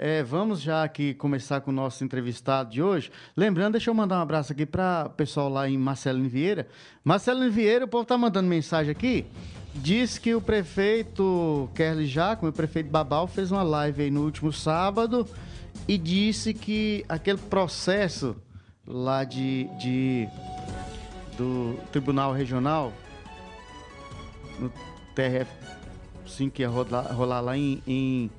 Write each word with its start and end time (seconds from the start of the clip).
É, 0.00 0.22
vamos 0.22 0.60
já 0.60 0.84
aqui 0.84 1.12
começar 1.12 1.60
com 1.60 1.72
o 1.72 1.74
nosso 1.74 2.04
entrevistado 2.04 2.70
de 2.70 2.80
hoje. 2.80 3.10
Lembrando, 3.36 3.72
deixa 3.72 3.90
eu 3.90 3.94
mandar 3.94 4.20
um 4.20 4.22
abraço 4.22 4.52
aqui 4.52 4.64
para 4.64 5.06
o 5.08 5.10
pessoal 5.10 5.48
lá 5.48 5.68
em 5.68 5.76
Marcelino 5.76 6.28
Vieira. 6.28 6.68
Marcelino 7.02 7.50
Vieira, 7.50 7.84
o 7.84 7.88
povo 7.88 8.04
tá 8.04 8.16
mandando 8.16 8.48
mensagem 8.48 8.92
aqui. 8.92 9.26
Diz 9.74 10.16
que 10.16 10.36
o 10.36 10.40
prefeito 10.40 11.68
Kerly 11.74 12.06
Jacome, 12.06 12.50
o 12.50 12.52
prefeito 12.52 12.88
Babal, 12.88 13.26
fez 13.26 13.50
uma 13.50 13.64
live 13.64 14.04
aí 14.04 14.10
no 14.10 14.22
último 14.22 14.52
sábado 14.52 15.26
e 15.88 15.98
disse 15.98 16.54
que 16.54 17.04
aquele 17.08 17.38
processo 17.38 18.36
lá 18.86 19.24
de, 19.24 19.64
de 19.80 20.28
do 21.36 21.76
Tribunal 21.90 22.32
Regional, 22.32 22.92
no 24.60 24.72
TRF, 25.16 25.50
sim, 26.24 26.48
que 26.48 26.62
ia 26.62 26.68
rolar, 26.68 27.12
rolar 27.12 27.40
lá 27.40 27.58
em, 27.58 27.82
em 27.84 28.30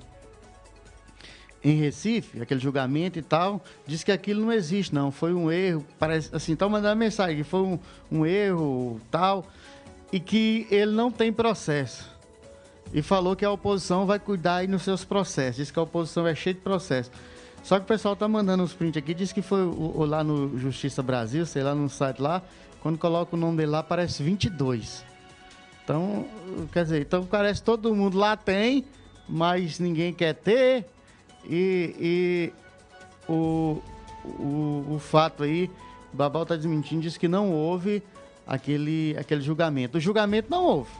em 1.63 1.75
Recife, 1.75 2.41
aquele 2.41 2.59
julgamento 2.59 3.19
e 3.19 3.21
tal, 3.21 3.61
disse 3.85 4.05
que 4.05 4.11
aquilo 4.11 4.41
não 4.41 4.51
existe, 4.51 4.93
não. 4.93 5.11
Foi 5.11 5.33
um 5.33 5.51
erro, 5.51 5.85
parece 5.97 6.33
assim, 6.33 6.53
estão 6.53 6.69
mandando 6.69 6.95
mensagem 6.95 7.37
que 7.37 7.43
foi 7.43 7.61
um, 7.61 7.79
um 8.11 8.25
erro 8.25 8.99
tal, 9.11 9.45
e 10.11 10.19
que 10.19 10.67
ele 10.71 10.91
não 10.91 11.11
tem 11.11 11.31
processo. 11.31 12.09
E 12.93 13.01
falou 13.01 13.35
que 13.35 13.45
a 13.45 13.51
oposição 13.51 14.05
vai 14.05 14.17
cuidar 14.17 14.57
aí 14.57 14.67
nos 14.67 14.81
seus 14.81 15.05
processos. 15.05 15.57
Diz 15.57 15.71
que 15.71 15.77
a 15.77 15.83
oposição 15.83 16.25
é 16.25 16.33
cheia 16.33 16.53
de 16.53 16.61
processos. 16.61 17.11
Só 17.61 17.77
que 17.77 17.83
o 17.83 17.87
pessoal 17.87 18.15
tá 18.15 18.27
mandando 18.27 18.63
uns 18.63 18.73
prints 18.73 18.97
aqui, 18.97 19.13
diz 19.13 19.31
que 19.31 19.41
foi 19.41 19.61
o, 19.61 19.97
o, 19.97 20.05
lá 20.05 20.23
no 20.23 20.57
Justiça 20.57 21.03
Brasil, 21.03 21.45
sei 21.45 21.61
lá, 21.61 21.75
no 21.75 21.89
site 21.89 22.19
lá, 22.19 22.41
quando 22.81 22.97
coloca 22.97 23.35
o 23.35 23.39
nome 23.39 23.57
dele 23.57 23.71
lá, 23.71 23.79
aparece 23.79 24.23
22. 24.23 25.03
Então, 25.83 26.25
quer 26.71 26.83
dizer, 26.83 27.01
então 27.01 27.25
parece 27.25 27.61
todo 27.61 27.93
mundo 27.93 28.17
lá 28.17 28.37
tem, 28.37 28.85
mas 29.27 29.77
ninguém 29.77 30.13
quer 30.13 30.33
ter 30.33 30.85
e, 31.49 31.95
e 31.99 32.53
o, 33.27 33.81
o, 34.23 34.85
o, 34.95 34.99
fato 34.99 35.43
aí, 35.43 35.69
o 36.13 36.17
Babal 36.17 36.43
está 36.43 36.55
desmentindo, 36.55 37.01
diz 37.01 37.17
que 37.17 37.27
não 37.27 37.51
houve 37.51 38.03
aquele, 38.45 39.15
aquele 39.17 39.41
julgamento. 39.41 39.97
O 39.97 40.01
julgamento 40.01 40.49
não 40.49 40.63
houve. 40.63 40.91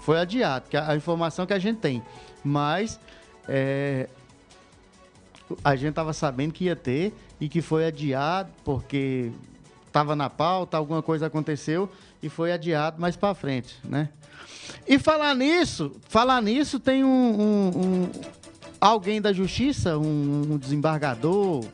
Foi 0.00 0.18
adiado, 0.18 0.68
que 0.68 0.76
a, 0.76 0.90
a 0.90 0.96
informação 0.96 1.46
que 1.46 1.52
a 1.52 1.58
gente 1.58 1.78
tem. 1.78 2.02
Mas 2.42 2.98
é, 3.46 4.08
a 5.62 5.76
gente 5.76 5.90
estava 5.90 6.12
sabendo 6.12 6.52
que 6.52 6.64
ia 6.64 6.76
ter 6.76 7.14
e 7.40 7.48
que 7.48 7.60
foi 7.60 7.86
adiado 7.86 8.50
porque 8.64 9.30
estava 9.86 10.16
na 10.16 10.30
pauta, 10.30 10.76
alguma 10.76 11.02
coisa 11.02 11.26
aconteceu 11.26 11.90
e 12.22 12.28
foi 12.28 12.52
adiado 12.52 13.00
mais 13.00 13.14
para 13.14 13.34
frente, 13.34 13.76
né? 13.84 14.08
E 14.88 14.98
falar 14.98 15.34
nisso, 15.34 15.92
falar 16.08 16.40
nisso 16.40 16.80
tem 16.80 17.04
um, 17.04 17.08
um, 17.08 17.68
um 17.68 18.10
alguém 18.82 19.22
da 19.22 19.32
justiça, 19.32 19.96
um, 19.96 20.54
um 20.54 20.58
desembargador, 20.58 21.64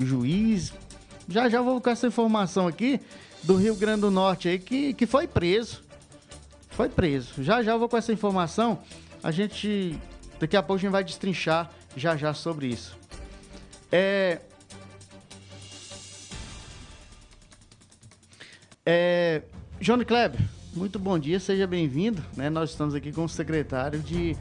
um 0.00 0.04
juiz. 0.04 0.72
Já 1.28 1.48
já 1.48 1.62
vou 1.62 1.80
com 1.80 1.88
essa 1.88 2.08
informação 2.08 2.66
aqui 2.66 3.00
do 3.44 3.54
Rio 3.54 3.76
Grande 3.76 4.00
do 4.00 4.10
Norte 4.10 4.48
aí 4.48 4.58
que, 4.58 4.92
que 4.92 5.06
foi 5.06 5.28
preso. 5.28 5.80
Foi 6.70 6.88
preso. 6.88 7.42
Já 7.42 7.62
já 7.62 7.76
vou 7.76 7.88
com 7.88 7.96
essa 7.96 8.12
informação. 8.12 8.80
A 9.22 9.30
gente 9.30 9.96
daqui 10.40 10.56
a 10.56 10.62
pouco 10.62 10.80
a 10.80 10.82
gente 10.82 10.90
vai 10.90 11.04
destrinchar 11.04 11.70
já 11.96 12.16
já 12.16 12.34
sobre 12.34 12.66
isso. 12.66 12.98
É 13.92 14.40
É, 18.84 19.42
Johnny 19.80 20.04
Kleber, 20.04 20.40
muito 20.74 20.98
bom 20.98 21.16
dia, 21.16 21.38
seja 21.38 21.64
bem-vindo. 21.64 22.24
Né? 22.36 22.50
Nós 22.50 22.70
estamos 22.70 22.92
aqui 22.92 23.12
com 23.12 23.24
o 23.24 23.28
secretário 23.28 24.00
de 24.00 24.36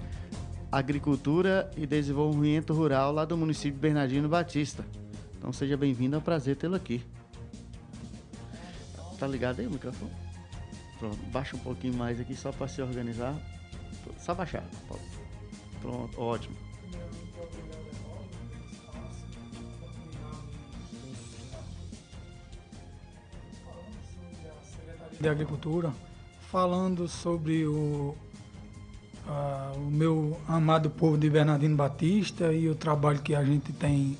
Agricultura 0.72 1.72
e 1.76 1.88
Desenvolvimento 1.88 2.74
Rural 2.74 3.12
lá 3.12 3.26
do 3.26 3.36
município 3.36 3.74
de 3.74 3.80
Bernardino 3.80 4.30
Batista. 4.30 4.86
Então 5.38 5.52
seja 5.52 5.76
bem-vindo, 5.76 6.16
é 6.16 6.20
um 6.20 6.22
prazer 6.22 6.56
tê-lo 6.58 6.76
aqui. 6.76 7.04
Tá 9.18 9.26
ligado 9.26 9.60
aí 9.60 9.68
o 9.68 9.72
microfone? 9.72 10.12
Pronto, 11.00 11.18
baixa 11.32 11.56
um 11.56 11.60
pouquinho 11.60 11.96
mais 11.96 12.20
aqui 12.20 12.36
só 12.36 12.52
para 12.52 12.68
se 12.68 12.82
organizar. 12.82 13.36
Só 14.20 14.36
baixar. 14.36 14.64
Pronto, 15.82 16.22
ótimo. 16.22 16.56
De 25.20 25.28
Agricultura, 25.28 25.92
falando 26.50 27.08
sobre 27.08 27.66
o 27.66 28.16
uh, 29.30 29.78
o 29.78 29.92
meu 29.92 30.40
amado 30.48 30.90
povo 30.90 31.18
de 31.18 31.30
Bernardino 31.30 31.76
Batista 31.76 32.52
e 32.52 32.68
o 32.68 32.76
trabalho 32.76 33.20
que 33.20 33.36
a 33.36 33.44
gente 33.44 33.72
tem, 33.72 34.18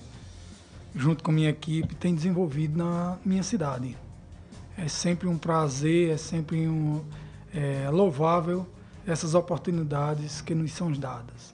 junto 0.96 1.24
com 1.24 1.32
minha 1.32 1.50
equipe, 1.50 1.96
tem 1.96 2.14
desenvolvido 2.14 2.78
na 2.78 3.18
minha 3.26 3.44
cidade. 3.44 3.98
É 4.78 4.88
sempre 4.88 5.28
um 5.28 5.38
prazer, 5.38 6.12
é 6.12 6.18
sempre 6.18 6.68
um, 6.68 7.04
é, 7.54 7.90
louvável 7.90 8.66
essas 9.06 9.34
oportunidades 9.34 10.40
que 10.40 10.54
nos 10.54 10.72
são 10.72 10.92
dadas. 10.92 11.54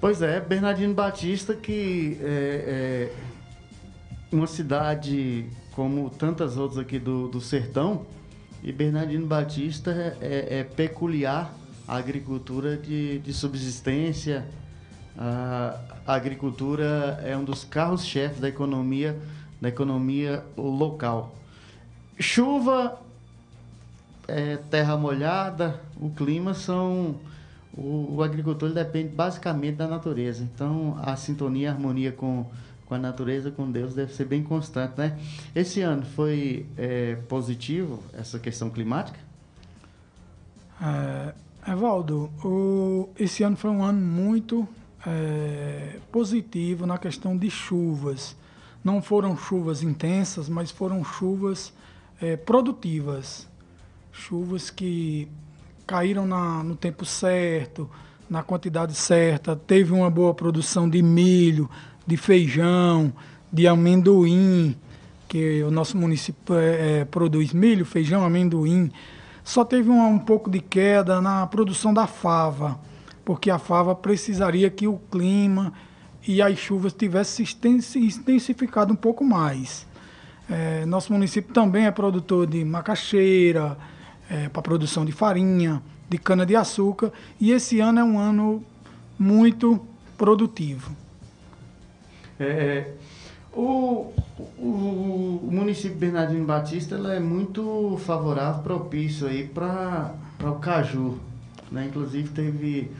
Pois 0.00 0.22
é, 0.22 0.40
Bernardino 0.40 0.94
Batista, 0.94 1.54
que 1.54 2.18
é, 2.22 3.10
é 3.10 4.36
uma 4.36 4.46
cidade 4.46 5.46
como 5.72 6.10
tantas 6.10 6.56
outras 6.56 6.78
aqui 6.78 6.98
do, 6.98 7.28
do 7.28 7.40
sertão, 7.40 8.06
e 8.62 8.72
Bernardino 8.72 9.26
Batista 9.26 10.16
é, 10.20 10.58
é 10.60 10.64
peculiar 10.64 11.52
a 11.86 11.96
agricultura 11.96 12.76
de, 12.76 13.18
de 13.20 13.32
subsistência. 13.32 14.44
A, 15.16 15.78
agricultura 16.06 17.20
é 17.24 17.36
um 17.36 17.44
dos 17.44 17.64
carros-chefes 17.64 18.40
da 18.40 18.48
economia, 18.48 19.18
da 19.60 19.68
economia 19.68 20.44
local. 20.56 21.34
Chuva, 22.18 22.98
é, 24.26 24.56
terra 24.70 24.96
molhada, 24.96 25.80
o 26.00 26.10
clima 26.10 26.52
são. 26.52 27.16
O, 27.76 28.22
agricultor 28.22 28.70
depende 28.70 29.08
basicamente 29.08 29.76
da 29.76 29.86
natureza. 29.86 30.42
Então, 30.42 30.98
a 31.00 31.14
sintonia, 31.14 31.70
a 31.70 31.74
harmonia 31.74 32.10
com 32.10 32.46
com 32.88 32.94
a 32.94 32.98
natureza, 32.98 33.50
com 33.50 33.70
Deus, 33.70 33.94
deve 33.94 34.14
ser 34.14 34.24
bem 34.24 34.42
constante, 34.42 34.94
né? 34.96 35.18
Esse 35.54 35.82
ano 35.82 36.06
foi 36.06 36.66
é, 36.76 37.16
positivo 37.28 38.02
essa 38.14 38.38
questão 38.38 38.70
climática? 38.70 39.18
É, 40.80 41.34
Evaldo, 41.70 42.30
o, 42.42 43.10
esse 43.18 43.42
ano 43.42 43.56
foi 43.56 43.70
um 43.70 43.84
ano 43.84 44.00
muito 44.00 44.66
é, 45.06 45.98
positivo 46.10 46.86
na 46.86 46.96
questão 46.96 47.36
de 47.36 47.50
chuvas. 47.50 48.34
Não 48.82 49.02
foram 49.02 49.36
chuvas 49.36 49.82
intensas, 49.82 50.48
mas 50.48 50.70
foram 50.70 51.04
chuvas 51.04 51.74
é, 52.22 52.38
produtivas. 52.38 53.46
Chuvas 54.10 54.70
que 54.70 55.28
caíram 55.86 56.26
na, 56.26 56.64
no 56.64 56.74
tempo 56.74 57.04
certo, 57.04 57.88
na 58.30 58.42
quantidade 58.42 58.94
certa, 58.94 59.54
teve 59.54 59.92
uma 59.92 60.10
boa 60.10 60.34
produção 60.34 60.88
de 60.88 61.02
milho, 61.02 61.68
de 62.08 62.16
feijão, 62.16 63.12
de 63.52 63.68
amendoim, 63.68 64.74
que 65.28 65.62
o 65.62 65.70
nosso 65.70 65.94
município 65.94 66.54
é, 66.54 67.00
é, 67.00 67.04
produz 67.04 67.52
milho, 67.52 67.84
feijão, 67.84 68.24
amendoim. 68.24 68.90
Só 69.44 69.62
teve 69.62 69.90
um, 69.90 70.02
um 70.08 70.18
pouco 70.18 70.50
de 70.50 70.58
queda 70.58 71.20
na 71.20 71.46
produção 71.46 71.92
da 71.92 72.06
fava, 72.06 72.80
porque 73.26 73.50
a 73.50 73.58
fava 73.58 73.94
precisaria 73.94 74.70
que 74.70 74.88
o 74.88 74.98
clima 75.10 75.70
e 76.26 76.40
as 76.40 76.58
chuvas 76.58 76.94
tivessem 76.94 77.44
se 77.44 77.98
intensificado 77.98 78.90
um 78.90 78.96
pouco 78.96 79.22
mais. 79.22 79.86
É, 80.48 80.86
nosso 80.86 81.12
município 81.12 81.52
também 81.52 81.84
é 81.84 81.90
produtor 81.90 82.46
de 82.46 82.64
macaxeira, 82.64 83.76
é, 84.30 84.48
para 84.48 84.62
produção 84.62 85.04
de 85.04 85.12
farinha, 85.12 85.82
de 86.08 86.16
cana-de-açúcar, 86.16 87.12
e 87.38 87.52
esse 87.52 87.80
ano 87.80 88.00
é 88.00 88.04
um 88.04 88.18
ano 88.18 88.64
muito 89.18 89.78
produtivo. 90.16 90.90
É, 92.38 92.44
é, 92.44 92.94
o, 93.52 94.12
o, 94.58 95.40
o, 95.42 95.48
município 95.50 95.96
Bernardino 95.96 96.44
Batista 96.44 96.94
é 96.94 97.18
muito 97.18 97.98
favorável, 98.04 98.62
propício 98.62 99.26
aí 99.26 99.46
para 99.46 100.14
o 100.42 100.54
caju. 100.54 101.18
Né? 101.70 101.86
Inclusive 101.86 102.28
teve 102.28 102.90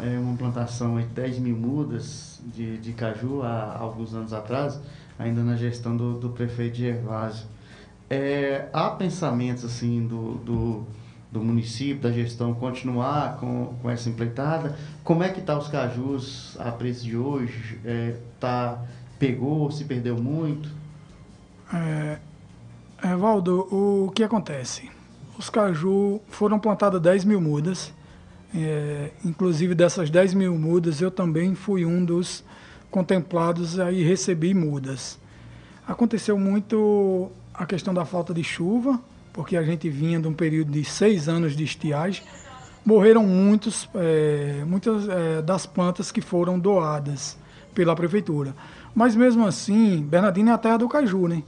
é, 0.00 0.18
uma 0.18 0.36
plantação 0.36 0.98
de 1.00 1.06
10 1.06 1.38
mil 1.40 1.56
mudas 1.56 2.40
de, 2.54 2.78
de 2.78 2.92
caju 2.92 3.42
há, 3.42 3.76
alguns 3.78 4.14
anos 4.14 4.32
atrás, 4.32 4.78
ainda 5.18 5.42
na 5.42 5.56
gestão 5.56 5.96
do, 5.96 6.18
do 6.18 6.28
prefeito 6.30 6.76
Gervásio. 6.76 7.46
É, 8.08 8.68
há 8.72 8.90
pensamentos 8.90 9.64
assim 9.64 10.06
do, 10.06 10.34
do, 10.34 10.86
do, 11.30 11.42
município, 11.42 12.00
da 12.00 12.12
gestão, 12.12 12.54
continuar 12.54 13.36
com, 13.38 13.74
com 13.82 13.90
essa 13.90 14.08
empreitada? 14.08 14.76
Como 15.04 15.22
é 15.22 15.28
que 15.28 15.40
tá 15.40 15.58
os 15.58 15.68
cajus 15.68 16.56
a 16.60 16.70
preço 16.70 17.04
de 17.04 17.16
hoje? 17.16 17.78
É, 17.84 18.16
tá, 18.40 18.78
pegou, 19.18 19.70
se 19.70 19.84
perdeu 19.84 20.16
muito? 20.16 20.68
É, 21.72 22.18
Evaldo, 23.04 23.66
o 23.70 24.10
que 24.12 24.22
acontece? 24.22 24.90
Os 25.38 25.50
caju 25.50 26.20
foram 26.28 26.58
plantadas 26.58 27.00
10 27.00 27.24
mil 27.24 27.40
mudas 27.40 27.92
É, 28.54 29.10
inclusive 29.24 29.74
dessas 29.74 30.08
10 30.08 30.32
mil 30.32 30.56
mudas, 30.56 31.02
eu 31.02 31.10
também 31.10 31.54
fui 31.54 31.84
um 31.84 32.02
dos 32.02 32.42
contemplados 32.90 33.76
e 33.76 34.02
recebi 34.02 34.54
mudas. 34.54 35.18
Aconteceu 35.86 36.38
muito 36.38 37.30
a 37.52 37.66
questão 37.66 37.92
da 37.92 38.04
falta 38.04 38.32
de 38.32 38.42
chuva, 38.42 38.98
porque 39.36 39.56
a 39.56 39.62
gente 39.62 39.88
vinha 39.90 40.18
de 40.18 40.26
um 40.26 40.32
período 40.32 40.72
de 40.72 40.82
seis 40.82 41.28
anos 41.28 41.54
de 41.54 41.62
estiagem. 41.62 42.24
Morreram 42.84 43.22
muitos, 43.22 43.86
é, 43.94 44.64
muitas 44.66 45.06
é, 45.06 45.42
das 45.42 45.66
plantas 45.66 46.10
que 46.10 46.22
foram 46.22 46.58
doadas 46.58 47.36
pela 47.74 47.94
prefeitura. 47.94 48.54
Mas 48.94 49.14
mesmo 49.14 49.46
assim, 49.46 50.02
Bernardino 50.02 50.50
é 50.50 50.52
a 50.54 50.58
terra 50.58 50.78
do 50.78 50.88
caju, 50.88 51.28
né? 51.28 51.42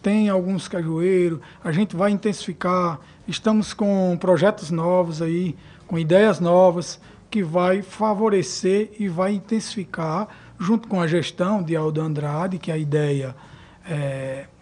Tem 0.00 0.28
alguns 0.28 0.68
cajueiros, 0.68 1.40
a 1.62 1.72
gente 1.72 1.96
vai 1.96 2.12
intensificar, 2.12 3.00
estamos 3.26 3.74
com 3.74 4.16
projetos 4.20 4.70
novos 4.70 5.20
aí, 5.20 5.56
com 5.86 5.98
ideias 5.98 6.38
novas, 6.38 7.00
que 7.30 7.42
vai 7.42 7.82
favorecer 7.82 8.90
e 8.98 9.08
vai 9.08 9.32
intensificar, 9.32 10.28
junto 10.58 10.86
com 10.86 11.00
a 11.00 11.06
gestão 11.06 11.62
de 11.62 11.74
Aldo 11.74 12.00
Andrade, 12.00 12.58
que 12.58 12.70
é 12.70 12.74
a 12.74 12.78
ideia, 12.78 13.34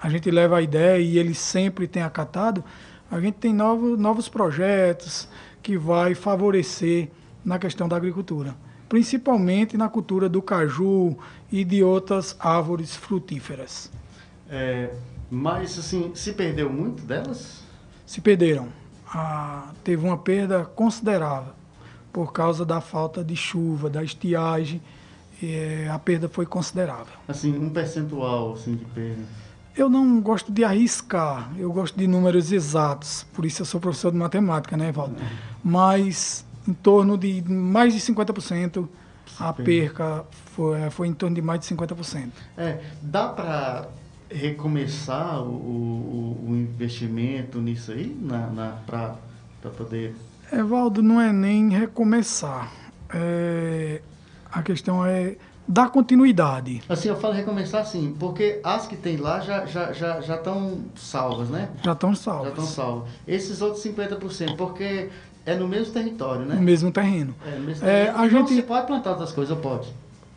a 0.00 0.08
gente 0.08 0.30
leva 0.30 0.58
a 0.58 0.62
ideia 0.62 0.98
e 0.98 1.18
ele 1.18 1.34
sempre 1.34 1.86
tem 1.86 2.02
acatado, 2.02 2.64
a 3.10 3.20
gente 3.20 3.34
tem 3.34 3.52
novos, 3.52 3.98
novos 3.98 4.28
projetos 4.28 5.28
que 5.62 5.76
vai 5.76 6.14
favorecer 6.14 7.08
na 7.44 7.58
questão 7.58 7.88
da 7.88 7.96
agricultura 7.96 8.54
principalmente 8.90 9.76
na 9.76 9.88
cultura 9.88 10.28
do 10.28 10.42
caju 10.42 11.16
e 11.50 11.64
de 11.64 11.80
outras 11.80 12.36
árvores 12.40 12.96
frutíferas. 12.96 13.88
É, 14.50 14.92
mas, 15.30 15.78
assim, 15.78 16.10
se 16.12 16.32
perdeu 16.32 16.68
muito 16.68 17.04
delas? 17.04 17.62
Se 18.04 18.20
perderam. 18.20 18.68
Ah, 19.06 19.70
teve 19.84 20.04
uma 20.04 20.18
perda 20.18 20.64
considerável 20.64 21.52
por 22.12 22.32
causa 22.32 22.64
da 22.64 22.80
falta 22.80 23.22
de 23.22 23.36
chuva, 23.36 23.88
da 23.88 24.02
estiagem. 24.02 24.82
É, 25.42 25.88
a 25.90 25.98
perda 25.98 26.28
foi 26.28 26.46
considerável. 26.46 27.14
Assim, 27.26 27.56
um 27.56 27.70
percentual 27.70 28.52
assim, 28.52 28.74
de 28.74 28.84
perda? 28.84 29.22
Eu 29.76 29.88
não 29.88 30.20
gosto 30.20 30.52
de 30.52 30.64
arriscar, 30.64 31.50
eu 31.56 31.72
gosto 31.72 31.96
de 31.96 32.06
números 32.06 32.52
exatos, 32.52 33.24
por 33.32 33.44
isso 33.46 33.62
eu 33.62 33.66
sou 33.66 33.80
professor 33.80 34.10
de 34.10 34.18
matemática, 34.18 34.76
né, 34.76 34.92
Valdo? 34.92 35.14
Uhum. 35.14 35.28
Mas 35.64 36.44
em 36.66 36.74
torno 36.74 37.16
de 37.16 37.42
mais 37.48 37.94
de 37.94 38.00
50%. 38.00 38.88
A 39.38 39.52
perca 39.52 40.24
foi, 40.54 40.90
foi 40.90 41.08
em 41.08 41.14
torno 41.14 41.34
de 41.34 41.42
mais 41.42 41.60
de 41.60 41.74
50%. 41.74 42.28
É, 42.58 42.80
dá 43.00 43.28
para 43.28 43.88
recomeçar 44.30 45.42
o, 45.42 45.50
o, 45.50 46.46
o, 46.48 46.56
investimento 46.56 47.60
nisso 47.60 47.90
aí 47.90 48.16
na, 48.20 48.46
na 48.48 48.68
para 48.86 49.16
poder. 49.76 50.14
Evaldo, 50.52 51.02
não 51.02 51.20
é 51.20 51.32
nem 51.32 51.70
recomeçar. 51.70 52.70
É, 53.12 54.02
a 54.52 54.62
questão 54.62 55.04
é 55.04 55.36
dar 55.66 55.90
continuidade. 55.90 56.82
Assim, 56.88 57.08
eu 57.08 57.16
falo 57.16 57.32
recomeçar 57.34 57.82
assim, 57.82 58.14
porque 58.18 58.60
as 58.64 58.86
que 58.86 58.96
tem 58.96 59.16
lá 59.16 59.40
já 59.40 59.66
já 59.66 59.92
já 59.92 60.20
já 60.20 60.34
estão 60.36 60.80
salvas, 60.96 61.48
né? 61.48 61.68
Já 61.82 61.92
estão 61.92 62.14
salvas. 62.14 62.44
Já 62.44 62.50
estão 62.50 62.66
salvas. 62.66 63.08
Esses 63.26 63.62
outros 63.62 63.84
50%, 63.84 64.56
porque 64.56 65.08
é 65.46 65.54
no 65.54 65.68
mesmo 65.68 65.92
território, 65.92 66.44
né? 66.44 66.56
No 66.56 66.62
mesmo 66.62 66.90
terreno. 66.90 67.34
É, 67.46 67.56
no 67.56 67.64
mesmo 67.64 67.84
terreno. 67.84 67.98
É, 67.98 68.10
a 68.10 68.26
então, 68.26 68.28
gente 68.28 68.54
você 68.54 68.62
pode 68.62 68.86
plantar 68.86 69.10
outras 69.10 69.32
coisas, 69.32 69.56
pode? 69.58 69.88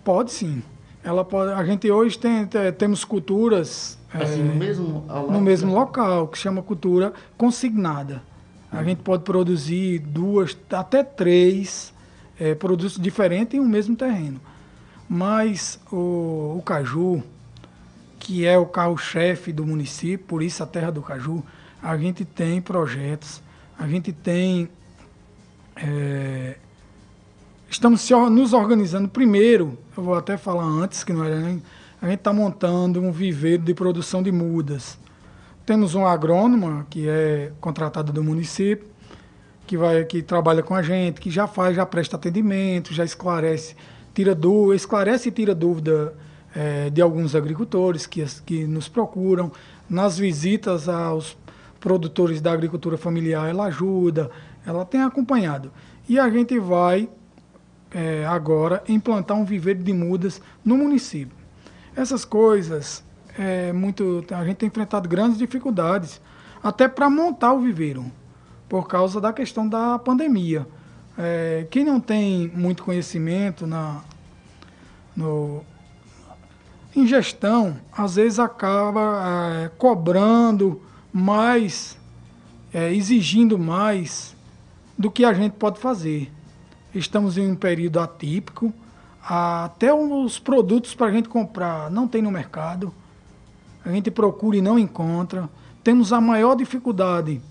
Pode 0.03 0.31
sim. 0.31 0.61
Ela 1.03 1.25
pode, 1.25 1.51
a 1.51 1.65
gente 1.65 1.89
hoje 1.91 2.17
tem, 2.17 2.47
temos 2.77 3.03
culturas 3.03 3.97
assim, 4.13 4.39
é, 4.39 4.43
no 4.43 4.55
mesmo, 4.55 5.05
no 5.29 5.41
mesmo 5.41 5.73
local, 5.73 6.27
que 6.29 6.37
chama 6.37 6.61
cultura 6.61 7.11
consignada. 7.37 8.21
A 8.71 8.83
gente 8.83 9.01
pode 9.03 9.23
produzir 9.23 9.99
duas, 9.99 10.57
até 10.71 11.03
três 11.03 11.92
é, 12.43 12.53
produtos 12.53 12.99
diferentes 12.99 13.57
em 13.57 13.61
um 13.61 13.67
mesmo 13.67 13.95
terreno. 13.95 14.41
Mas 15.07 15.79
o, 15.89 16.55
o 16.57 16.61
caju, 16.65 17.23
que 18.19 18.45
é 18.45 18.57
o 18.57 18.65
carro-chefe 18.65 19.53
do 19.53 19.65
município, 19.65 20.25
por 20.25 20.43
isso 20.43 20.61
a 20.61 20.65
terra 20.65 20.91
do 20.91 21.01
caju, 21.01 21.41
a 21.81 21.95
gente 21.97 22.25
tem 22.25 22.61
projetos, 22.61 23.41
a 23.79 23.87
gente 23.87 24.11
tem 24.11 24.67
é, 25.75 26.57
estamos 27.69 28.09
nos 28.29 28.51
organizando. 28.51 29.07
Primeiro, 29.07 29.77
eu 29.95 30.03
vou 30.03 30.15
até 30.15 30.35
falar 30.35 30.65
antes, 30.65 31.03
que 31.03 31.13
não 31.13 31.23
era 31.23 31.39
nem. 31.39 31.63
A 32.01 32.07
gente 32.07 32.19
está 32.19 32.33
montando 32.33 32.99
um 32.99 33.11
viveiro 33.11 33.63
de 33.63 33.73
produção 33.73 34.21
de 34.21 34.31
mudas. 34.31 34.97
Temos 35.65 35.95
um 35.95 36.05
agrônomo 36.05 36.85
que 36.89 37.07
é 37.07 37.53
contratado 37.61 38.11
do 38.11 38.21
município, 38.21 38.85
que 39.73 39.77
vai 39.77 40.05
que 40.05 40.21
trabalha 40.21 40.61
com 40.61 40.75
a 40.75 40.83
gente, 40.83 41.19
que 41.19 41.31
já 41.31 41.47
faz, 41.47 41.75
já 41.75 41.83
presta 41.83 42.15
atendimento, 42.15 42.93
já 42.93 43.03
esclarece, 43.03 43.75
tira 44.13 44.35
dúvida, 44.35 44.75
esclarece 44.75 45.29
e 45.29 45.31
tira 45.31 45.55
dúvida 45.55 46.13
é, 46.55 46.91
de 46.91 47.01
alguns 47.01 47.33
agricultores 47.33 48.05
que, 48.05 48.23
que 48.45 48.65
nos 48.65 48.87
procuram. 48.87 49.51
Nas 49.89 50.15
visitas 50.15 50.87
aos 50.87 51.35
produtores 51.79 52.39
da 52.39 52.51
agricultura 52.51 52.97
familiar, 52.99 53.49
ela 53.49 53.65
ajuda, 53.65 54.29
ela 54.63 54.85
tem 54.85 55.01
acompanhado. 55.01 55.71
E 56.07 56.19
a 56.19 56.29
gente 56.29 56.59
vai 56.59 57.09
é, 57.89 58.27
agora 58.27 58.83
implantar 58.87 59.35
um 59.35 59.43
viveiro 59.43 59.83
de 59.83 59.91
mudas 59.91 60.39
no 60.63 60.77
município. 60.77 61.35
Essas 61.95 62.23
coisas, 62.23 63.03
é, 63.39 63.73
muito, 63.73 64.23
a 64.29 64.45
gente 64.45 64.57
tem 64.57 64.67
enfrentado 64.67 65.09
grandes 65.09 65.39
dificuldades, 65.39 66.21
até 66.61 66.87
para 66.87 67.09
montar 67.09 67.53
o 67.53 67.59
viveiro, 67.59 68.05
por 68.67 68.87
causa 68.87 69.21
da 69.21 69.31
questão 69.31 69.67
da 69.67 69.99
pandemia. 69.99 70.67
É, 71.17 71.67
quem 71.69 71.83
não 71.83 71.99
tem 71.99 72.51
muito 72.55 72.83
conhecimento 72.83 73.67
na, 73.67 74.01
no, 75.15 75.63
em 76.95 77.05
gestão, 77.05 77.77
às 77.91 78.15
vezes 78.15 78.39
acaba 78.39 79.63
é, 79.63 79.69
cobrando 79.77 80.81
mais, 81.11 81.97
é, 82.73 82.93
exigindo 82.93 83.57
mais 83.57 84.35
do 84.97 85.11
que 85.11 85.23
a 85.23 85.33
gente 85.33 85.53
pode 85.53 85.79
fazer. 85.79 86.31
Estamos 86.93 87.37
em 87.37 87.51
um 87.51 87.55
período 87.55 87.99
atípico, 87.99 88.73
até 89.23 89.93
os 89.93 90.37
produtos 90.37 90.93
para 90.93 91.07
a 91.07 91.11
gente 91.11 91.29
comprar 91.29 91.89
não 91.89 92.07
tem 92.07 92.21
no 92.21 92.31
mercado, 92.31 92.93
a 93.85 93.91
gente 93.91 94.09
procura 94.11 94.57
e 94.57 94.61
não 94.61 94.77
encontra. 94.77 95.49
Temos 95.83 96.13
a 96.13 96.21
maior 96.21 96.55
dificuldade 96.55 97.41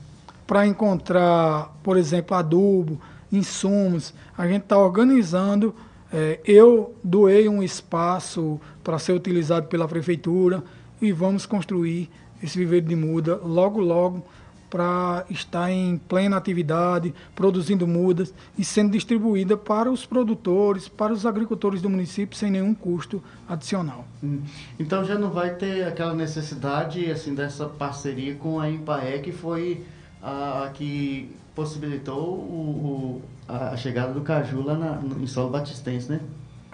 para 0.52 0.66
encontrar, 0.66 1.74
por 1.82 1.96
exemplo, 1.96 2.36
adubo, 2.36 3.00
insumos. 3.32 4.12
A 4.36 4.46
gente 4.46 4.64
está 4.64 4.76
organizando. 4.76 5.74
É, 6.12 6.40
eu 6.44 6.94
doei 7.02 7.48
um 7.48 7.62
espaço 7.62 8.60
para 8.84 8.98
ser 8.98 9.14
utilizado 9.14 9.66
pela 9.68 9.88
prefeitura 9.88 10.62
e 11.00 11.10
vamos 11.10 11.46
construir 11.46 12.10
esse 12.42 12.58
viveiro 12.58 12.86
de 12.86 12.94
muda 12.94 13.36
logo, 13.36 13.80
logo 13.80 14.22
para 14.68 15.24
estar 15.30 15.70
em 15.70 15.96
plena 15.96 16.36
atividade, 16.36 17.14
produzindo 17.34 17.86
mudas 17.86 18.34
e 18.58 18.62
sendo 18.62 18.92
distribuída 18.92 19.56
para 19.56 19.90
os 19.90 20.04
produtores, 20.04 20.86
para 20.86 21.14
os 21.14 21.24
agricultores 21.24 21.80
do 21.80 21.88
município 21.88 22.36
sem 22.36 22.50
nenhum 22.50 22.74
custo 22.74 23.22
adicional. 23.48 24.06
Hum. 24.22 24.42
Então 24.78 25.02
já 25.02 25.18
não 25.18 25.30
vai 25.30 25.54
ter 25.54 25.84
aquela 25.84 26.12
necessidade 26.12 27.10
assim 27.10 27.34
dessa 27.34 27.64
parceria 27.64 28.34
com 28.34 28.60
a 28.60 28.68
Impae 28.68 29.20
que 29.20 29.32
foi 29.32 29.82
a, 30.22 30.64
a 30.64 30.70
que 30.70 31.34
possibilitou 31.54 32.22
o, 32.22 33.20
o, 33.48 33.52
a 33.52 33.76
chegada 33.76 34.12
do 34.12 34.20
caju 34.20 34.62
lá 34.62 34.74
na, 34.74 34.92
no, 34.92 35.22
em 35.22 35.26
solo 35.26 35.50
batistense, 35.50 36.10
né? 36.10 36.20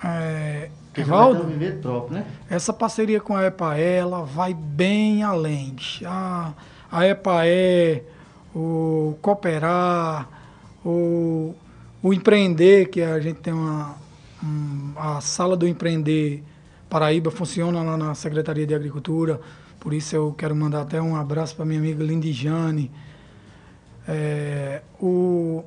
É, 0.04 0.70
Evaldo, 0.96 1.42
um 1.42 1.80
próprio, 1.80 2.18
né? 2.18 2.26
Essa 2.48 2.72
parceria 2.72 3.20
com 3.20 3.34
a 3.34 3.46
EPAE, 3.46 3.82
ela 3.82 4.22
vai 4.22 4.54
bem 4.54 5.22
além. 5.22 5.74
A, 6.04 6.52
a 6.90 7.06
EPAE, 7.06 8.04
o 8.54 9.16
Cooperar, 9.20 10.28
o, 10.84 11.54
o 12.02 12.12
Empreender, 12.12 12.88
que 12.90 13.02
a 13.02 13.18
gente 13.18 13.40
tem 13.40 13.52
uma, 13.52 13.96
um, 14.42 14.92
a 14.96 15.20
sala 15.20 15.56
do 15.56 15.66
Empreender 15.66 16.44
Paraíba 16.88 17.30
funciona 17.30 17.82
lá 17.82 17.96
na 17.96 18.14
Secretaria 18.14 18.66
de 18.66 18.74
Agricultura, 18.74 19.40
por 19.78 19.92
isso 19.92 20.16
eu 20.16 20.32
quero 20.32 20.56
mandar 20.56 20.82
até 20.82 21.00
um 21.00 21.14
abraço 21.14 21.54
para 21.54 21.64
minha 21.64 21.78
amiga 21.78 22.02
Lindijane. 22.02 22.90
É, 24.10 24.80
o, 24.98 25.62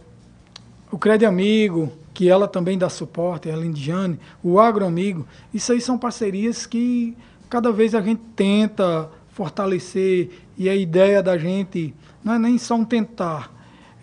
o 0.92 0.98
Crédito 0.98 1.28
Amigo, 1.28 1.92
que 2.12 2.28
ela 2.28 2.48
também 2.48 2.76
dá 2.76 2.90
suporte, 2.90 3.52
a 3.52 3.56
Lindijane, 3.56 4.20
o 4.44 4.60
Agro 4.60 4.84
Amigo, 4.84 5.28
isso 5.54 5.72
aí 5.72 5.80
são 5.80 5.96
parcerias 5.96 6.66
que 6.66 7.16
cada 7.48 7.72
vez 7.72 7.94
a 7.94 8.02
gente 8.02 8.22
tenta 8.36 9.10
fortalecer 9.30 10.32
e 10.58 10.68
a 10.68 10.76
ideia 10.76 11.22
da 11.22 11.38
gente 11.38 11.94
não 12.24 12.34
é 12.34 12.40
nem 12.40 12.58
só 12.58 12.76
um 12.76 12.84
tentar, 12.84 13.54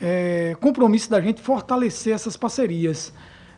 é 0.00 0.57
compromisso 0.61 1.11
da 1.11 1.21
gente 1.21 1.42
fortalecer 1.42 2.14
essas 2.14 2.37
parcerias, 2.37 3.12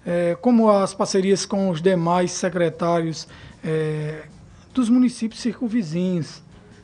é, 0.05 0.35
como 0.41 0.71
as 0.71 0.95
parcerias 0.95 1.45
com 1.45 1.69
os 1.69 1.83
demais 1.83 2.31
secretários 2.31 3.29
é, 3.63 4.23
dos 4.73 4.89
municípios 4.89 5.41
circunvizinhos, 5.41 6.43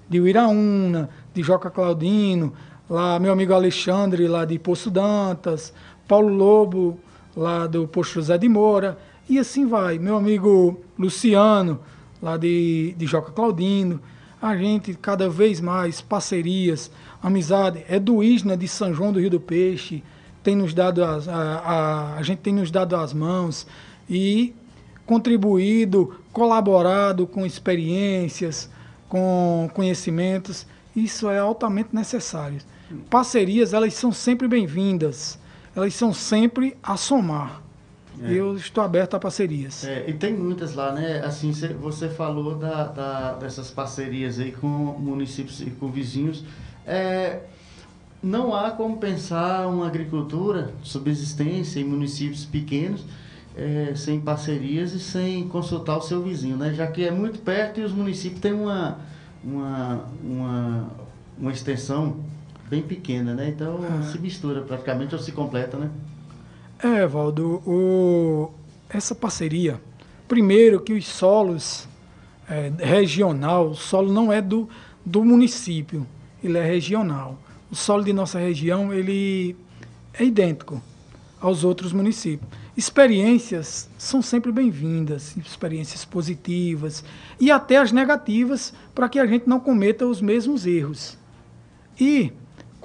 de 0.09 0.21
Uiraúna, 0.21 1.09
de 1.35 1.43
Joca 1.43 1.71
Claudino, 1.71 2.53
lá 2.89 3.19
meu 3.19 3.33
amigo 3.33 3.53
Alexandre, 3.53 4.29
lá 4.29 4.45
de 4.45 4.59
Poço 4.59 4.91
Dantas, 4.91 5.73
Paulo 6.07 6.29
Lobo, 6.29 6.99
lá 7.37 7.67
do 7.67 7.87
Posto 7.87 8.15
José 8.15 8.39
de 8.39 8.49
Moura, 8.49 8.99
e 9.29 9.39
assim 9.39 9.67
vai. 9.67 9.99
Meu 9.99 10.17
amigo 10.17 10.81
Luciano, 10.99 11.81
lá 12.23 12.37
de, 12.37 12.95
de 12.97 13.07
Joca 13.07 13.33
Claudino, 13.33 14.01
a 14.41 14.57
gente 14.57 14.95
cada 14.95 15.29
vez 15.29 15.61
mais 15.61 16.01
parcerias, 16.01 16.91
amizade. 17.23 17.85
É 17.89 17.99
do 17.99 18.23
Isna 18.23 18.57
de 18.57 18.69
São 18.69 18.95
João 18.95 19.13
do 19.13 19.21
Rio 19.21 19.31
do 19.31 19.41
Peixe, 19.41 20.03
tem 20.43 20.55
nos 20.55 20.73
dado 20.73 21.03
as, 21.03 21.29
a, 21.29 21.35
a, 21.35 22.17
a 22.17 22.23
gente 22.23 22.39
tem 22.39 22.55
nos 22.55 22.71
dado 22.71 22.95
as 22.95 23.13
mãos 23.13 23.67
e 24.09 24.55
contribuído, 25.05 26.15
colaborado 26.33 27.27
com 27.27 27.45
experiências, 27.45 28.71
com 29.09 29.69
conhecimentos. 29.75 30.67
Isso 30.95 31.29
é 31.29 31.39
altamente 31.39 31.91
necessário. 31.93 32.59
Parcerias, 33.11 33.73
elas 33.73 33.95
são 33.95 34.13
sempre 34.13 34.47
bem-vindas. 34.47 35.39
Elas 35.75 35.95
são 35.95 36.13
sempre 36.13 36.77
a 36.83 36.97
somar. 36.97 37.63
É. 38.23 38.33
Eu 38.33 38.57
estou 38.57 38.83
aberto 38.83 39.15
a 39.15 39.21
parcerias. 39.21 39.85
É, 39.85 40.09
e 40.09 40.15
tem 40.15 40.33
muitas 40.33 40.75
lá, 40.75 40.93
né? 40.93 41.21
Assim, 41.21 41.53
cê, 41.53 41.69
você 41.69 42.09
falou 42.09 42.55
da, 42.55 42.85
da, 42.85 43.33
dessas 43.35 43.71
parcerias 43.71 44.39
aí 44.39 44.53
com 44.53 44.69
municípios 44.69 45.61
e 45.61 45.67
com 45.67 45.91
vizinhos. 45.91 46.43
É, 46.87 47.41
não 48.23 48.55
há 48.55 48.71
como 48.71 48.97
pensar 48.97 49.67
uma 49.67 49.87
agricultura 49.87 50.73
subsistência 50.83 51.79
em 51.79 51.85
municípios 51.85 52.45
pequenos 52.45 53.05
é, 53.57 53.93
sem 53.95 54.21
parcerias 54.21 54.93
e 54.93 55.01
sem 55.01 55.49
consultar 55.49 55.97
o 55.97 56.03
seu 56.03 56.23
vizinho, 56.23 56.57
né? 56.57 56.75
Já 56.75 56.87
que 56.87 57.05
é 57.05 57.11
muito 57.11 57.39
perto 57.39 57.81
e 57.81 57.83
os 57.83 57.93
municípios 57.93 58.41
têm 58.41 58.53
uma, 58.53 58.99
uma, 59.43 60.05
uma, 60.23 60.91
uma 61.39 61.53
extensão 61.53 62.17
bem 62.69 62.83
pequena, 62.83 63.35
né? 63.35 63.49
Então 63.49 63.81
é. 63.85 64.03
se 64.03 64.19
mistura 64.19 64.63
praticamente 64.63 65.15
ou 65.15 65.21
se 65.21 65.33
completa, 65.33 65.77
né? 65.77 65.91
É, 66.79 67.07
Valdo, 67.07 67.63
o, 67.67 68.51
essa 68.91 69.15
parceria, 69.15 69.81
primeiro 70.29 70.81
que 70.81 70.93
os 70.93 71.07
solos 71.07 71.89
é, 72.49 72.71
regional, 72.79 73.71
o 73.71 73.75
solo 73.75 74.13
não 74.13 74.33
é 74.33 74.43
do, 74.43 74.69
do 75.05 75.25
município, 75.25 76.07
ele 76.43 76.59
é 76.59 76.65
regional. 76.65 77.39
O 77.71 77.75
solo 77.75 78.05
de 78.05 78.13
nossa 78.13 78.39
região, 78.39 78.93
ele 78.93 79.57
é 80.15 80.25
idêntico 80.25 80.83
aos 81.41 81.65
outros 81.65 81.93
municípios. 81.93 82.49
Experiências 82.77 83.89
são 83.97 84.21
sempre 84.21 84.53
bem-vindas, 84.53 85.35
experiências 85.39 86.05
positivas 86.05 87.03
e 87.41 87.51
até 87.51 87.79
as 87.79 87.91
negativas, 87.91 88.75
para 88.95 89.09
que 89.09 89.19
a 89.19 89.27
gente 89.27 89.49
não 89.49 89.59
cometa 89.59 90.07
os 90.07 90.21
mesmos 90.21 90.67
erros. 90.67 91.17
E 91.99 92.33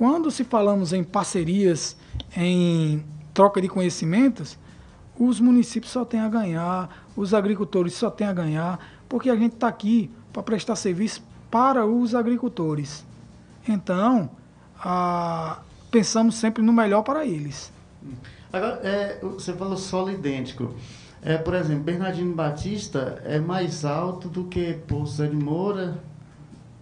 quando 0.01 0.31
se 0.31 0.43
falamos 0.43 0.93
em 0.93 1.03
parcerias, 1.03 1.96
em 2.36 3.05
troca 3.36 3.62
de 3.62 3.67
conhecimentos, 3.67 4.58
os 5.15 5.39
municípios 5.39 5.91
só 5.91 6.03
têm 6.03 6.20
a 6.20 6.27
ganhar, 6.27 7.05
os 7.15 7.36
agricultores 7.36 7.93
só 7.93 8.10
têm 8.10 8.25
a 8.25 8.34
ganhar, 8.34 8.79
porque 9.08 9.29
a 9.29 9.36
gente 9.36 9.53
está 9.53 9.67
aqui 9.67 10.10
para 10.34 10.41
prestar 10.41 10.75
serviço 10.75 11.22
para 11.51 11.86
os 11.86 12.15
agricultores. 12.15 13.05
Então, 13.70 14.31
a, 14.79 15.60
pensamos 15.91 16.34
sempre 16.34 16.63
no 16.63 16.74
melhor 16.74 17.03
para 17.03 17.24
eles. 17.24 17.72
Agora, 18.51 18.79
é, 18.81 19.20
você 19.22 19.53
falou 19.53 19.77
solo 19.77 20.10
idêntico. 20.10 20.74
É, 21.22 21.38
por 21.38 21.53
exemplo, 21.53 21.84
Bernardino 21.84 22.34
Batista 22.34 23.22
é 23.24 23.39
mais 23.39 23.86
alto 23.86 24.27
do 24.29 24.46
que 24.46 24.74
Poço 24.88 25.27
de 25.27 25.36
Moura, 25.36 26.00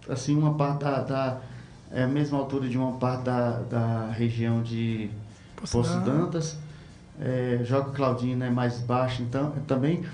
assim, 0.08 0.34
uma 0.34 0.54
parte 0.54 0.84
da, 0.84 1.02
da 1.02 1.49
é 1.92 2.04
a 2.04 2.08
mesma 2.08 2.38
altura 2.38 2.68
de 2.68 2.78
uma 2.78 2.92
parte 2.92 3.24
da, 3.24 3.50
da 3.68 4.10
região 4.10 4.62
de 4.62 5.10
Poço 5.56 6.00
Dantas. 6.00 6.56
É, 7.20 7.60
Joga 7.64 7.90
Claudino 7.90 8.44
é 8.44 8.50
mais 8.50 8.78
baixo, 8.78 9.22
então 9.22 9.52
também. 9.66 10.04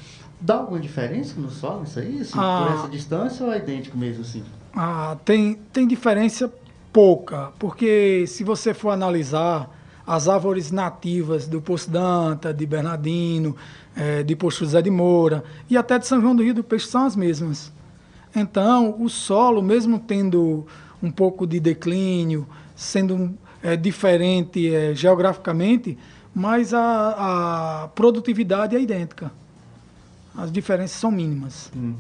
Dá 0.41 0.57
alguma 0.57 0.79
diferença 0.79 1.41
no 1.41 1.51
solo 1.51 1.85
isso 1.85 1.99
aí? 1.99 2.21
Assim, 2.21 2.33
ah, 2.37 2.67
por 2.67 2.75
essa 2.77 2.89
distância 2.89 3.47
ou 3.47 3.53
é 3.53 3.59
idêntico 3.59 3.97
mesmo 3.97 4.23
assim? 4.23 4.45
Ah, 4.75 5.17
tem, 5.25 5.55
tem 5.73 5.87
diferença 5.87 6.53
pouca, 6.93 7.53
porque 7.59 8.25
se 8.27 8.45
você 8.45 8.75
for 8.75 8.91
analisar 8.91 9.71
as 10.07 10.29
árvores 10.29 10.71
nativas 10.71 11.47
do 11.49 11.61
Poço 11.61 11.91
Danta, 11.91 12.53
de 12.53 12.67
Bernardino, 12.67 13.57
é, 13.97 14.23
de 14.23 14.37
Poço 14.37 14.65
José 14.65 14.83
de 14.83 14.91
Moura 14.91 15.43
e 15.71 15.77
até 15.77 15.99
de 15.99 16.07
São 16.07 16.21
João 16.21 16.37
do 16.37 16.43
Rio 16.43 16.55
do 16.55 16.63
Peixe 16.63 16.87
são 16.87 17.07
as 17.07 17.17
mesmas. 17.17 17.73
Então, 18.35 18.95
o 19.01 19.09
solo, 19.09 19.63
mesmo 19.63 19.99
tendo 19.99 20.67
um 21.03 21.11
pouco 21.11 21.47
de 21.47 21.61
declínio, 21.61 22.47
sendo 22.75 23.37
é, 23.63 23.77
diferente 23.77 24.75
é, 24.75 24.95
geograficamente, 24.95 25.99
mas 26.35 26.75
a, 26.75 27.85
a, 27.85 27.89
produtividade 27.89 28.77
é 28.77 28.81
idêntica. 28.81 29.33
As 30.37 30.53
diferenças 30.53 30.99
são 30.99 31.11
mínimas. 31.11 31.73
Hum. 31.75 31.95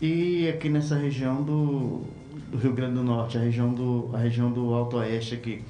E 0.00 0.48
aqui 0.48 0.68
nessa 0.68 0.96
região 0.96 1.42
do, 1.42 2.02
do, 2.50 2.58
Rio 2.58 2.72
Grande 2.72 2.94
do 2.94 3.02
Norte, 3.02 3.38
a 3.38 3.40
região 3.40 3.72
do, 3.72 4.10
a 4.12 4.18
região 4.18 4.50
do 4.50 4.74
Alto 4.74 4.98
Oeste 4.98 5.34
aqui, 5.34 5.62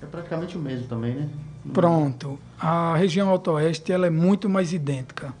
é 0.00 0.06
praticamente 0.06 0.56
o 0.56 0.60
mesmo 0.60 0.86
também, 0.86 1.14
né? 1.14 1.28
Pronto. 1.72 2.38
A 2.58 2.96
região 2.96 3.28
Alto 3.28 3.52
Oeste 3.52 3.92
ela 3.92 4.06
é 4.06 4.10
muito 4.10 4.48
mais 4.48 4.72
idêntica. 4.72 5.34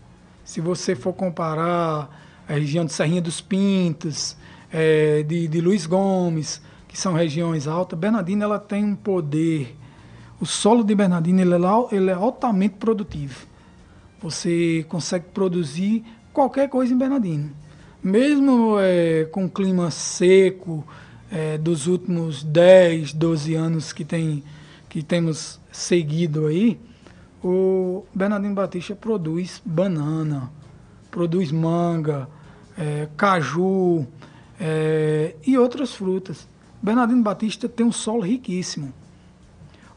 Se 0.44 0.60
você 0.60 0.94
for 0.94 1.12
comparar 1.12 2.10
a 2.48 2.52
região 2.52 2.84
de 2.84 2.92
Serrinha 2.92 3.22
dos 3.22 3.40
Pintos, 3.40 4.36
é, 4.72 5.22
de, 5.22 5.46
de 5.46 5.60
Luiz 5.60 5.86
Gomes, 5.86 6.60
são 6.98 7.12
regiões 7.12 7.68
altas, 7.68 7.96
Bernardino 7.96 8.42
ela 8.42 8.58
tem 8.58 8.84
um 8.84 8.96
poder. 8.96 9.76
O 10.40 10.46
solo 10.46 10.82
de 10.82 10.94
Bernardino 10.94 11.40
ele 11.40 11.54
é, 11.54 11.96
ele 11.96 12.10
é 12.10 12.14
altamente 12.14 12.74
produtivo. 12.74 13.46
Você 14.20 14.84
consegue 14.88 15.26
produzir 15.32 16.04
qualquer 16.32 16.68
coisa 16.68 16.92
em 16.92 16.98
Bernardino. 16.98 17.50
Mesmo 18.02 18.78
é, 18.80 19.26
com 19.26 19.48
clima 19.48 19.92
seco, 19.92 20.84
é, 21.30 21.56
dos 21.56 21.86
últimos 21.86 22.42
10, 22.42 23.12
12 23.12 23.54
anos 23.54 23.92
que, 23.92 24.04
tem, 24.04 24.42
que 24.88 25.00
temos 25.00 25.60
seguido 25.70 26.46
aí, 26.46 26.80
o 27.44 28.04
Bernardino 28.12 28.54
Batista 28.54 28.96
produz 28.96 29.62
banana, 29.64 30.50
produz 31.12 31.52
manga, 31.52 32.28
é, 32.76 33.08
caju 33.16 34.04
é, 34.58 35.36
e 35.46 35.56
outras 35.56 35.94
frutas. 35.94 36.48
Bernardino 36.82 37.22
Batista 37.22 37.68
tem 37.68 37.84
um 37.84 37.92
solo 37.92 38.22
riquíssimo. 38.22 38.92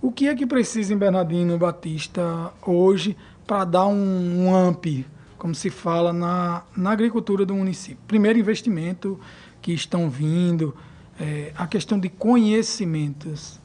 O 0.01 0.11
que 0.11 0.27
é 0.27 0.35
que 0.35 0.47
precisa 0.47 0.93
em 0.93 0.97
Bernardino 0.97 1.57
Batista 1.57 2.51
hoje 2.65 3.15
para 3.45 3.65
dar 3.65 3.85
um, 3.85 4.45
um 4.45 4.55
AMP, 4.55 5.05
como 5.37 5.53
se 5.53 5.69
fala 5.69 6.11
na, 6.11 6.63
na 6.75 6.91
agricultura 6.91 7.45
do 7.45 7.53
município? 7.53 7.99
Primeiro, 8.07 8.39
investimento 8.39 9.19
que 9.61 9.71
estão 9.71 10.09
vindo, 10.09 10.75
é, 11.19 11.53
a 11.55 11.67
questão 11.67 11.99
de 11.99 12.09
conhecimentos. 12.09 13.59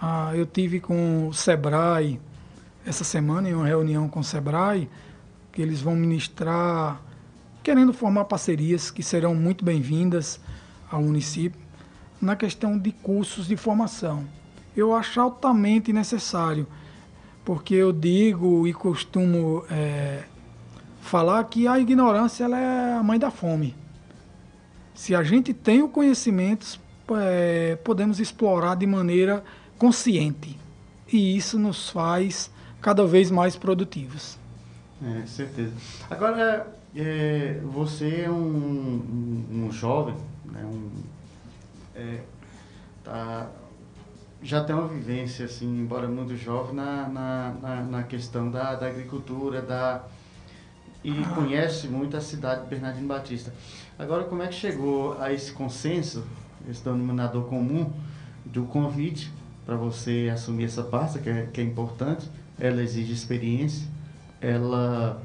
Ah, 0.00 0.32
eu 0.34 0.44
tive 0.44 0.80
com 0.80 1.28
o 1.28 1.32
Sebrae 1.32 2.20
essa 2.84 3.04
semana 3.04 3.48
em 3.48 3.54
uma 3.54 3.66
reunião 3.66 4.08
com 4.08 4.20
o 4.20 4.24
Sebrae, 4.24 4.88
que 5.52 5.62
eles 5.62 5.80
vão 5.80 5.96
ministrar, 5.96 7.00
querendo 7.62 7.92
formar 7.92 8.24
parcerias 8.26 8.90
que 8.90 9.02
serão 9.02 9.34
muito 9.34 9.64
bem-vindas 9.64 10.40
ao 10.90 11.02
município, 11.02 11.60
na 12.20 12.36
questão 12.36 12.78
de 12.78 12.92
cursos 12.92 13.46
de 13.46 13.56
formação. 13.56 14.24
Eu 14.76 14.94
acho 14.94 15.20
altamente 15.20 15.92
necessário, 15.92 16.66
porque 17.44 17.74
eu 17.74 17.92
digo 17.92 18.66
e 18.66 18.72
costumo 18.72 19.64
é, 19.70 20.24
falar 21.00 21.42
que 21.44 21.66
a 21.66 21.78
ignorância 21.78 22.44
é 22.44 22.94
a 22.94 23.02
mãe 23.02 23.18
da 23.18 23.30
fome. 23.30 23.74
Se 24.94 25.14
a 25.14 25.22
gente 25.22 25.54
tem 25.54 25.82
o 25.82 25.88
conhecimento, 25.88 26.78
é, 27.12 27.76
podemos 27.82 28.20
explorar 28.20 28.76
de 28.76 28.86
maneira 28.86 29.42
consciente. 29.78 30.58
E 31.12 31.36
isso 31.36 31.58
nos 31.58 31.88
faz 31.88 32.50
cada 32.80 33.04
vez 33.06 33.30
mais 33.30 33.56
produtivos. 33.56 34.38
É, 35.02 35.26
certeza. 35.26 35.72
Agora, 36.08 36.66
é, 36.94 37.60
você 37.64 38.22
é 38.26 38.30
um, 38.30 38.34
um, 38.34 39.64
um 39.66 39.72
jovem, 39.72 40.14
né, 40.44 40.62
um, 40.64 40.90
é, 42.00 42.20
tá, 43.04 43.50
já 44.42 44.64
tem 44.64 44.74
uma 44.74 44.88
vivência, 44.88 45.44
assim, 45.44 45.66
embora 45.66 46.08
muito 46.08 46.36
jovem, 46.36 46.74
na, 46.74 47.08
na, 47.08 47.54
na, 47.60 47.82
na 47.82 48.02
questão 48.02 48.50
da, 48.50 48.74
da 48.74 48.86
agricultura, 48.86 49.60
da, 49.60 50.04
e 51.04 51.12
conhece 51.34 51.88
muito 51.88 52.16
a 52.16 52.20
cidade 52.20 52.62
de 52.62 52.68
Bernardino 52.68 53.06
Batista. 53.06 53.52
Agora, 53.98 54.24
como 54.24 54.42
é 54.42 54.48
que 54.48 54.54
chegou 54.54 55.20
a 55.20 55.32
esse 55.32 55.52
consenso 55.52 56.24
esse 56.68 56.84
denominador 56.84 57.44
comum 57.44 57.90
do 58.44 58.64
convite 58.64 59.32
para 59.64 59.76
você 59.76 60.30
assumir 60.32 60.64
essa 60.64 60.82
pasta, 60.82 61.18
que 61.18 61.28
é, 61.28 61.46
que 61.52 61.60
é 61.60 61.64
importante. 61.64 62.28
Ela 62.58 62.82
exige 62.82 63.12
experiência, 63.12 63.86
ela 64.40 65.22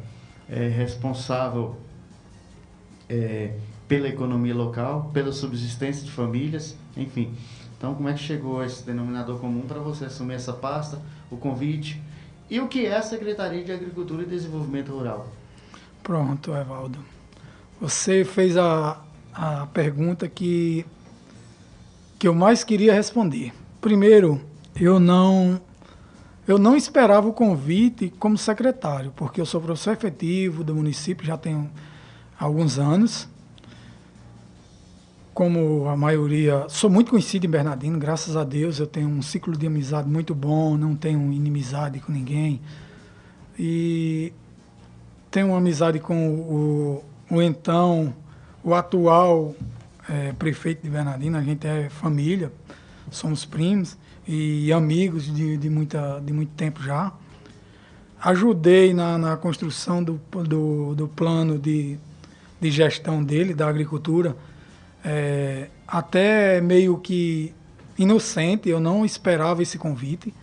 é 0.49 0.67
responsável 0.67 1.75
é, 3.09 3.57
pela 3.87 4.07
economia 4.07 4.55
local, 4.55 5.11
pela 5.13 5.31
subsistência 5.31 6.03
de 6.03 6.11
famílias, 6.11 6.75
enfim. 6.97 7.33
Então, 7.77 7.93
como 7.93 8.09
é 8.09 8.13
que 8.13 8.19
chegou 8.19 8.63
esse 8.63 8.83
denominador 8.85 9.37
comum 9.39 9.61
para 9.61 9.79
você 9.79 10.05
assumir 10.05 10.35
essa 10.35 10.53
pasta, 10.53 10.99
o 11.29 11.37
convite 11.37 12.01
E 12.49 12.59
o 12.59 12.67
que 12.67 12.85
é 12.85 12.95
a 12.95 13.01
Secretaria 13.01 13.63
de 13.63 13.71
Agricultura 13.71 14.23
e 14.23 14.25
Desenvolvimento 14.25 14.91
Rural? 14.91 15.27
Pronto, 16.03 16.55
Evaldo. 16.55 16.99
Você 17.81 18.23
fez 18.23 18.55
a, 18.55 19.01
a 19.33 19.65
pergunta 19.67 20.27
que, 20.27 20.85
que 22.17 22.27
eu 22.27 22.33
mais 22.33 22.63
queria 22.63 22.93
responder. 22.93 23.51
Primeiro, 23.81 24.39
eu 24.75 24.99
não 24.99 25.59
eu 26.47 26.59
não 26.59 26.75
esperava 26.75 27.27
o 27.27 27.33
convite 27.33 28.13
como 28.19 28.37
secretário, 28.37 29.11
porque 29.15 29.41
eu 29.41 29.45
sou 29.47 29.59
professor 29.59 29.93
efetivo 29.93 30.63
do 30.63 30.75
município, 30.75 31.25
já 31.25 31.35
tenho 31.35 31.69
alguns 32.39 32.77
anos. 32.77 33.27
Como 35.35 35.89
a 35.89 35.97
maioria, 35.97 36.63
sou 36.69 36.89
muito 36.89 37.11
conhecido 37.11 37.45
em 37.45 37.49
Bernardino, 37.49 37.99
graças 37.99 38.37
a 38.37 38.45
Deus, 38.45 38.79
eu 38.79 38.87
tenho 38.87 39.09
um 39.09 39.21
ciclo 39.21 39.53
de 39.57 39.67
amizade 39.67 40.07
muito 40.07 40.33
bom, 40.33 40.77
não 40.77 40.95
tenho 40.95 41.19
inimizade 41.29 41.99
com 41.99 42.09
ninguém. 42.09 42.61
E 43.59 44.31
tenho 45.29 45.47
uma 45.47 45.57
amizade 45.57 45.99
com 45.99 46.29
o, 46.29 47.03
o 47.29 47.41
então, 47.41 48.13
o 48.63 48.73
atual 48.73 49.53
é, 50.07 50.31
prefeito 50.31 50.83
de 50.83 50.89
Bernardino, 50.89 51.37
a 51.37 51.41
gente 51.41 51.67
é 51.67 51.89
família, 51.89 52.49
somos 53.11 53.43
primos 53.43 53.97
e 54.25 54.71
amigos 54.71 55.25
de, 55.25 55.57
de, 55.57 55.69
muita, 55.69 56.21
de 56.25 56.31
muito 56.31 56.53
tempo 56.53 56.81
já. 56.81 57.11
Ajudei 58.21 58.93
na, 58.93 59.17
na 59.17 59.35
construção 59.35 60.01
do, 60.01 60.17
do, 60.47 60.95
do 60.95 61.09
plano 61.09 61.59
de, 61.59 61.99
de 62.61 62.71
gestão 62.71 63.21
dele, 63.21 63.53
da 63.53 63.67
agricultura, 63.67 64.33
é, 65.05 65.67
até 65.87 66.59
meio 66.59 66.97
que 66.97 67.53
inocente, 67.95 68.67
eu 68.67 68.79
não 68.79 69.05
esperava 69.05 69.61
esse 69.61 69.77
convite, 69.77 70.33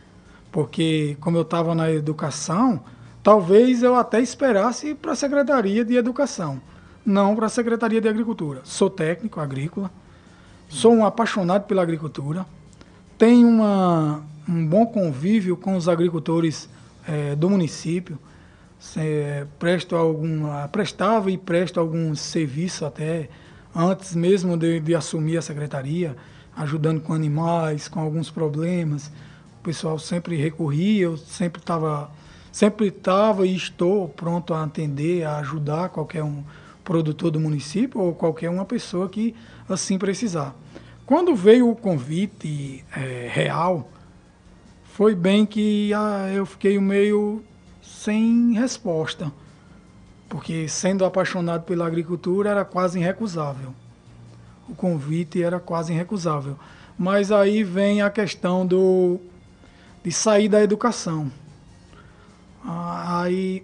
porque 0.52 1.16
como 1.20 1.36
eu 1.36 1.42
estava 1.42 1.74
na 1.74 1.90
educação, 1.90 2.80
talvez 3.22 3.82
eu 3.82 3.96
até 3.96 4.20
esperasse 4.20 4.94
para 4.94 5.12
a 5.12 5.16
Secretaria 5.16 5.84
de 5.84 5.96
Educação, 5.96 6.62
não 7.04 7.34
para 7.34 7.46
a 7.46 7.48
Secretaria 7.48 8.00
de 8.00 8.08
Agricultura. 8.08 8.60
Sou 8.62 8.88
técnico 8.88 9.40
agrícola, 9.40 9.90
sou 10.68 10.94
um 10.94 11.04
apaixonado 11.04 11.66
pela 11.66 11.82
agricultura, 11.82 12.46
tem 13.18 13.44
uma, 13.44 14.22
um 14.48 14.64
bom 14.64 14.86
convívio 14.86 15.56
com 15.56 15.76
os 15.76 15.88
agricultores 15.88 16.68
é, 17.06 17.34
do 17.34 17.50
município, 17.50 18.16
presto 19.58 19.94
algum, 19.96 20.44
prestava 20.70 21.30
e 21.30 21.38
presto 21.38 21.78
alguns 21.78 22.20
serviços 22.20 22.82
até 22.82 23.28
antes 23.74 24.14
mesmo 24.14 24.56
de, 24.56 24.80
de 24.80 24.94
assumir 24.94 25.38
a 25.38 25.42
secretaria, 25.42 26.16
ajudando 26.56 27.00
com 27.00 27.12
animais, 27.12 27.88
com 27.88 28.00
alguns 28.00 28.30
problemas. 28.30 29.08
O 29.60 29.62
pessoal 29.62 29.98
sempre 29.98 30.36
recorria, 30.36 31.04
eu 31.04 31.16
sempre 31.16 31.60
estava 31.60 32.10
sempre 32.52 32.88
estava 32.88 33.46
e 33.46 33.56
estou 33.56 34.08
pronto 34.10 34.52
a 34.52 34.62
atender, 34.62 35.24
a 35.24 35.38
ajudar 35.38 35.88
qualquer 35.88 36.22
um 36.22 36.44
produtor 36.84 37.30
do 37.30 37.40
município 37.40 37.98
ou 37.98 38.14
qualquer 38.14 38.50
uma 38.50 38.66
pessoa 38.66 39.08
que 39.08 39.34
assim 39.66 39.98
precisar. 39.98 40.54
Quando 41.06 41.34
veio 41.34 41.70
o 41.70 41.74
convite 41.74 42.84
é, 42.94 43.28
real, 43.32 43.90
foi 44.84 45.14
bem 45.14 45.46
que 45.46 45.92
ah, 45.94 46.30
eu 46.32 46.44
fiquei 46.44 46.78
meio 46.78 47.42
sem 47.82 48.52
resposta, 48.52 49.32
porque 50.32 50.66
sendo 50.66 51.04
apaixonado 51.04 51.64
pela 51.64 51.86
agricultura 51.86 52.48
era 52.48 52.64
quase 52.64 52.98
irrecusável. 52.98 53.74
O 54.66 54.74
convite 54.74 55.42
era 55.42 55.60
quase 55.60 55.92
irrecusável. 55.92 56.56
Mas 56.98 57.30
aí 57.30 57.62
vem 57.62 58.00
a 58.00 58.08
questão 58.08 58.64
do 58.64 59.20
de 60.02 60.10
sair 60.10 60.48
da 60.48 60.62
educação. 60.62 61.30
Ah, 62.64 63.20
aí 63.20 63.62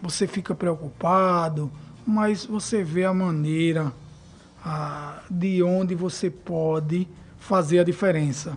você 0.00 0.28
fica 0.28 0.54
preocupado, 0.54 1.68
mas 2.06 2.46
você 2.46 2.84
vê 2.84 3.04
a 3.04 3.12
maneira 3.12 3.92
de 5.28 5.64
onde 5.64 5.96
você 5.96 6.30
pode 6.30 7.08
fazer 7.40 7.80
a 7.80 7.84
diferença. 7.84 8.56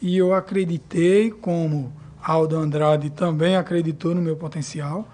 E 0.00 0.16
eu 0.16 0.32
acreditei, 0.32 1.30
como 1.30 1.92
Aldo 2.22 2.56
Andrade 2.56 3.10
também 3.10 3.54
acreditou 3.54 4.14
no 4.14 4.22
meu 4.22 4.36
potencial. 4.36 5.06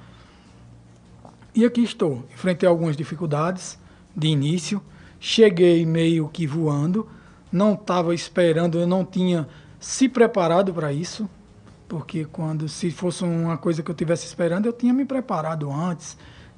E 1.57 1.65
aqui 1.65 1.83
estou. 1.83 2.25
Enfrentei 2.33 2.69
algumas 2.69 2.97
dificuldades 2.97 3.79
de 4.15 4.29
início. 4.29 4.81
Cheguei 5.19 5.85
meio 5.85 6.29
que 6.29 6.47
voando. 6.47 7.09
Não 7.51 7.75
estava 7.75 8.15
esperando, 8.15 8.79
eu 8.79 8.87
não 8.87 9.05
tinha 9.05 9.49
se 9.81 10.09
preparado 10.09 10.73
para 10.73 10.93
isso. 10.93 11.29
Porque 11.89 12.25
quando 12.27 12.69
se 12.69 12.91
fosse 12.91 13.25
uma 13.25 13.57
coisa 13.57 13.83
que 13.83 13.91
eu 13.91 13.95
tivesse 13.95 14.27
esperando, 14.27 14.67
eu 14.67 14.73
tinha 14.73 14.93
me 14.93 15.05
preparado 15.05 15.73
antes 15.73 16.17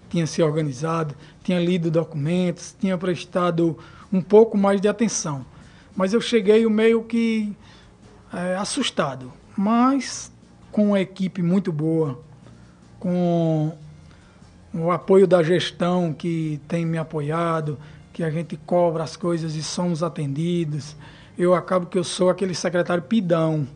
tinha 0.08 0.26
se 0.26 0.42
organizado, 0.42 1.14
tinha 1.42 1.60
lido 1.60 1.90
documentos, 1.90 2.74
tinha 2.78 2.96
prestado 2.96 3.78
um 4.12 4.20
pouco 4.20 4.56
mais 4.56 4.80
de 4.80 4.88
atenção. 4.88 5.44
Mas 5.94 6.12
eu 6.12 6.20
cheguei 6.20 6.66
meio 6.68 7.02
que 7.04 7.54
é, 8.32 8.56
assustado, 8.56 9.32
mas 9.56 10.32
com 10.70 10.88
uma 10.88 11.00
equipe 11.00 11.42
muito 11.42 11.72
boa, 11.72 12.20
com 12.98 13.72
o 14.78 14.90
apoio 14.90 15.26
da 15.26 15.42
gestão 15.42 16.12
que 16.12 16.60
tem 16.68 16.86
me 16.86 16.98
apoiado, 16.98 17.78
que 18.12 18.22
a 18.22 18.30
gente 18.30 18.56
cobra 18.56 19.04
as 19.04 19.16
coisas 19.16 19.54
e 19.54 19.62
somos 19.62 20.02
atendidos. 20.02 20.96
Eu 21.36 21.54
acabo 21.54 21.86
que 21.86 21.98
eu 21.98 22.04
sou 22.04 22.30
aquele 22.30 22.54
secretário 22.54 23.02
pidão, 23.02 23.66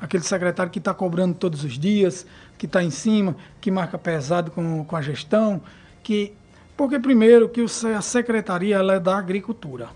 aquele 0.00 0.24
secretário 0.24 0.72
que 0.72 0.78
está 0.78 0.92
cobrando 0.92 1.34
todos 1.34 1.64
os 1.64 1.78
dias, 1.78 2.26
que 2.58 2.66
está 2.66 2.82
em 2.82 2.90
cima, 2.90 3.36
que 3.60 3.70
marca 3.70 3.98
pesado 3.98 4.50
com, 4.50 4.84
com 4.84 4.96
a 4.96 5.02
gestão, 5.02 5.60
que 6.02 6.32
porque 6.76 6.98
primeiro 6.98 7.48
que 7.48 7.64
a 7.96 8.02
secretaria 8.02 8.76
ela 8.76 8.94
é 8.94 9.00
da 9.00 9.16
agricultura. 9.16 9.88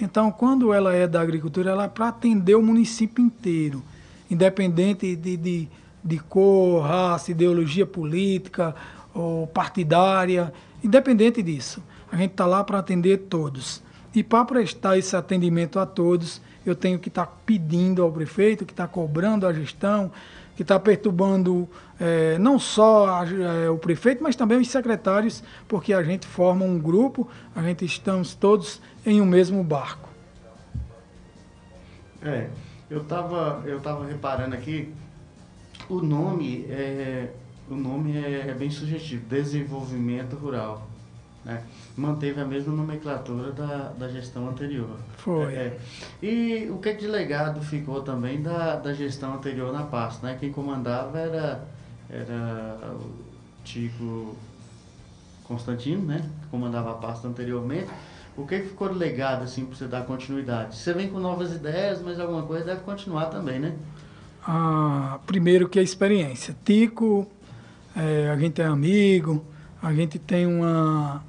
Então, 0.00 0.32
quando 0.32 0.72
ela 0.72 0.92
é 0.92 1.06
da 1.06 1.20
agricultura, 1.20 1.70
ela 1.70 1.84
é 1.84 1.88
para 1.88 2.08
atender 2.08 2.56
o 2.56 2.62
município 2.62 3.24
inteiro, 3.24 3.84
independente 4.28 5.14
de, 5.14 5.36
de, 5.36 5.68
de 6.02 6.18
cor, 6.18 6.82
raça, 6.82 7.30
ideologia 7.30 7.86
política 7.86 8.74
ou 9.14 9.46
partidária, 9.46 10.52
independente 10.82 11.42
disso. 11.42 11.82
A 12.10 12.16
gente 12.16 12.32
está 12.32 12.46
lá 12.46 12.62
para 12.62 12.78
atender 12.78 13.18
todos. 13.28 13.82
E 14.14 14.22
para 14.22 14.44
prestar 14.44 14.98
esse 14.98 15.16
atendimento 15.16 15.78
a 15.78 15.86
todos, 15.86 16.40
eu 16.64 16.74
tenho 16.74 16.98
que 16.98 17.08
estar 17.08 17.26
tá 17.26 17.32
pedindo 17.46 18.02
ao 18.02 18.12
prefeito, 18.12 18.66
que 18.66 18.72
está 18.72 18.86
cobrando 18.86 19.46
a 19.46 19.52
gestão, 19.52 20.10
que 20.54 20.62
está 20.62 20.78
perturbando 20.78 21.68
é, 21.98 22.38
não 22.38 22.58
só 22.58 23.06
a, 23.08 23.24
é, 23.64 23.70
o 23.70 23.78
prefeito, 23.78 24.22
mas 24.22 24.36
também 24.36 24.58
os 24.58 24.68
secretários, 24.68 25.42
porque 25.66 25.92
a 25.94 26.02
gente 26.02 26.26
forma 26.26 26.64
um 26.64 26.78
grupo, 26.78 27.28
a 27.54 27.62
gente 27.62 27.84
estamos 27.84 28.34
todos 28.34 28.80
em 29.04 29.20
um 29.20 29.26
mesmo 29.26 29.64
barco. 29.64 30.08
É, 32.22 32.48
eu 32.90 33.00
estava 33.00 33.62
eu 33.64 33.80
tava 33.80 34.06
reparando 34.06 34.54
aqui, 34.54 34.92
o 35.88 36.00
nome 36.00 36.66
é, 36.68 37.30
o 37.72 37.76
nome 37.76 38.16
é, 38.16 38.48
é 38.48 38.54
bem 38.54 38.70
sugestivo, 38.70 39.24
desenvolvimento 39.26 40.36
rural. 40.36 40.86
Né? 41.44 41.62
Manteve 41.96 42.40
a 42.40 42.44
mesma 42.44 42.72
nomenclatura 42.72 43.50
da, 43.50 43.92
da 43.98 44.08
gestão 44.08 44.48
anterior. 44.48 44.96
Foi. 45.16 45.54
É, 45.54 45.58
é. 45.58 45.80
E 46.22 46.70
o 46.70 46.78
que 46.78 46.92
de 46.92 47.06
legado 47.06 47.60
ficou 47.62 48.02
também 48.02 48.40
da, 48.40 48.76
da 48.76 48.92
gestão 48.92 49.34
anterior 49.34 49.72
na 49.72 49.82
pasta? 49.82 50.26
Né? 50.26 50.36
Quem 50.38 50.52
comandava 50.52 51.18
era, 51.18 51.64
era 52.08 52.94
o 52.94 53.10
Tico 53.64 54.36
Constantino, 55.44 56.02
né? 56.02 56.30
que 56.42 56.48
comandava 56.48 56.92
a 56.92 56.94
pasta 56.94 57.26
anteriormente. 57.26 57.88
O 58.36 58.46
que 58.46 58.60
ficou 58.60 58.88
de 58.88 58.94
legado 58.94 59.42
assim, 59.42 59.64
para 59.66 59.76
você 59.76 59.86
dar 59.86 60.06
continuidade? 60.06 60.76
Você 60.76 60.92
vem 60.92 61.08
com 61.08 61.18
novas 61.18 61.52
ideias, 61.52 62.00
mas 62.00 62.20
alguma 62.20 62.42
coisa 62.42 62.64
deve 62.64 62.80
continuar 62.82 63.26
também, 63.26 63.58
né? 63.58 63.74
Ah, 64.46 65.18
primeiro 65.26 65.68
que 65.68 65.78
a 65.78 65.82
experiência. 65.82 66.56
Tico, 66.64 67.28
é, 67.96 68.30
a 68.30 68.36
gente 68.36 68.60
é 68.60 68.64
amigo, 68.64 69.44
a 69.82 69.92
gente 69.92 70.18
tem 70.18 70.46
uma, 70.46 71.22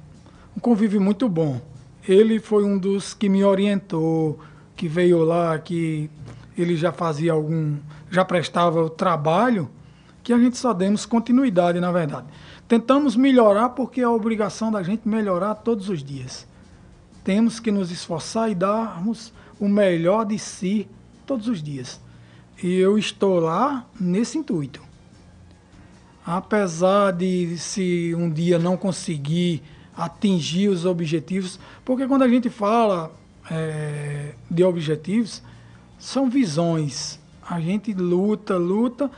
um 0.56 0.60
convívio 0.60 1.00
muito 1.00 1.28
bom. 1.28 1.60
Ele 2.06 2.38
foi 2.38 2.64
um 2.64 2.78
dos 2.78 3.14
que 3.14 3.28
me 3.28 3.42
orientou, 3.44 4.38
que 4.76 4.88
veio 4.88 5.24
lá, 5.24 5.58
que 5.58 6.10
ele 6.56 6.76
já 6.76 6.92
fazia 6.92 7.32
algum, 7.32 7.76
já 8.10 8.24
prestava 8.24 8.82
o 8.82 8.90
trabalho, 8.90 9.70
que 10.22 10.32
a 10.32 10.38
gente 10.38 10.56
só 10.56 10.72
demos 10.72 11.04
continuidade, 11.04 11.80
na 11.80 11.90
verdade. 11.90 12.26
Tentamos 12.68 13.16
melhorar 13.16 13.70
porque 13.70 14.00
é 14.00 14.04
a 14.04 14.10
obrigação 14.10 14.70
da 14.70 14.82
gente 14.82 15.08
melhorar 15.08 15.54
todos 15.56 15.88
os 15.88 16.02
dias. 16.02 16.46
Temos 17.22 17.58
que 17.58 17.70
nos 17.70 17.90
esforçar 17.90 18.50
e 18.50 18.54
darmos 18.54 19.32
o 19.58 19.68
melhor 19.68 20.24
de 20.24 20.38
si 20.38 20.88
todos 21.26 21.48
os 21.48 21.62
dias. 21.62 22.00
E 22.62 22.74
eu 22.74 22.98
estou 22.98 23.40
lá 23.40 23.86
nesse 23.98 24.38
intuito. 24.38 24.83
Apesar 26.26 27.12
de 27.12 27.58
se 27.58 28.14
um 28.16 28.30
dia 28.30 28.58
não 28.58 28.76
conseguir 28.76 29.62
atingir 29.96 30.68
os 30.68 30.84
objetivos, 30.84 31.58
porque 31.84 32.06
quando 32.06 32.22
a 32.22 32.28
gente 32.28 32.48
fala 32.48 33.14
é, 33.50 34.32
de 34.50 34.64
objetivos, 34.64 35.42
são 35.98 36.28
visões. 36.28 37.18
A 37.46 37.60
gente 37.60 37.92
luta, 37.92 38.56
luta 38.56 39.10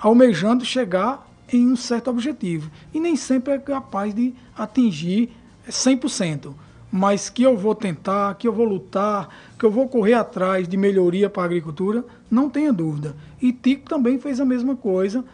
almejando 0.00 0.64
chegar 0.64 1.28
em 1.52 1.66
um 1.66 1.76
certo 1.76 2.10
objetivo. 2.10 2.70
E 2.92 3.00
nem 3.00 3.16
sempre 3.16 3.54
é 3.54 3.58
capaz 3.58 4.14
de 4.14 4.34
atingir 4.56 5.30
100%. 5.68 6.52
Mas 6.90 7.28
que 7.28 7.42
eu 7.42 7.56
vou 7.56 7.74
tentar, 7.74 8.34
que 8.34 8.48
eu 8.48 8.52
vou 8.52 8.64
lutar, 8.64 9.28
que 9.58 9.64
eu 9.64 9.70
vou 9.70 9.88
correr 9.88 10.14
atrás 10.14 10.66
de 10.66 10.76
melhoria 10.76 11.28
para 11.28 11.42
a 11.42 11.46
agricultura, 11.46 12.04
não 12.30 12.48
tenha 12.48 12.72
dúvida. 12.72 13.14
E 13.40 13.52
Tico 13.52 13.88
também 13.88 14.18
fez 14.18 14.40
a 14.40 14.44
mesma 14.44 14.74
coisa 14.74 15.24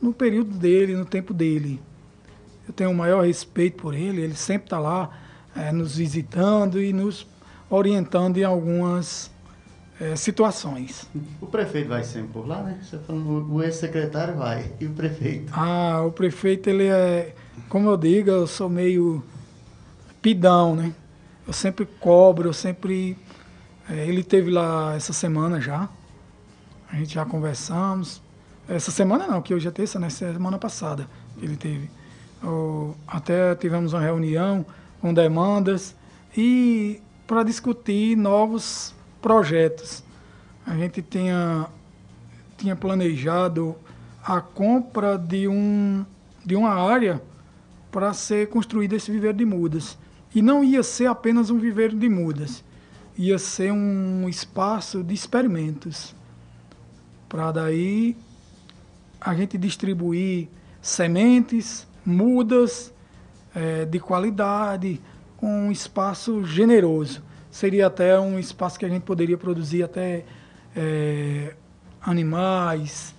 no 0.00 0.12
período 0.12 0.56
dele, 0.56 0.94
no 0.94 1.04
tempo 1.04 1.34
dele. 1.34 1.80
Eu 2.66 2.74
tenho 2.74 2.90
o 2.90 2.94
maior 2.94 3.24
respeito 3.24 3.80
por 3.80 3.94
ele, 3.94 4.20
ele 4.20 4.34
sempre 4.34 4.66
está 4.66 4.78
lá 4.78 5.10
é, 5.56 5.72
nos 5.72 5.96
visitando 5.96 6.80
e 6.80 6.92
nos 6.92 7.26
orientando 7.70 8.36
em 8.36 8.44
algumas 8.44 9.30
é, 10.00 10.14
situações. 10.16 11.08
O 11.40 11.46
prefeito 11.46 11.88
vai 11.88 12.04
sempre 12.04 12.28
por 12.28 12.46
lá, 12.46 12.62
né? 12.62 12.78
Você 12.82 12.98
falou, 12.98 13.42
o 13.48 13.62
ex-secretário 13.62 14.36
vai, 14.36 14.72
e 14.80 14.86
o 14.86 14.90
prefeito? 14.90 15.52
Ah, 15.54 16.02
o 16.02 16.12
prefeito, 16.12 16.68
ele 16.68 16.86
é, 16.86 17.34
como 17.68 17.90
eu 17.90 17.96
digo, 17.96 18.30
eu 18.30 18.46
sou 18.46 18.68
meio 18.68 19.22
pidão, 20.22 20.74
né? 20.74 20.94
Eu 21.46 21.52
sempre 21.52 21.86
cobro, 21.86 22.48
eu 22.48 22.52
sempre. 22.52 23.16
É, 23.88 24.06
ele 24.06 24.22
teve 24.22 24.50
lá 24.50 24.94
essa 24.94 25.12
semana 25.12 25.60
já. 25.60 25.88
A 26.90 26.96
gente 26.96 27.14
já 27.14 27.24
conversamos. 27.24 28.22
Essa 28.68 28.90
semana 28.90 29.26
não, 29.26 29.40
que 29.40 29.54
hoje 29.54 29.66
é 29.66 29.70
terça, 29.70 29.98
né? 29.98 30.10
Semana 30.10 30.58
passada 30.58 31.08
ele 31.40 31.56
teve. 31.56 31.90
Até 33.06 33.54
tivemos 33.54 33.94
uma 33.94 34.02
reunião 34.02 34.64
com 35.00 35.14
demandas 35.14 35.96
e 36.36 37.00
para 37.26 37.42
discutir 37.42 38.14
novos 38.14 38.94
projetos. 39.22 40.04
A 40.66 40.76
gente 40.76 41.00
tinha, 41.00 41.66
tinha 42.58 42.76
planejado 42.76 43.74
a 44.22 44.40
compra 44.42 45.16
de, 45.16 45.48
um, 45.48 46.04
de 46.44 46.54
uma 46.54 46.74
área 46.74 47.22
para 47.90 48.12
ser 48.12 48.50
construído 48.50 48.92
esse 48.92 49.10
viveiro 49.10 49.38
de 49.38 49.46
mudas. 49.46 49.96
E 50.34 50.42
não 50.42 50.62
ia 50.62 50.82
ser 50.82 51.06
apenas 51.06 51.48
um 51.48 51.58
viveiro 51.58 51.96
de 51.96 52.08
mudas, 52.08 52.62
ia 53.16 53.38
ser 53.38 53.72
um 53.72 54.28
espaço 54.28 55.02
de 55.02 55.14
experimentos. 55.14 56.14
Para 57.30 57.50
daí 57.50 58.14
a 59.20 59.34
gente 59.34 59.58
distribuir 59.58 60.48
sementes, 60.80 61.86
mudas 62.04 62.92
é, 63.54 63.84
de 63.84 63.98
qualidade, 63.98 65.00
com 65.36 65.66
um 65.66 65.72
espaço 65.72 66.44
generoso. 66.44 67.22
Seria 67.50 67.86
até 67.86 68.18
um 68.18 68.38
espaço 68.38 68.78
que 68.78 68.84
a 68.84 68.88
gente 68.88 69.02
poderia 69.02 69.36
produzir 69.36 69.82
até 69.82 70.24
é, 70.76 71.54
animais 72.00 73.14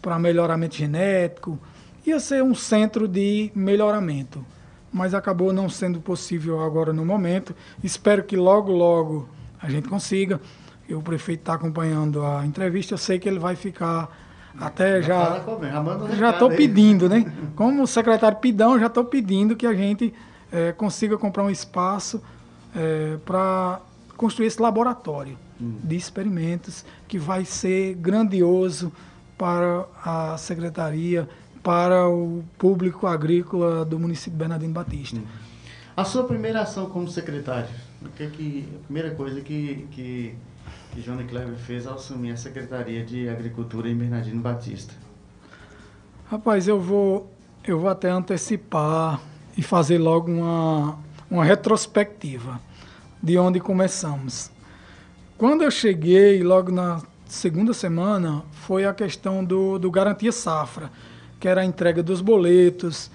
para 0.00 0.18
melhoramento 0.18 0.76
genético. 0.76 1.58
Ia 2.06 2.18
ser 2.18 2.42
um 2.42 2.54
centro 2.54 3.06
de 3.06 3.50
melhoramento 3.54 4.44
mas 4.92 5.14
acabou 5.14 5.52
não 5.52 5.68
sendo 5.68 6.00
possível 6.00 6.60
agora 6.60 6.92
no 6.92 7.04
momento. 7.04 7.56
Espero 7.82 8.22
que 8.22 8.36
logo, 8.36 8.70
logo 8.70 9.28
a 9.60 9.70
gente 9.70 9.88
consiga. 9.88 10.38
O 10.90 11.00
prefeito 11.00 11.40
está 11.40 11.54
acompanhando 11.54 12.24
a 12.24 12.44
entrevista, 12.44 12.92
eu 12.92 12.98
sei 12.98 13.18
que 13.18 13.26
ele 13.26 13.38
vai 13.38 13.56
ficar 13.56 14.14
até 14.58 15.02
já. 15.02 15.42
Já 16.16 16.30
estou 16.30 16.50
pedindo, 16.50 17.08
né? 17.08 17.30
Como 17.56 17.86
secretário 17.86 18.38
Pidão, 18.38 18.78
já 18.78 18.86
estou 18.86 19.04
pedindo 19.04 19.56
que 19.56 19.66
a 19.66 19.74
gente 19.74 20.12
é, 20.50 20.72
consiga 20.72 21.16
comprar 21.16 21.42
um 21.44 21.50
espaço 21.50 22.22
é, 22.74 23.16
para 23.24 23.80
construir 24.16 24.46
esse 24.46 24.60
laboratório 24.60 25.36
hum. 25.60 25.78
de 25.82 25.96
experimentos 25.96 26.84
que 27.08 27.18
vai 27.18 27.44
ser 27.44 27.94
grandioso 27.94 28.92
para 29.36 29.86
a 30.04 30.36
secretaria 30.36 31.28
para 31.62 32.08
o 32.08 32.44
público 32.58 33.06
agrícola 33.06 33.84
do 33.84 33.98
município 33.98 34.32
de 34.32 34.38
Bernardino 34.38 34.72
Batista. 34.72 35.18
Hum. 35.18 35.24
A 35.96 36.04
sua 36.04 36.24
primeira 36.24 36.62
ação 36.62 36.86
como 36.86 37.06
secretário, 37.08 37.68
o 38.00 38.08
que, 38.08 38.22
é 38.22 38.26
que 38.26 38.68
a 38.74 38.84
primeira 38.84 39.14
coisa 39.14 39.40
que, 39.40 39.86
que, 39.90 40.34
que 40.92 41.00
Johnny 41.00 41.24
Kleber 41.24 41.56
fez 41.56 41.86
ao 41.86 41.94
assumir 41.94 42.32
a 42.32 42.36
Secretaria 42.36 43.04
de 43.04 43.28
Agricultura 43.28 43.88
em 43.88 43.94
Bernardino 43.94 44.40
Batista? 44.40 44.94
Rapaz, 46.30 46.68
eu 46.68 46.80
vou, 46.80 47.30
eu 47.64 47.78
vou 47.78 47.88
até 47.88 48.10
antecipar 48.10 49.20
e 49.56 49.62
fazer 49.62 49.98
logo 49.98 50.30
uma, 50.30 50.98
uma 51.30 51.44
retrospectiva 51.44 52.60
de 53.22 53.38
onde 53.38 53.60
começamos. 53.60 54.50
Quando 55.38 55.62
eu 55.62 55.70
cheguei, 55.70 56.42
logo 56.42 56.70
na 56.70 57.02
segunda 57.26 57.72
semana, 57.72 58.42
foi 58.52 58.84
a 58.84 58.94
questão 58.94 59.44
do, 59.44 59.78
do 59.78 59.90
Garantia 59.90 60.32
Safra 60.32 60.90
que 61.42 61.48
era 61.48 61.62
a 61.62 61.64
entrega 61.64 62.04
dos 62.04 62.20
boletos. 62.20 63.10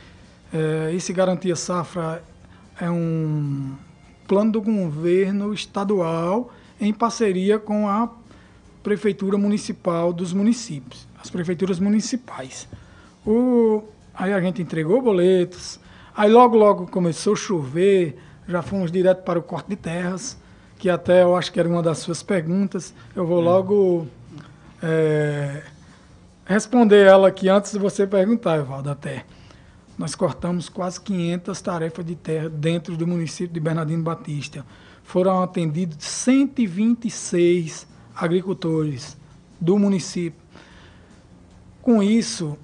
É, 0.53 0.93
esse 0.93 1.13
Garantia 1.13 1.55
Safra 1.55 2.21
é 2.77 2.91
um 2.91 3.73
plano 4.27 4.51
do 4.51 4.61
governo 4.61 5.53
estadual 5.53 6.51
em 6.79 6.93
parceria 6.93 7.59
com 7.59 7.87
a 7.89 8.09
Prefeitura 8.83 9.37
Municipal 9.37 10.13
dos 10.13 10.31
municípios, 10.33 11.07
as 11.21 11.29
prefeituras 11.29 11.79
municipais. 11.79 12.67
O, 13.25 13.83
aí 14.13 14.31
a 14.31 14.39
gente 14.39 14.61
entregou 14.61 15.01
boletos, 15.01 15.79
aí 16.15 16.31
logo, 16.31 16.55
logo 16.55 16.87
começou 16.87 17.33
a 17.33 17.35
chover, 17.35 18.17
já 18.47 18.61
fomos 18.61 18.91
direto 18.91 19.23
para 19.23 19.37
o 19.37 19.43
corte 19.43 19.69
de 19.69 19.75
terras, 19.75 20.37
que 20.77 20.89
até 20.89 21.23
eu 21.23 21.35
acho 21.35 21.51
que 21.51 21.59
era 21.59 21.67
uma 21.67 21.81
das 21.81 21.97
suas 21.97 22.23
perguntas. 22.23 22.93
Eu 23.15 23.25
vou 23.25 23.41
logo. 23.41 24.07
É, 24.81 25.63
responder 26.45 27.05
ela 27.05 27.27
aqui 27.27 27.49
antes 27.49 27.71
de 27.71 27.79
você 27.79 28.05
perguntar, 28.07 28.57
Evaldo, 28.57 28.89
até. 28.89 29.25
Nós 29.97 30.13
cortamos 30.13 30.69
quase 30.69 31.01
500 31.01 31.59
tarefas 31.59 32.05
de 32.05 32.15
terra 32.15 32.47
dentro 32.47 32.95
do 32.95 33.07
município 33.07 33.53
de 33.53 33.59
Bernardino 33.59 34.03
Batista. 34.03 34.63
Foram 35.07 35.41
atendidos 35.41 36.03
126 36.03 37.87
agricultores 38.13 39.15
do 39.57 39.79
município. 39.79 40.41
Com 41.81 42.03
isso, 42.03 42.57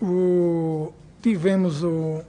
o, 0.00 0.92
tivemos 1.22 1.82
o, 1.82 2.20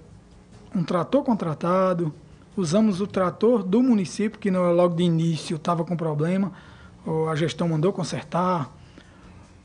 um 0.74 0.86
trator 0.86 1.22
contratado, 1.22 2.14
usamos 2.56 3.02
o 3.02 3.08
trator 3.08 3.62
do 3.62 3.84
município, 3.84 4.40
que 4.40 4.50
no, 4.50 4.72
logo 4.72 4.96
de 4.96 5.04
início 5.04 5.58
estava 5.58 5.84
com 5.84 5.98
problema, 5.98 6.54
a 7.30 7.36
gestão 7.36 7.68
mandou 7.68 7.92
consertar, 7.92 8.74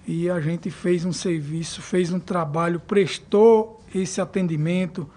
e 0.05 0.29
a 0.29 0.41
gente 0.41 0.69
fez 0.69 1.05
um 1.05 1.13
serviço, 1.13 1.81
fez 1.81 2.13
um 2.13 2.19
trabalho, 2.19 2.81
prestou 2.81 3.81
esse 3.95 4.21
atendimento 4.21 5.09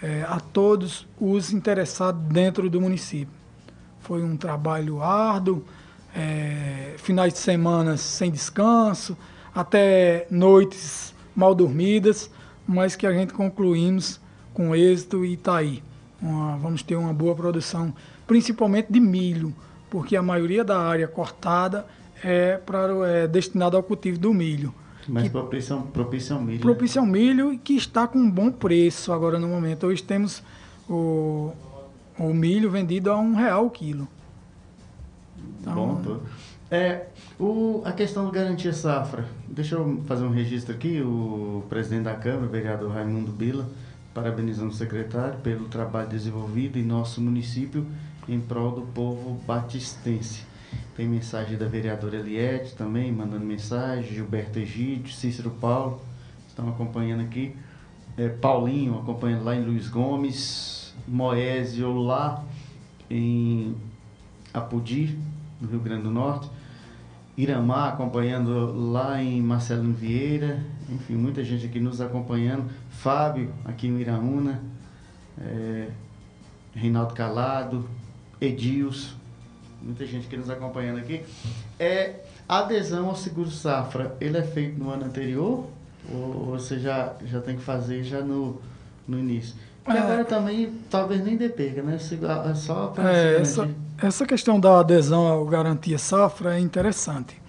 é, 0.00 0.22
a 0.28 0.38
todos 0.38 1.08
os 1.20 1.52
interessados 1.52 2.22
dentro 2.28 2.70
do 2.70 2.80
município. 2.80 3.41
Foi 4.12 4.22
um 4.22 4.36
trabalho 4.36 5.02
árduo, 5.02 5.64
é, 6.14 6.96
finais 6.98 7.32
de 7.32 7.38
semana 7.38 7.96
sem 7.96 8.30
descanso, 8.30 9.16
até 9.54 10.26
noites 10.30 11.14
mal 11.34 11.54
dormidas, 11.54 12.30
mas 12.68 12.94
que 12.94 13.06
a 13.06 13.12
gente 13.14 13.32
concluímos 13.32 14.20
com 14.52 14.76
êxito 14.76 15.24
e 15.24 15.32
está 15.32 15.56
aí. 15.56 15.82
Uma, 16.20 16.58
vamos 16.58 16.82
ter 16.82 16.94
uma 16.94 17.14
boa 17.14 17.34
produção, 17.34 17.94
principalmente 18.26 18.92
de 18.92 19.00
milho, 19.00 19.54
porque 19.88 20.14
a 20.14 20.22
maioria 20.22 20.62
da 20.62 20.78
área 20.78 21.08
cortada 21.08 21.86
é, 22.22 22.58
pra, 22.58 22.90
é 23.08 23.26
destinado 23.26 23.78
ao 23.78 23.82
cultivo 23.82 24.18
do 24.18 24.34
milho. 24.34 24.74
Mas 25.08 25.30
propício, 25.30 25.80
propício 25.90 26.36
ao 26.36 26.42
milho. 26.42 26.58
Né? 26.58 26.60
Propício 26.60 27.00
ao 27.00 27.06
milho 27.06 27.50
e 27.50 27.56
que 27.56 27.76
está 27.76 28.06
com 28.06 28.18
um 28.18 28.30
bom 28.30 28.52
preço 28.52 29.10
agora 29.10 29.38
no 29.38 29.48
momento. 29.48 29.86
Hoje 29.86 30.02
temos 30.02 30.42
o, 30.86 31.54
o 32.18 32.32
milho 32.32 32.70
vendido 32.70 33.10
a 33.10 33.18
um 33.18 33.34
real 33.34 33.66
o 33.66 33.70
quilo. 33.70 34.08
Então, 35.60 35.74
bom, 35.74 36.02
tô. 36.02 36.20
É, 36.70 37.06
o, 37.38 37.82
a 37.84 37.92
questão 37.92 38.24
do 38.24 38.32
garantia 38.32 38.72
safra. 38.72 39.26
Deixa 39.46 39.74
eu 39.74 40.02
fazer 40.06 40.24
um 40.24 40.30
registro 40.30 40.74
aqui. 40.74 41.02
O 41.02 41.64
presidente 41.68 42.04
da 42.04 42.14
Câmara, 42.14 42.46
o 42.46 42.48
vereador 42.48 42.92
Raimundo 42.92 43.30
Bila, 43.30 43.68
parabenizando 44.14 44.70
o 44.70 44.74
secretário 44.74 45.38
pelo 45.40 45.68
trabalho 45.68 46.08
desenvolvido 46.08 46.78
em 46.78 46.82
nosso 46.82 47.20
município 47.20 47.86
em 48.28 48.40
prol 48.40 48.72
do 48.72 48.82
povo 48.82 49.38
batistense. 49.46 50.44
Tem 50.96 51.06
mensagem 51.06 51.58
da 51.58 51.66
vereadora 51.66 52.16
Eliette 52.16 52.74
também, 52.74 53.10
mandando 53.12 53.44
mensagem, 53.44 54.12
Gilberto 54.12 54.58
Egídio, 54.58 55.12
Cícero 55.12 55.50
Paulo, 55.50 56.00
estão 56.48 56.68
acompanhando 56.68 57.22
aqui. 57.22 57.54
É, 58.16 58.28
Paulinho 58.28 58.98
acompanhando 58.98 59.44
lá 59.44 59.54
em 59.54 59.64
Luiz 59.64 59.88
Gomes, 59.88 60.81
Moésio 61.06 61.92
lá 61.98 62.44
em 63.10 63.74
Apudi, 64.52 65.18
no 65.60 65.68
Rio 65.68 65.80
Grande 65.80 66.02
do 66.02 66.10
Norte. 66.10 66.50
Iramá 67.36 67.88
acompanhando 67.88 68.90
lá 68.92 69.22
em 69.22 69.40
Marcelino 69.40 69.94
Vieira, 69.94 70.62
enfim, 70.88 71.14
muita 71.14 71.42
gente 71.42 71.64
aqui 71.64 71.80
nos 71.80 72.00
acompanhando. 72.00 72.70
Fábio 72.90 73.52
aqui 73.64 73.86
em 73.88 73.98
Iraúna, 73.98 74.62
é, 75.40 75.88
Reinaldo 76.74 77.14
Calado, 77.14 77.88
Edilson, 78.40 79.14
muita 79.80 80.06
gente 80.06 80.26
que 80.26 80.36
nos 80.36 80.50
acompanhando 80.50 80.98
aqui, 80.98 81.24
é 81.78 82.20
adesão 82.48 83.08
ao 83.08 83.16
seguro 83.16 83.50
safra, 83.50 84.16
ele 84.20 84.36
é 84.36 84.42
feito 84.42 84.78
no 84.78 84.90
ano 84.90 85.04
anterior 85.04 85.66
Ou 86.12 86.46
você 86.46 86.78
já, 86.78 87.14
já 87.24 87.40
tem 87.40 87.56
que 87.56 87.62
fazer 87.62 88.04
já 88.04 88.20
no, 88.20 88.60
no 89.06 89.18
início? 89.18 89.54
E 89.88 89.90
é. 89.90 89.98
agora 89.98 90.24
também 90.24 90.72
talvez 90.88 91.24
nem 91.24 91.36
dê 91.36 91.48
pega, 91.48 91.82
né? 91.82 91.96
É 91.96 92.54
só 92.54 92.86
para 92.88 93.12
é, 93.12 93.40
essa, 93.40 93.68
essa 94.00 94.24
questão 94.24 94.60
da 94.60 94.80
adesão 94.80 95.26
ao 95.26 95.44
Garantia 95.44 95.98
Safra 95.98 96.56
é 96.56 96.60
interessante. 96.60 97.40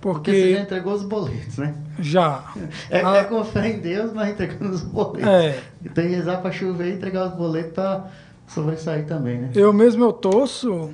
Porque, 0.00 0.30
porque 0.30 0.30
você 0.30 0.52
já 0.54 0.60
entregou 0.60 0.92
os 0.92 1.02
boletos, 1.02 1.56
né? 1.56 1.74
Já. 1.98 2.44
É, 2.90 3.02
a... 3.04 3.16
é 3.16 3.24
com 3.24 3.42
fé 3.44 3.70
em 3.70 3.80
Deus, 3.80 4.12
mas 4.12 4.30
entregando 4.30 4.72
os 4.72 4.82
boletos. 4.82 5.28
É. 5.28 5.62
E 5.84 5.88
tem 5.88 6.08
que 6.08 6.14
rezar 6.14 6.38
para 6.38 6.52
chover 6.52 6.88
e 6.88 6.94
entregar 6.94 7.28
os 7.28 7.34
boletos 7.34 7.72
para 7.72 8.06
sobressair 8.46 9.06
também, 9.06 9.38
né? 9.38 9.50
Eu 9.54 9.72
mesmo 9.72 10.04
eu 10.04 10.12
torço 10.12 10.90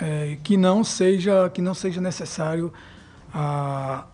é, 0.00 0.36
que 0.42 0.56
não 0.56 0.82
seja 0.82 1.48
que 1.50 1.62
não 1.62 1.74
seja 1.74 2.00
necessário 2.00 2.72
a, 3.32 4.04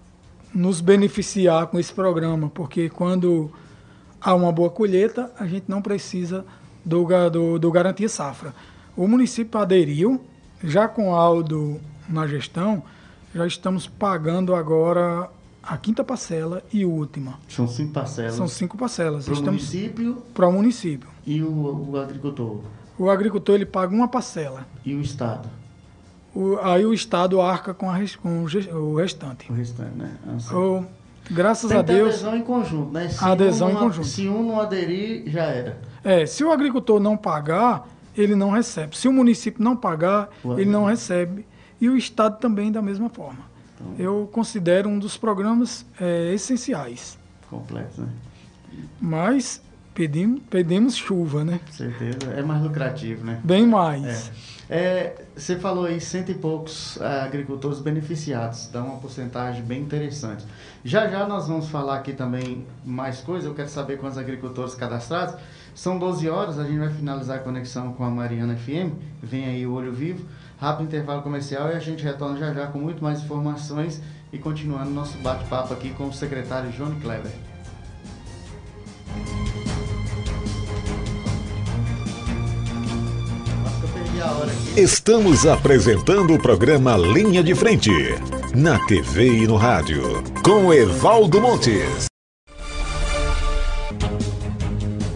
nos 0.55 0.81
beneficiar 0.81 1.67
com 1.69 1.79
esse 1.79 1.93
programa, 1.93 2.51
porque 2.51 2.89
quando 2.89 3.51
há 4.21 4.35
uma 4.35 4.53
boa 4.53 4.71
colheita, 4.71 5.31
a 5.39 5.47
gente 5.47 5.65
não 5.69 5.81
precisa 5.81 6.45
do, 6.85 7.07
do, 7.31 7.59
do 7.59 7.71
Garantia 7.71 8.09
Safra. 8.09 8.55
O 8.97 9.07
município 9.07 9.59
aderiu, 9.61 10.21
já 10.63 10.87
com 10.89 11.15
Aldo 11.15 11.81
na 12.09 12.27
gestão, 12.27 12.83
já 13.35 13.47
estamos 13.47 13.87
pagando 13.87 14.55
agora 14.55 15.31
a 15.63 15.77
quinta 15.77 16.03
parcela 16.03 16.63
e 16.73 16.85
última. 16.85 17.39
São 17.49 17.69
cinco 17.69 17.93
parcelas. 17.93 18.35
São 18.35 18.49
cinco 18.49 18.77
parcelas. 18.77 19.27
Para 19.27 19.39
o 19.39 19.43
município? 19.43 20.23
Para 20.35 20.49
o 20.49 20.53
município. 20.53 21.09
E 21.27 21.43
o, 21.43 21.91
o, 21.91 21.99
agricultor? 21.99 22.61
O 22.99 23.11
agricultor 23.11 23.55
ele 23.55 23.67
paga 23.67 23.95
uma 23.95 24.09
parcela. 24.09 24.67
E 24.85 24.95
o 24.95 25.01
Estado? 25.01 25.49
O, 26.35 26.57
aí 26.59 26.85
o 26.85 26.93
Estado 26.93 27.41
arca 27.41 27.75
com, 27.75 27.91
a, 27.91 27.99
com 28.21 28.43
o 28.43 28.95
restante. 28.97 29.51
O 29.51 29.55
restante, 29.55 29.97
né? 29.97 30.17
Ah, 30.27 30.57
o, 30.57 30.87
graças 31.29 31.71
a 31.73 31.83
Deus. 31.83 32.15
adesão 32.15 32.37
em 32.37 32.43
conjunto, 32.43 32.93
né? 32.93 33.09
Se 33.09 33.25
adesão 33.25 33.69
um 33.69 33.73
em 33.73 33.77
conjunto. 33.77 34.07
Se 34.07 34.29
um 34.29 34.43
não 34.43 34.61
aderir, 34.61 35.25
já 35.27 35.45
era. 35.45 35.81
É, 36.05 36.25
se 36.27 36.45
o 36.45 36.53
agricultor 36.53 37.01
não 37.01 37.17
pagar, 37.17 37.89
ele 38.17 38.35
não 38.35 38.51
recebe. 38.51 38.97
Se 38.97 39.09
o 39.09 39.13
município 39.13 39.63
não 39.63 39.77
pagar, 39.77 40.29
ele 40.57 40.71
não 40.71 40.85
recebe. 40.85 41.47
E 41.81 41.89
o 41.89 41.97
Estado 41.97 42.39
também 42.39 42.71
da 42.71 42.83
mesma 42.83 43.09
forma. 43.09 43.51
Então, 43.75 43.95
Eu 43.99 44.29
considero 44.31 44.89
um 44.89 44.99
dos 44.99 45.17
programas 45.17 45.87
é, 45.99 46.33
essenciais. 46.35 47.19
Completo, 47.49 48.03
né? 48.03 48.09
Mas 49.01 49.63
pedimos, 49.95 50.43
pedimos 50.49 50.97
chuva, 50.97 51.45
né? 51.45 51.61
Com 51.67 51.73
certeza. 51.73 52.33
É 52.37 52.43
mais 52.43 52.63
lucrativo, 52.63 53.25
né? 53.25 53.41
Bem 53.43 53.67
mais. 53.67 54.29
É. 54.29 54.60
É, 54.73 55.25
você 55.35 55.57
falou 55.57 55.87
aí 55.87 56.01
cento 56.01 56.31
e 56.31 56.35
poucos 56.35 56.97
é, 57.01 57.23
agricultores 57.23 57.81
beneficiados, 57.81 58.69
dá 58.69 58.81
uma 58.85 58.99
porcentagem 58.99 59.65
bem 59.65 59.83
interessante. 59.83 60.45
Já 60.85 61.09
já 61.09 61.27
nós 61.27 61.49
vamos 61.49 61.69
falar 61.69 61.97
aqui 61.97 62.13
também 62.13 62.65
mais 62.85 63.21
coisas, 63.21 63.47
eu 63.47 63.55
quero 63.55 63.69
saber 63.69 63.99
quantos 63.99 64.17
agricultores 64.17 64.77
cadastrados. 64.77 65.35
São 65.75 65.99
12 65.99 66.29
horas, 66.29 66.57
a 66.57 66.65
gente 66.65 66.79
vai 66.79 66.89
finalizar 66.89 67.39
a 67.39 67.41
conexão 67.41 67.93
com 67.95 68.05
a 68.05 68.11
Mariana 68.11 68.55
FM, 68.55 68.95
vem 69.21 69.47
aí 69.47 69.67
o 69.67 69.73
Olho 69.73 69.93
Vivo. 69.93 70.25
Rápido 70.57 70.87
intervalo 70.87 71.23
comercial 71.23 71.71
e 71.71 71.73
a 71.73 71.81
gente 71.81 72.05
retorna 72.05 72.39
já 72.39 72.55
já 72.55 72.69
com 72.69 72.79
muito 72.79 73.03
mais 73.03 73.21
informações 73.21 74.01
e 74.33 74.39
continuando 74.39 74.91
nosso 74.91 75.19
bate-papo 75.19 75.75
aqui 75.75 75.91
com 75.95 76.07
o 76.07 76.13
secretário 76.13 76.71
Johnny 76.71 77.01
Kleber. 77.01 77.33
Estamos 84.77 85.47
apresentando 85.47 86.35
o 86.35 86.39
programa 86.39 86.95
Linha 86.95 87.43
de 87.43 87.55
Frente, 87.55 87.91
na 88.55 88.79
TV 88.85 89.45
e 89.45 89.47
no 89.47 89.57
rádio, 89.57 90.03
com 90.45 90.75
Evaldo 90.75 91.41
Montes. 91.41 92.05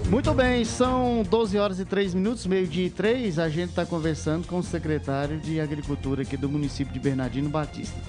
Muito 0.08 0.32
bem, 0.32 0.64
são 0.64 1.22
12 1.22 1.58
horas 1.58 1.80
e 1.80 1.84
3 1.84 2.14
minutos, 2.14 2.46
meio-dia 2.46 2.86
e 2.86 2.90
3. 2.90 3.38
A 3.38 3.50
gente 3.50 3.70
está 3.70 3.84
conversando 3.84 4.46
com 4.46 4.60
o 4.60 4.62
secretário 4.62 5.38
de 5.38 5.60
Agricultura 5.60 6.22
aqui 6.22 6.38
do 6.38 6.48
município 6.48 6.94
de 6.94 6.98
Bernardino 6.98 7.50
Batista. 7.50 8.00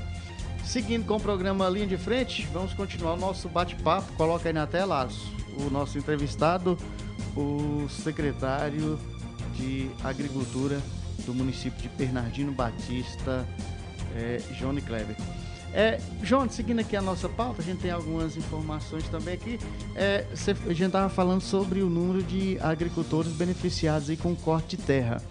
Seguindo 0.64 1.06
com 1.06 1.18
o 1.18 1.20
programa 1.20 1.68
Linha 1.68 1.88
de 1.88 1.98
Frente, 1.98 2.48
vamos 2.54 2.74
continuar 2.74 3.16
o 3.16 3.18
nosso 3.18 3.50
bate-papo. 3.50 4.14
Coloca 4.14 4.48
aí 4.48 4.54
na 4.54 4.66
tela 4.66 5.10
o 5.58 5.70
nosso 5.70 5.98
entrevistado, 5.98 6.78
o 7.36 7.86
secretário 7.90 8.98
de 9.58 9.90
Agricultura 10.04 10.82
do 11.26 11.34
município 11.34 11.82
de 11.82 11.90
Bernardino 11.90 12.52
Batista, 12.52 13.48
é, 14.16 14.38
Johnny 14.54 14.82
Kleber. 14.82 15.16
É, 15.74 16.00
João, 16.24 16.50
seguindo 16.50 16.80
aqui 16.80 16.96
a 16.96 17.02
nossa 17.02 17.28
pauta, 17.28 17.62
a 17.62 17.66
gente 17.66 17.82
tem 17.82 17.92
algumas 17.92 18.38
informações 18.38 19.08
também 19.10 19.34
aqui. 19.34 19.60
É, 19.94 20.26
a 20.32 20.70
gente 20.70 20.84
estava 20.84 21.10
falando 21.10 21.42
sobre 21.42 21.82
o 21.82 21.90
número 21.90 22.24
de 22.24 22.58
agricultores 22.62 23.34
beneficiados 23.34 24.10
aí 24.10 24.16
com 24.16 24.34
corte 24.36 24.78
de 24.78 24.84
terra. 24.84 25.22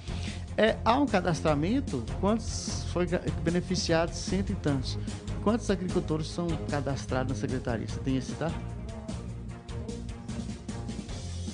É, 0.56 0.76
há 0.84 0.98
um 0.98 1.06
cadastramento? 1.06 2.04
Quantos 2.20 2.84
foi 2.92 3.06
beneficiados? 3.42 4.16
Cento 4.18 4.52
e 4.52 4.54
tantos. 4.54 4.98
Quantos 5.42 5.70
agricultores 5.70 6.28
são 6.28 6.46
cadastrados 6.68 7.34
na 7.34 7.40
secretaria? 7.40 7.88
Você 7.88 8.00
tem 8.00 8.16
esse 8.16 8.32
dado? 8.32 8.54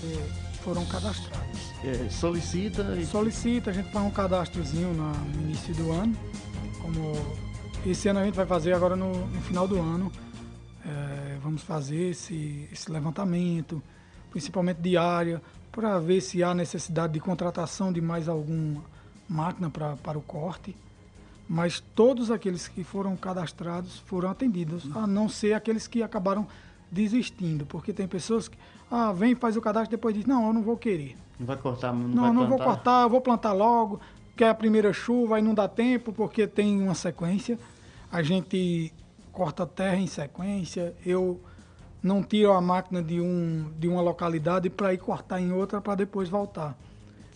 É, 0.04 0.62
foram 0.64 0.84
cadastrados. 0.86 1.49
É, 1.82 2.08
solicita? 2.10 2.82
E... 2.98 3.06
Solicita, 3.06 3.70
a 3.70 3.72
gente 3.72 3.90
faz 3.90 4.04
um 4.04 4.10
cadastrozinho 4.10 4.92
no 4.92 5.40
início 5.40 5.74
do 5.74 5.90
ano, 5.92 6.14
como 6.80 7.12
esse 7.86 8.08
ano 8.08 8.20
a 8.20 8.24
gente 8.24 8.34
vai 8.34 8.46
fazer 8.46 8.74
agora 8.74 8.94
no, 8.94 9.26
no 9.26 9.40
final 9.42 9.66
do 9.66 9.78
ano. 9.78 10.12
É, 10.84 11.38
vamos 11.42 11.62
fazer 11.62 12.10
esse, 12.10 12.68
esse 12.70 12.90
levantamento, 12.90 13.82
principalmente 14.30 14.78
de 14.78 14.96
área, 14.96 15.40
para 15.72 15.98
ver 15.98 16.20
se 16.20 16.42
há 16.42 16.54
necessidade 16.54 17.14
de 17.14 17.20
contratação 17.20 17.92
de 17.92 18.00
mais 18.00 18.28
alguma 18.28 18.82
máquina 19.28 19.70
pra, 19.70 19.96
para 19.96 20.18
o 20.18 20.22
corte. 20.22 20.76
Mas 21.48 21.80
todos 21.94 22.30
aqueles 22.30 22.68
que 22.68 22.84
foram 22.84 23.16
cadastrados 23.16 23.98
foram 24.00 24.30
atendidos, 24.30 24.84
a 24.94 25.06
não 25.06 25.28
ser 25.28 25.54
aqueles 25.54 25.86
que 25.86 26.02
acabaram 26.02 26.46
desistindo, 26.90 27.64
porque 27.64 27.92
tem 27.92 28.06
pessoas 28.06 28.48
que 28.48 28.58
ah, 28.90 29.12
vem, 29.12 29.34
faz 29.34 29.56
o 29.56 29.60
cadastro, 29.60 29.90
depois 29.90 30.14
diz, 30.14 30.26
não, 30.26 30.46
eu 30.46 30.52
não 30.52 30.62
vou 30.62 30.76
querer. 30.76 31.16
Não 31.40 31.46
vai 31.46 31.56
cortar, 31.56 31.94
não, 31.94 32.06
não 32.06 32.22
vai 32.22 32.32
Não, 32.32 32.46
vou 32.46 32.58
cortar, 32.58 33.02
eu 33.04 33.08
vou 33.08 33.20
plantar 33.22 33.52
logo, 33.52 33.98
quer 34.36 34.50
a 34.50 34.54
primeira 34.54 34.92
chuva, 34.92 35.36
aí 35.36 35.42
não 35.42 35.54
dá 35.54 35.66
tempo, 35.66 36.12
porque 36.12 36.46
tem 36.46 36.80
uma 36.82 36.94
sequência. 36.94 37.58
A 38.12 38.22
gente 38.22 38.92
corta 39.32 39.66
terra 39.66 39.96
em 39.96 40.06
sequência, 40.06 40.94
eu 41.04 41.40
não 42.02 42.22
tiro 42.22 42.52
a 42.52 42.60
máquina 42.60 43.02
de, 43.02 43.20
um, 43.22 43.72
de 43.78 43.88
uma 43.88 44.02
localidade 44.02 44.68
para 44.68 44.92
ir 44.92 44.98
cortar 44.98 45.40
em 45.40 45.50
outra 45.50 45.80
para 45.80 45.94
depois 45.94 46.28
voltar. 46.28 46.76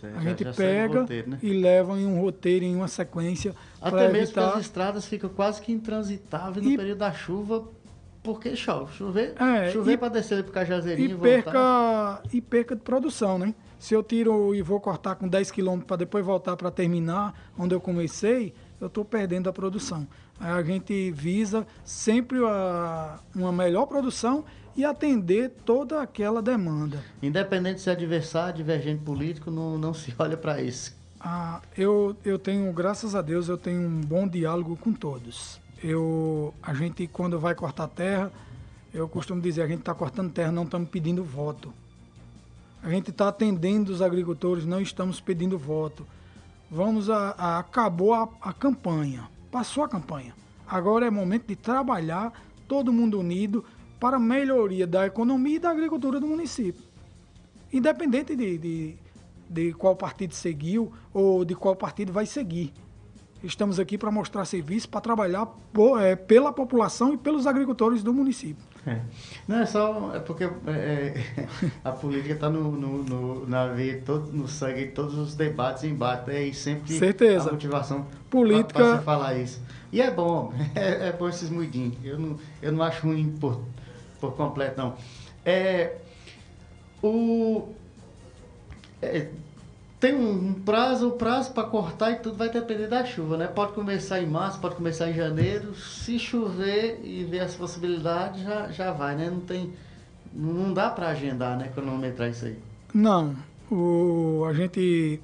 a 0.02 0.06
já, 0.06 0.20
gente 0.20 0.44
já 0.44 0.52
pega 0.52 1.00
roteiro, 1.00 1.30
né? 1.30 1.38
e 1.42 1.50
leva 1.54 1.98
em 1.98 2.04
um 2.04 2.20
roteiro, 2.20 2.64
em 2.66 2.76
uma 2.76 2.88
sequência. 2.88 3.54
Até 3.80 4.08
mesmo 4.08 4.16
evitar... 4.18 4.42
porque 4.42 4.58
as 4.58 4.64
estradas 4.66 5.06
ficam 5.06 5.30
quase 5.30 5.62
que 5.62 5.72
intransitáveis 5.72 6.62
no 6.62 6.72
e... 6.72 6.76
período 6.76 6.98
da 6.98 7.12
chuva, 7.12 7.64
porque 8.22 8.54
chove. 8.54 8.92
Chover, 8.94 9.34
é, 9.40 9.70
chover 9.70 9.96
para 9.96 10.08
descer 10.08 10.42
para 10.42 10.50
o 10.50 10.52
Cajazeirinho 10.52 11.10
e, 11.10 11.12
e 11.12 11.16
perca, 11.16 11.52
voltar. 11.52 12.22
E 12.32 12.40
perca 12.40 12.76
de 12.76 12.82
produção, 12.82 13.38
né? 13.38 13.54
Se 13.84 13.92
eu 13.92 14.02
tiro 14.02 14.54
e 14.54 14.62
vou 14.62 14.80
cortar 14.80 15.14
com 15.14 15.28
10 15.28 15.50
km 15.50 15.80
para 15.80 15.96
depois 15.98 16.24
voltar 16.24 16.56
para 16.56 16.70
terminar 16.70 17.34
onde 17.58 17.74
eu 17.74 17.80
comecei, 17.82 18.54
eu 18.80 18.86
estou 18.86 19.04
perdendo 19.04 19.50
a 19.50 19.52
produção. 19.52 20.08
A 20.40 20.62
gente 20.62 21.10
visa 21.10 21.66
sempre 21.84 22.38
a, 22.46 23.20
uma 23.36 23.52
melhor 23.52 23.84
produção 23.84 24.42
e 24.74 24.86
atender 24.86 25.50
toda 25.66 26.00
aquela 26.00 26.40
demanda. 26.40 27.04
Independente 27.22 27.82
se 27.82 27.90
é 27.90 27.92
adversário, 27.92 28.56
divergente 28.56 29.02
político, 29.02 29.50
não, 29.50 29.76
não 29.76 29.92
se 29.92 30.14
olha 30.18 30.38
para 30.38 30.62
isso. 30.62 30.96
Ah, 31.20 31.60
eu, 31.76 32.16
eu 32.24 32.38
tenho, 32.38 32.72
graças 32.72 33.14
a 33.14 33.20
Deus, 33.20 33.50
eu 33.50 33.58
tenho 33.58 33.82
um 33.82 34.00
bom 34.00 34.26
diálogo 34.26 34.78
com 34.78 34.94
todos. 34.94 35.60
Eu, 35.82 36.54
a 36.62 36.72
gente, 36.72 37.06
quando 37.06 37.38
vai 37.38 37.54
cortar 37.54 37.88
terra, 37.88 38.32
eu 38.94 39.06
costumo 39.06 39.42
dizer, 39.42 39.60
a 39.60 39.66
gente 39.66 39.80
está 39.80 39.92
cortando 39.92 40.32
terra, 40.32 40.50
não 40.50 40.62
estamos 40.62 40.88
pedindo 40.88 41.22
voto. 41.22 41.70
A 42.84 42.90
gente 42.90 43.08
está 43.10 43.28
atendendo 43.28 43.90
os 43.90 44.02
agricultores, 44.02 44.66
não 44.66 44.78
estamos 44.78 45.18
pedindo 45.18 45.56
voto. 45.56 46.06
Vamos 46.70 47.08
a, 47.08 47.30
a 47.30 47.58
acabou 47.58 48.12
a, 48.12 48.28
a 48.42 48.52
campanha, 48.52 49.26
passou 49.50 49.82
a 49.82 49.88
campanha. 49.88 50.34
Agora 50.66 51.06
é 51.06 51.10
momento 51.10 51.46
de 51.46 51.56
trabalhar 51.56 52.30
todo 52.68 52.92
mundo 52.92 53.18
unido 53.18 53.64
para 53.98 54.18
a 54.18 54.20
melhoria 54.20 54.86
da 54.86 55.06
economia 55.06 55.56
e 55.56 55.58
da 55.58 55.70
agricultura 55.70 56.20
do 56.20 56.26
município. 56.26 56.84
Independente 57.72 58.36
de, 58.36 58.58
de, 58.58 58.96
de 59.48 59.72
qual 59.72 59.96
partido 59.96 60.34
seguiu 60.34 60.92
ou 61.10 61.42
de 61.42 61.54
qual 61.54 61.74
partido 61.74 62.12
vai 62.12 62.26
seguir. 62.26 62.70
Estamos 63.42 63.80
aqui 63.80 63.96
para 63.96 64.10
mostrar 64.10 64.44
serviço, 64.44 64.90
para 64.90 65.00
trabalhar 65.00 65.46
por, 65.72 66.02
é, 66.02 66.14
pela 66.14 66.52
população 66.52 67.14
e 67.14 67.16
pelos 67.16 67.46
agricultores 67.46 68.02
do 68.02 68.12
município. 68.12 68.73
É. 68.86 69.00
Não, 69.48 69.60
é 69.60 69.66
só. 69.66 70.14
É 70.14 70.20
porque 70.20 70.44
é, 70.44 70.48
é 70.68 71.48
a 71.84 71.92
política 71.92 72.34
está 72.34 72.50
no, 72.50 72.72
no, 72.72 73.02
no, 73.02 73.48
na 73.48 73.66
veia, 73.68 74.02
todo, 74.04 74.30
no 74.32 74.46
sangue, 74.46 74.88
todos 74.88 75.16
os 75.16 75.34
debates, 75.34 75.84
embates, 75.84 76.28
é, 76.34 76.52
sempre 76.52 76.92
Certeza. 76.92 77.48
a 77.48 77.52
motivação 77.52 78.06
política 78.28 78.78
para 78.78 78.98
falar 78.98 79.34
isso. 79.38 79.60
E 79.90 80.00
é 80.00 80.10
bom, 80.10 80.52
é, 80.74 81.08
é 81.08 81.12
bom 81.12 81.28
esses 81.28 81.48
muidinhos. 81.48 81.96
Eu 82.04 82.18
não, 82.18 82.38
eu 82.60 82.72
não 82.72 82.82
acho 82.82 83.06
ruim 83.06 83.34
por, 83.40 83.60
por 84.20 84.32
completo, 84.32 84.78
não. 84.78 84.94
É, 85.44 85.96
o, 87.02 87.68
é, 89.00 89.28
tem 90.04 90.14
um 90.14 90.52
prazo, 90.52 91.08
o 91.08 91.12
prazo 91.12 91.52
para 91.52 91.64
cortar 91.64 92.10
e 92.10 92.16
tudo 92.16 92.36
vai 92.36 92.50
depender 92.50 92.88
da 92.88 93.06
chuva, 93.06 93.38
né? 93.38 93.46
Pode 93.46 93.72
começar 93.72 94.20
em 94.20 94.26
março, 94.26 94.60
pode 94.60 94.74
começar 94.74 95.08
em 95.08 95.14
janeiro. 95.14 95.74
Se 95.74 96.18
chover 96.18 97.00
e 97.02 97.24
ver 97.24 97.40
as 97.40 97.54
possibilidades, 97.54 98.42
já, 98.42 98.70
já 98.70 98.92
vai, 98.92 99.16
né? 99.16 99.30
Não 99.30 99.40
tem. 99.40 99.72
Não 100.30 100.74
dá 100.74 100.90
para 100.90 101.08
agendar, 101.08 101.56
né? 101.56 101.70
Cronometrar 101.74 102.28
isso 102.28 102.44
aí. 102.44 102.58
Não. 102.92 103.34
O, 103.70 104.44
a 104.46 104.52
gente 104.52 105.22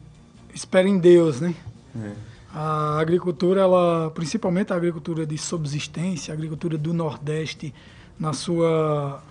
espera 0.54 0.88
em 0.88 0.98
Deus, 0.98 1.42
né? 1.42 1.54
É. 2.02 2.12
A 2.54 2.98
agricultura, 2.98 3.60
ela, 3.60 4.10
principalmente 4.12 4.72
a 4.72 4.76
agricultura 4.76 5.26
de 5.26 5.36
subsistência, 5.36 6.32
a 6.32 6.34
agricultura 6.34 6.78
do 6.78 6.94
Nordeste, 6.94 7.74
na 8.18 8.32
sua 8.32 9.22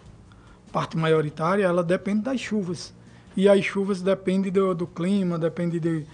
parte 0.72 0.96
maioritária, 0.96 1.64
ela 1.64 1.84
depende 1.84 2.22
das 2.22 2.40
chuvas. 2.40 2.94
E 3.40 3.48
as 3.48 3.64
chuvas 3.64 4.02
dependem 4.02 4.52
do, 4.52 4.76
do 4.76 4.86
clima, 4.86 5.40
depende 5.40 5.80
de, 5.80 6.06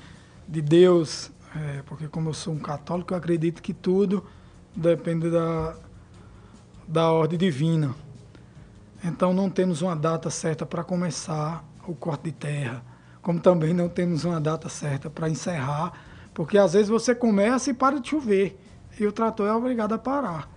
de 0.48 0.62
Deus, 0.62 1.32
é, 1.56 1.82
porque 1.88 2.08
como 2.08 2.30
eu 2.30 2.36
sou 2.36 2.54
um 2.54 2.60
católico, 2.60 3.16
eu 3.16 3.18
acredito 3.18 3.64
que 3.64 3.74
tudo 3.74 4.24
depende 4.76 5.32
da, 5.32 5.76
da 6.88 7.12
ordem 7.12 7.40
divina. 7.40 7.96
Então 9.04 9.34
não 9.34 9.50
temos 9.50 9.82
uma 9.82 9.96
data 9.96 10.30
certa 10.30 10.68
para 10.68 10.84
começar 10.84 11.66
o 11.88 11.96
corte 11.96 12.26
de 12.26 12.32
terra, 12.32 12.86
como 13.24 13.40
também 13.40 13.74
não 13.74 13.90
temos 13.90 14.24
uma 14.24 14.40
data 14.40 14.70
certa 14.70 15.10
para 15.10 15.28
encerrar, 15.28 15.94
porque 16.32 16.60
às 16.60 16.74
vezes 16.74 16.90
você 16.90 17.16
começa 17.16 17.72
e 17.72 17.74
para 17.74 18.00
de 18.00 18.08
chover, 18.08 18.56
e 19.00 19.08
o 19.08 19.12
trator 19.12 19.48
é 19.48 19.52
obrigado 19.52 19.94
a 19.94 19.98
parar, 19.98 20.48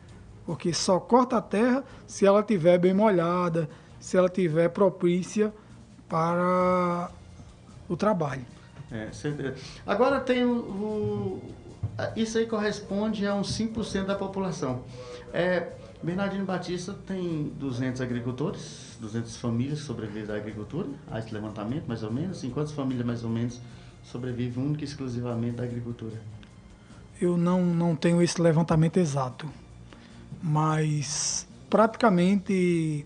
porque 0.45 0.75
só 0.75 1.01
corta 1.01 1.39
a 1.39 1.41
terra 1.41 1.83
se 2.07 2.27
ela 2.27 2.41
estiver 2.41 2.77
bem 2.77 2.93
molhada, 2.93 3.71
se 3.99 4.19
ela 4.19 4.27
estiver 4.27 4.69
propícia 4.69 5.51
para 6.09 7.11
o 7.89 7.97
trabalho. 7.97 8.45
É, 8.91 9.11
agora 9.87 10.19
tem 10.21 10.45
o, 10.45 10.57
o, 10.57 11.43
Isso 12.17 12.39
aí 12.39 12.47
corresponde 12.47 13.27
a 13.27 13.35
uns 13.35 13.59
5% 13.59 14.07
da 14.07 14.15
população. 14.15 14.83
É, 15.33 15.73
Bernardino 16.03 16.45
Batista 16.45 16.95
tem 17.07 17.53
200 17.59 18.01
agricultores, 18.01 18.97
200 19.01 19.37
famílias 19.37 19.81
sobrevivem 19.81 20.27
da 20.27 20.37
agricultura, 20.37 20.89
a 21.11 21.19
esse 21.19 21.35
levantamento 21.35 21.87
mais 21.87 22.03
ou 22.03 22.13
menos. 22.13 22.43
Em 22.45 22.51
quantas 22.51 22.73
famílias 22.73 23.05
mais 23.05 23.25
ou 23.25 23.31
menos 23.31 23.61
sobrevivem 24.05 24.65
única 24.65 24.83
e 24.83 24.85
exclusivamente 24.85 25.57
da 25.57 25.65
agricultura? 25.65 26.17
Eu 27.21 27.37
não, 27.37 27.65
não 27.65 27.97
tenho 27.97 28.23
esse 28.23 28.41
levantamento 28.41 28.97
exato, 28.97 29.51
mas 30.41 31.47
praticamente 31.69 33.05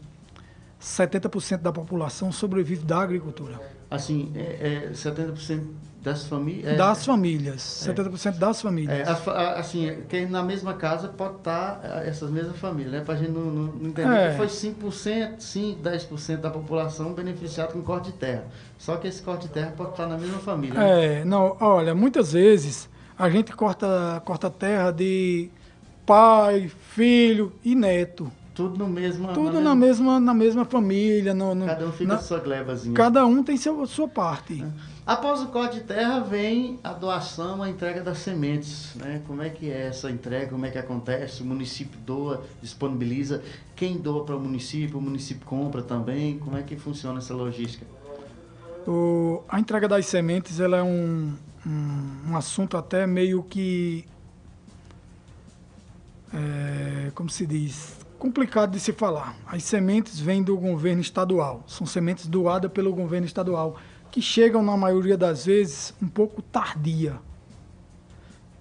70% 0.83 1.59
da 1.59 1.73
população 1.73 2.33
sobrevive 2.33 2.85
da 2.85 3.01
agricultura. 3.01 3.61
Assim, 3.88 4.33
é, 4.35 4.88
é 4.88 4.90
70% 4.92 5.62
das 6.03 6.27
famílias? 6.27 6.73
É, 6.73 6.77
das 6.77 7.07
famílias, 7.07 7.87
é, 7.87 7.92
70% 7.92 8.38
das 8.38 8.61
famílias. 8.61 9.09
É, 9.09 9.12
assim, 9.57 10.03
que 10.09 10.27
na 10.27 10.42
mesma 10.42 10.75
casa 10.75 11.09
pode 11.09 11.37
estar 11.37 11.81
é, 11.85 12.09
essas 12.09 12.29
mesmas 12.31 12.57
famílias, 12.57 12.92
né? 12.92 13.01
Para 13.03 13.14
a 13.14 13.16
gente 13.16 13.31
não, 13.31 13.45
não 13.45 13.88
entender 13.88 14.12
é. 14.12 14.31
que 14.31 14.37
foi 14.37 14.49
5%, 14.49 15.37
5%, 15.38 15.77
10% 15.81 16.37
da 16.38 16.51
população 16.51 17.12
beneficiada 17.12 17.73
com 17.73 17.81
corte 17.83 18.11
de 18.11 18.18
terra. 18.18 18.45
Só 18.77 18.97
que 18.97 19.07
esse 19.07 19.23
corte 19.23 19.47
de 19.47 19.53
terra 19.53 19.73
pode 19.77 19.90
estar 19.90 20.09
na 20.09 20.18
mesma 20.18 20.40
família. 20.40 20.75
Né? 20.75 21.21
É, 21.21 21.25
não, 21.25 21.57
olha, 21.61 21.95
muitas 21.95 22.33
vezes 22.33 22.90
a 23.16 23.31
gente 23.31 23.53
corta, 23.53 24.21
corta 24.25 24.51
terra 24.51 24.90
de 24.90 25.49
pai, 26.05 26.68
filho 26.90 27.53
e 27.64 27.77
neto. 27.77 28.33
Tudo 28.55 28.79
no 28.79 28.88
mesmo. 28.88 29.33
Tudo 29.33 29.55
na, 29.55 29.61
na 29.61 29.75
mesma, 29.75 30.21
na 30.21 30.35
mesma 30.35 30.65
família. 30.65 31.33
No, 31.33 31.55
no, 31.55 31.67
cada 31.67 31.87
um 31.87 31.93
fica 31.93 32.12
na, 32.12 32.19
sua 32.19 32.38
glevazinha. 32.38 32.95
Cada 32.95 33.27
um 33.27 33.43
tem 33.43 33.57
seu, 33.57 33.87
sua 33.87 34.07
parte. 34.07 34.62
É. 34.62 34.93
Após 35.07 35.41
o 35.41 35.47
corte 35.47 35.81
de 35.81 35.85
terra 35.85 36.21
vem 36.21 36.79
a 36.85 36.93
doação, 36.93 37.62
a 37.62 37.69
entrega 37.69 38.03
das 38.03 38.19
sementes. 38.19 38.95
Né? 38.95 39.23
Como 39.27 39.43
é 39.43 39.49
que 39.49 39.71
é 39.71 39.87
essa 39.87 40.11
entrega? 40.11 40.51
Como 40.51 40.67
é 40.67 40.71
que 40.71 40.79
acontece? 40.79 41.43
O 41.43 41.47
município 41.47 41.99
doa, 42.01 42.45
disponibiliza. 42.61 43.43
Quem 43.75 43.97
doa 43.97 44.25
para 44.25 44.37
o 44.37 44.41
município? 44.41 44.99
O 44.99 45.01
município 45.01 45.47
compra 45.47 45.83
também? 45.83 46.38
Como 46.38 46.57
é 46.57 46.62
que 46.62 46.77
funciona 46.77 47.19
essa 47.19 47.35
logística? 47.35 47.87
O, 48.87 49.43
a 49.49 49.59
entrega 49.59 49.88
das 49.88 50.07
sementes 50.07 50.61
ela 50.61 50.77
é 50.77 50.83
um, 50.83 51.33
um, 51.67 52.31
um 52.31 52.37
assunto 52.37 52.77
até 52.77 53.07
meio 53.07 53.43
que. 53.43 54.05
É, 56.35 57.11
como 57.15 57.31
se 57.31 57.47
diz? 57.47 58.02
Complicado 58.22 58.70
de 58.70 58.78
se 58.78 58.92
falar. 58.92 59.35
As 59.44 59.64
sementes 59.64 60.20
vêm 60.20 60.44
do 60.44 60.56
governo 60.56 61.00
estadual, 61.00 61.64
são 61.66 61.85
sementes 61.85 62.28
doadas 62.28 62.70
pelo 62.70 62.94
governo 62.94 63.26
estadual, 63.26 63.76
que 64.12 64.22
chegam, 64.22 64.62
na 64.62 64.76
maioria 64.76 65.16
das 65.16 65.44
vezes, 65.44 65.92
um 66.00 66.06
pouco 66.06 66.40
tardia. 66.40 67.16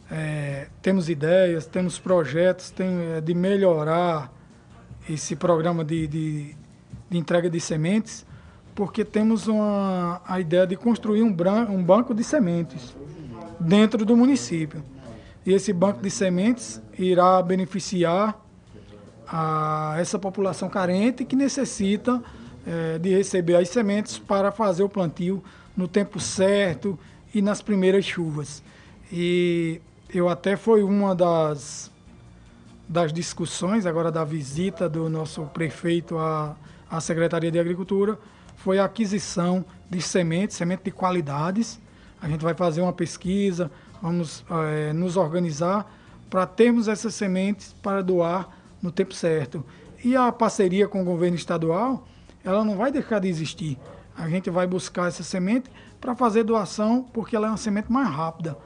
É, 0.10 0.68
temos 0.82 1.10
ideias, 1.10 1.68
temos 1.68 2.00
projetos 2.00 2.72
tem, 2.72 2.88
é, 2.88 3.22
de 3.22 3.36
melhorar 3.36 4.34
esse 5.08 5.36
programa 5.36 5.86
de, 5.86 6.08
de, 6.08 6.56
de, 7.08 7.18
entrega 7.20 7.48
de 7.48 7.60
sementes, 7.60 8.26
porque 8.74 9.06
temos 9.06 9.48
uma, 9.48 10.24
a 10.26 10.40
ideia 10.40 10.66
de 10.66 10.76
construir 10.76 11.22
um, 11.22 11.32
bran, 11.32 11.68
um 11.70 11.84
banco 11.84 12.16
de 12.16 12.24
sementes 12.24 12.96
dentro 13.60 14.04
do 14.06 14.18
município. 14.18 14.84
E 15.46 15.54
esse 15.54 15.72
banco 15.72 16.02
de 16.02 16.10
sementes 16.10 16.82
irá 16.98 17.40
beneficiar 17.44 18.41
a 19.32 19.96
essa 19.98 20.20
população 20.20 20.70
carente 20.70 21.24
que 21.24 21.38
necessita 21.38 22.22
é, 22.68 23.00
de 23.00 23.10
receber 23.10 23.56
as 23.56 23.70
sementes 23.70 24.20
para 24.20 24.52
fazer 24.52 24.84
o 24.84 24.90
plantio 24.90 25.42
no 25.76 25.88
tempo 25.88 26.20
certo 26.20 27.00
e 27.34 27.42
nas 27.42 27.62
primeiras 27.62 28.04
chuvas. 28.04 28.62
E 29.10 29.80
eu 30.14 30.28
até 30.28 30.58
foi 30.58 30.84
uma 30.84 31.16
das, 31.16 31.90
das 32.88 33.14
discussões 33.14 33.86
agora 33.86 34.12
da 34.12 34.26
visita 34.26 34.90
do 34.90 35.10
nosso 35.10 35.44
prefeito 35.46 36.18
à, 36.18 36.56
à 36.90 37.00
Secretaria 37.00 37.50
de 37.50 37.58
Agricultura, 37.58 38.20
foi 38.58 38.80
a 38.80 38.86
aquisição 38.86 39.66
de 39.90 40.02
sementes, 40.02 40.58
sementes 40.58 40.84
de 40.84 40.92
qualidades. 40.92 41.80
A 42.22 42.28
gente 42.28 42.44
vai 42.44 42.54
fazer 42.54 42.82
uma 42.82 42.94
pesquisa, 42.94 43.72
vamos 44.02 44.46
é, 44.50 44.94
nos 44.94 45.16
organizar 45.16 45.90
para 46.30 46.46
termos 46.46 46.88
essas 46.88 47.16
sementes 47.16 47.74
para 47.82 48.04
doar 48.04 48.61
no 48.82 48.92
tempo 48.92 49.14
certo. 49.14 49.64
E 50.04 50.16
a 50.16 50.32
parceria 50.32 50.88
com 50.88 51.02
o 51.02 51.06
governo 51.06 51.36
estadual, 51.36 52.08
ela 52.44 52.66
não 52.66 52.76
vai 52.76 52.92
deixar 52.92 53.20
de 53.20 53.28
existir. 53.28 53.78
A 54.18 54.28
gente 54.28 54.50
vai 54.50 54.66
buscar 54.66 55.08
essa 55.08 55.24
semente 55.24 55.70
para 56.00 56.16
fazer 56.16 56.44
doação, 56.44 57.06
porque 57.14 57.36
ela 57.36 57.48
é 57.48 57.50
uma 57.52 57.58
semente 57.58 57.92
mais 57.92 58.10
rápida. 58.10 58.58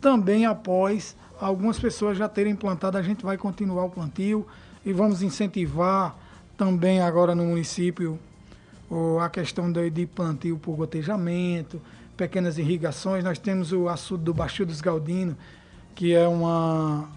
Também 0.00 0.46
após 0.46 1.16
algumas 1.40 1.78
pessoas 1.78 2.16
já 2.16 2.28
terem 2.28 2.56
plantado, 2.56 2.96
a 2.96 3.02
gente 3.02 3.24
vai 3.24 3.36
continuar 3.36 3.84
o 3.84 3.90
plantio 3.90 4.46
e 4.84 4.92
vamos 4.92 5.22
incentivar 5.22 6.16
também 6.56 7.00
agora 7.00 7.34
no 7.34 7.44
município 7.44 8.18
a 9.22 9.28
questão 9.28 9.70
de 9.70 10.06
plantio 10.06 10.58
por 10.58 10.74
gotejamento, 10.74 11.80
pequenas 12.16 12.58
irrigações. 12.58 13.22
Nós 13.22 13.38
temos 13.38 13.72
o 13.72 13.88
açude 13.88 14.24
do 14.24 14.32
Baixio 14.32 14.64
dos 14.64 14.80
Galdino, 14.80 15.36
que 15.94 16.14
é 16.14 16.26
uma, 16.26 17.08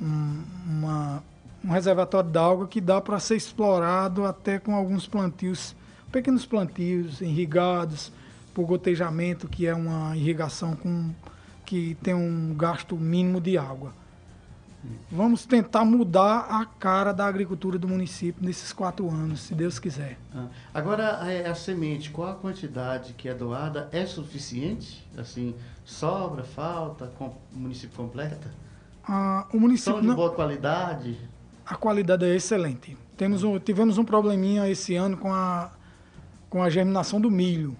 uma 0.00 1.22
um 1.64 1.70
reservatório 1.70 2.30
d'água 2.30 2.66
que 2.66 2.80
dá 2.80 3.00
para 3.00 3.18
ser 3.18 3.36
explorado 3.36 4.24
até 4.24 4.58
com 4.58 4.74
alguns 4.74 5.06
plantios, 5.06 5.74
pequenos 6.10 6.44
plantios 6.44 7.20
irrigados 7.20 8.12
por 8.52 8.66
gotejamento, 8.66 9.48
que 9.48 9.66
é 9.66 9.74
uma 9.74 10.16
irrigação 10.16 10.76
com, 10.76 11.10
que 11.64 11.96
tem 12.02 12.14
um 12.14 12.54
gasto 12.54 12.96
mínimo 12.96 13.40
de 13.40 13.56
água. 13.56 13.92
Vamos 15.10 15.46
tentar 15.46 15.84
mudar 15.84 16.46
a 16.50 16.66
cara 16.66 17.12
da 17.12 17.24
agricultura 17.24 17.78
do 17.78 17.86
município 17.86 18.44
nesses 18.44 18.72
quatro 18.72 19.08
anos, 19.08 19.42
se 19.42 19.54
Deus 19.54 19.78
quiser. 19.78 20.18
Ah, 20.34 20.46
agora, 20.74 21.18
a, 21.18 21.50
a, 21.50 21.54
semente, 21.54 22.10
qual 22.10 22.30
a 22.30 22.34
quantidade 22.34 23.12
que 23.12 23.28
é 23.28 23.34
doada? 23.34 23.88
É 23.92 24.04
suficiente? 24.04 25.06
Assim, 25.16 25.54
sobra, 25.84 26.42
falta, 26.42 27.06
com, 27.16 27.26
o 27.26 27.58
município 27.58 27.96
completa? 27.96 28.50
Ah, 29.04 29.46
o 29.52 29.60
município 29.60 30.00
São 30.00 30.00
de 30.00 30.14
boa 30.16 30.32
qualidade? 30.32 31.16
A 31.66 31.74
qualidade 31.76 32.24
é 32.24 32.34
excelente. 32.34 32.96
Temos 33.16 33.42
um, 33.44 33.58
tivemos 33.58 33.98
um 33.98 34.04
probleminha 34.04 34.68
esse 34.68 34.94
ano 34.94 35.16
com 35.16 35.32
a, 35.32 35.70
com 36.50 36.62
a 36.62 36.68
germinação 36.68 37.20
do 37.20 37.30
milho. 37.30 37.76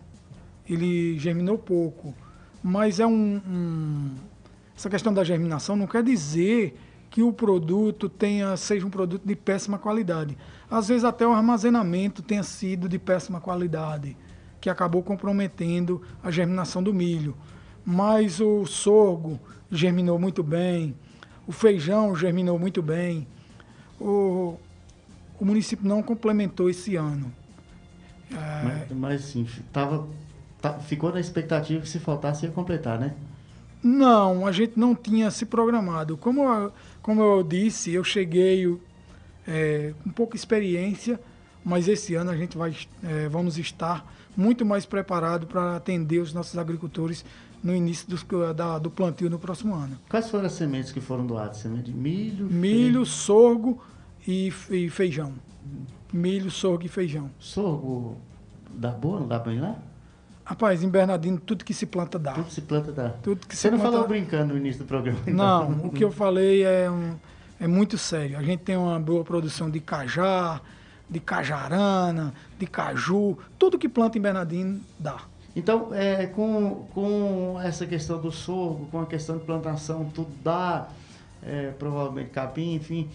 Ele 0.68 1.18
germinou 1.18 1.58
pouco. 1.58 2.14
Mas 2.62 3.00
é 3.00 3.06
um, 3.06 3.40
um, 3.46 4.10
Essa 4.76 4.88
questão 4.88 5.12
da 5.12 5.24
germinação 5.24 5.74
não 5.74 5.86
quer 5.86 6.02
dizer 6.02 6.78
que 7.10 7.22
o 7.22 7.32
produto 7.32 8.08
tenha, 8.08 8.56
seja 8.56 8.86
um 8.86 8.90
produto 8.90 9.26
de 9.26 9.34
péssima 9.34 9.78
qualidade. 9.78 10.38
Às 10.70 10.88
vezes 10.88 11.04
até 11.04 11.26
o 11.26 11.32
armazenamento 11.32 12.22
tenha 12.22 12.42
sido 12.42 12.88
de 12.88 12.98
péssima 12.98 13.40
qualidade, 13.40 14.16
que 14.60 14.70
acabou 14.70 15.02
comprometendo 15.02 16.00
a 16.22 16.30
germinação 16.30 16.82
do 16.82 16.94
milho. 16.94 17.36
Mas 17.84 18.40
o 18.40 18.64
sorgo 18.64 19.38
germinou 19.70 20.18
muito 20.18 20.42
bem, 20.42 20.94
o 21.46 21.52
feijão 21.52 22.14
germinou 22.14 22.58
muito 22.58 22.80
bem 22.80 23.26
o, 24.02 24.58
o 25.40 25.44
município 25.44 25.86
não 25.86 26.02
complementou 26.02 26.68
esse 26.68 26.96
ano. 26.96 27.32
É... 28.32 28.92
Mas, 28.94 29.22
sim, 29.22 29.46
tava, 29.72 30.06
tá, 30.60 30.74
ficou 30.74 31.12
na 31.12 31.20
expectativa 31.20 31.80
que 31.80 31.88
se 31.88 31.98
faltasse 31.98 32.46
ia 32.46 32.52
completar, 32.52 32.98
né? 32.98 33.14
Não, 33.82 34.46
a 34.46 34.52
gente 34.52 34.78
não 34.78 34.94
tinha 34.94 35.30
se 35.30 35.44
programado. 35.44 36.16
Como 36.16 36.42
eu, 36.44 36.72
como 37.02 37.20
eu 37.20 37.42
disse, 37.42 37.92
eu 37.92 38.04
cheguei 38.04 38.78
é, 39.46 39.92
com 40.02 40.10
pouca 40.10 40.36
experiência, 40.36 41.20
mas 41.64 41.88
esse 41.88 42.14
ano 42.14 42.30
a 42.30 42.36
gente 42.36 42.56
vai, 42.56 42.76
é, 43.02 43.28
vamos 43.28 43.58
estar 43.58 44.06
muito 44.36 44.64
mais 44.64 44.86
preparado 44.86 45.46
para 45.46 45.76
atender 45.76 46.20
os 46.20 46.32
nossos 46.32 46.56
agricultores 46.56 47.24
no 47.62 47.74
início 47.74 48.08
do, 48.08 48.54
da, 48.54 48.78
do 48.78 48.90
plantio 48.90 49.28
no 49.28 49.38
próximo 49.38 49.74
ano. 49.74 49.98
Quais 50.08 50.30
foram 50.30 50.46
as 50.46 50.52
sementes 50.52 50.92
que 50.92 51.00
foram 51.00 51.26
doadas? 51.26 51.58
Semente 51.58 51.90
de 51.90 51.92
milho? 51.92 52.46
Milho, 52.46 53.04
sorgo 53.04 53.82
e, 54.26 54.52
e 54.70 54.90
feijão. 54.90 55.32
Milho, 56.12 56.50
sorgo 56.50 56.84
e 56.84 56.88
feijão. 56.88 57.30
Sorgo 57.38 58.16
dá 58.74 58.90
boa? 58.90 59.20
Não 59.20 59.28
dá 59.28 59.38
bem 59.38 59.60
lá? 59.60 59.76
Rapaz, 60.44 60.82
em 60.82 60.88
Bernardino, 60.88 61.38
tudo 61.38 61.64
que 61.64 61.72
se 61.72 61.86
planta 61.86 62.18
dá. 62.18 62.32
Tudo 62.32 62.44
que 62.46 62.52
se 62.52 62.60
planta 62.62 62.92
dá. 62.92 63.10
Tudo 63.10 63.46
que 63.46 63.56
Você 63.56 63.70
não 63.70 63.78
planta... 63.78 63.92
falou 63.92 64.08
brincando 64.08 64.54
no 64.54 64.60
início 64.60 64.82
do 64.82 64.86
programa. 64.86 65.20
Então. 65.22 65.34
Não, 65.34 65.86
o 65.86 65.90
que 65.90 66.02
eu 66.02 66.10
falei 66.12 66.64
é, 66.64 66.90
um, 66.90 67.14
é 67.60 67.66
muito 67.66 67.96
sério. 67.96 68.36
A 68.36 68.42
gente 68.42 68.60
tem 68.60 68.76
uma 68.76 68.98
boa 68.98 69.24
produção 69.24 69.70
de 69.70 69.78
cajá, 69.78 70.60
de 71.08 71.20
cajarana, 71.20 72.34
de 72.58 72.66
caju. 72.66 73.38
Tudo 73.58 73.78
que 73.78 73.88
planta 73.88 74.18
em 74.18 74.20
Bernardino 74.20 74.80
dá. 74.98 75.20
Então, 75.54 75.94
é, 75.94 76.26
com, 76.26 76.86
com 76.92 77.60
essa 77.62 77.86
questão 77.86 78.20
do 78.20 78.32
sorgo, 78.32 78.86
com 78.86 79.00
a 79.00 79.06
questão 79.06 79.38
de 79.38 79.44
plantação, 79.44 80.06
tudo 80.06 80.30
dá, 80.42 80.88
é, 81.42 81.70
provavelmente 81.78 82.30
capim, 82.30 82.74
enfim, 82.74 83.08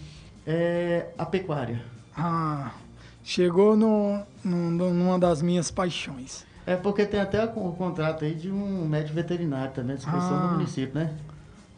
é, 0.48 1.08
a 1.18 1.26
pecuária. 1.26 1.78
Ah, 2.16 2.72
chegou 3.22 3.76
no, 3.76 4.22
no, 4.42 4.70
numa 4.70 5.18
das 5.18 5.42
minhas 5.42 5.70
paixões. 5.70 6.46
É 6.66 6.74
porque 6.74 7.04
tem 7.04 7.20
até 7.20 7.44
o, 7.44 7.72
contrato 7.72 8.24
aí 8.24 8.34
de 8.34 8.50
um 8.50 8.86
médico 8.88 9.14
veterinário 9.14 9.72
também, 9.74 9.92
à 9.92 9.96
disposição 9.96 10.38
ah, 10.38 10.46
do 10.46 10.52
município, 10.54 10.98
né? 10.98 11.14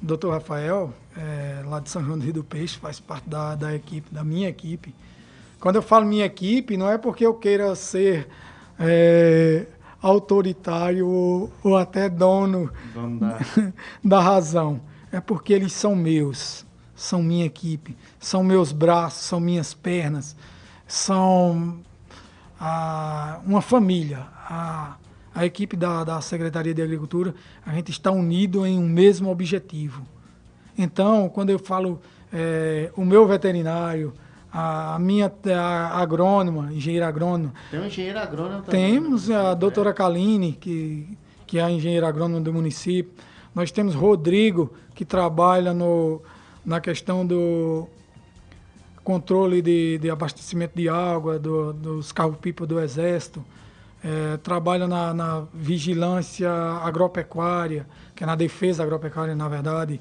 Doutor 0.00 0.32
Rafael, 0.32 0.94
é, 1.16 1.62
lá 1.66 1.80
de 1.80 1.90
São 1.90 2.02
João 2.02 2.16
do 2.16 2.24
Rio 2.24 2.32
do 2.32 2.44
Peixe, 2.44 2.78
faz 2.78 3.00
parte 3.00 3.28
da, 3.28 3.56
da 3.56 3.74
equipe, 3.74 4.12
da 4.14 4.22
minha 4.22 4.48
equipe. 4.48 4.94
Quando 5.58 5.76
eu 5.76 5.82
falo 5.82 6.06
minha 6.06 6.24
equipe, 6.24 6.76
não 6.76 6.88
é 6.88 6.96
porque 6.96 7.26
eu 7.26 7.34
queira 7.34 7.74
ser 7.74 8.28
é, 8.78 9.66
autoritário 10.00 11.06
ou, 11.08 11.52
ou, 11.62 11.76
até 11.76 12.08
dono, 12.08 12.70
dono 12.94 13.18
da... 13.20 13.38
da 14.02 14.20
razão. 14.20 14.80
É 15.12 15.20
porque 15.20 15.52
eles 15.52 15.72
são 15.72 15.94
meus, 15.94 16.64
são 16.94 17.22
minha 17.22 17.44
equipe, 17.44 17.96
são 18.20 18.44
meus 18.44 18.70
braços, 18.70 19.24
são 19.24 19.40
minhas 19.40 19.72
pernas, 19.72 20.36
são 20.86 21.78
a, 22.60 23.40
uma 23.46 23.62
família. 23.62 24.26
A, 24.46 24.96
a 25.34 25.46
equipe 25.46 25.76
da, 25.76 26.04
da 26.04 26.20
Secretaria 26.20 26.74
de 26.74 26.82
Agricultura, 26.82 27.34
a 27.64 27.72
gente 27.72 27.90
está 27.90 28.10
unido 28.10 28.66
em 28.66 28.78
um 28.78 28.86
mesmo 28.86 29.30
objetivo. 29.30 30.02
Então, 30.76 31.28
quando 31.30 31.50
eu 31.50 31.58
falo 31.58 32.00
é, 32.32 32.90
o 32.96 33.04
meu 33.04 33.26
veterinário, 33.26 34.12
a 34.52 34.98
minha 34.98 35.32
a 35.56 36.00
agrônoma, 36.00 36.72
engenheira 36.72 37.06
agrônoma. 37.06 37.54
Tem 37.70 37.80
um 37.80 37.86
engenheiro 37.86 38.18
agrônomo 38.18 38.62
também. 38.62 38.92
Temos 38.92 39.30
a 39.30 39.54
doutora 39.54 39.94
Kaline, 39.94 40.52
que, 40.52 41.16
que 41.46 41.58
é 41.58 41.62
a 41.62 41.70
engenheira 41.70 42.08
agrônoma 42.08 42.40
do 42.40 42.52
município. 42.52 43.12
Nós 43.54 43.70
temos 43.70 43.94
Rodrigo, 43.94 44.72
que 44.94 45.04
trabalha 45.04 45.72
no, 45.72 46.20
na 46.64 46.80
questão 46.80 47.24
do 47.24 47.88
controle 49.11 49.61
de, 49.61 49.98
de 49.98 50.08
abastecimento 50.08 50.76
de 50.76 50.88
água 50.88 51.36
do, 51.36 51.72
dos 51.72 52.12
carros-pipa 52.12 52.64
do 52.64 52.78
Exército, 52.78 53.44
é, 54.04 54.36
trabalha 54.36 54.86
na, 54.86 55.12
na, 55.12 55.46
vigilância 55.52 56.48
agropecuária, 56.48 57.88
que 58.14 58.22
é 58.22 58.26
na 58.26 58.36
defesa 58.36 58.84
agropecuária, 58.84 59.34
na 59.34 59.48
verdade. 59.48 60.00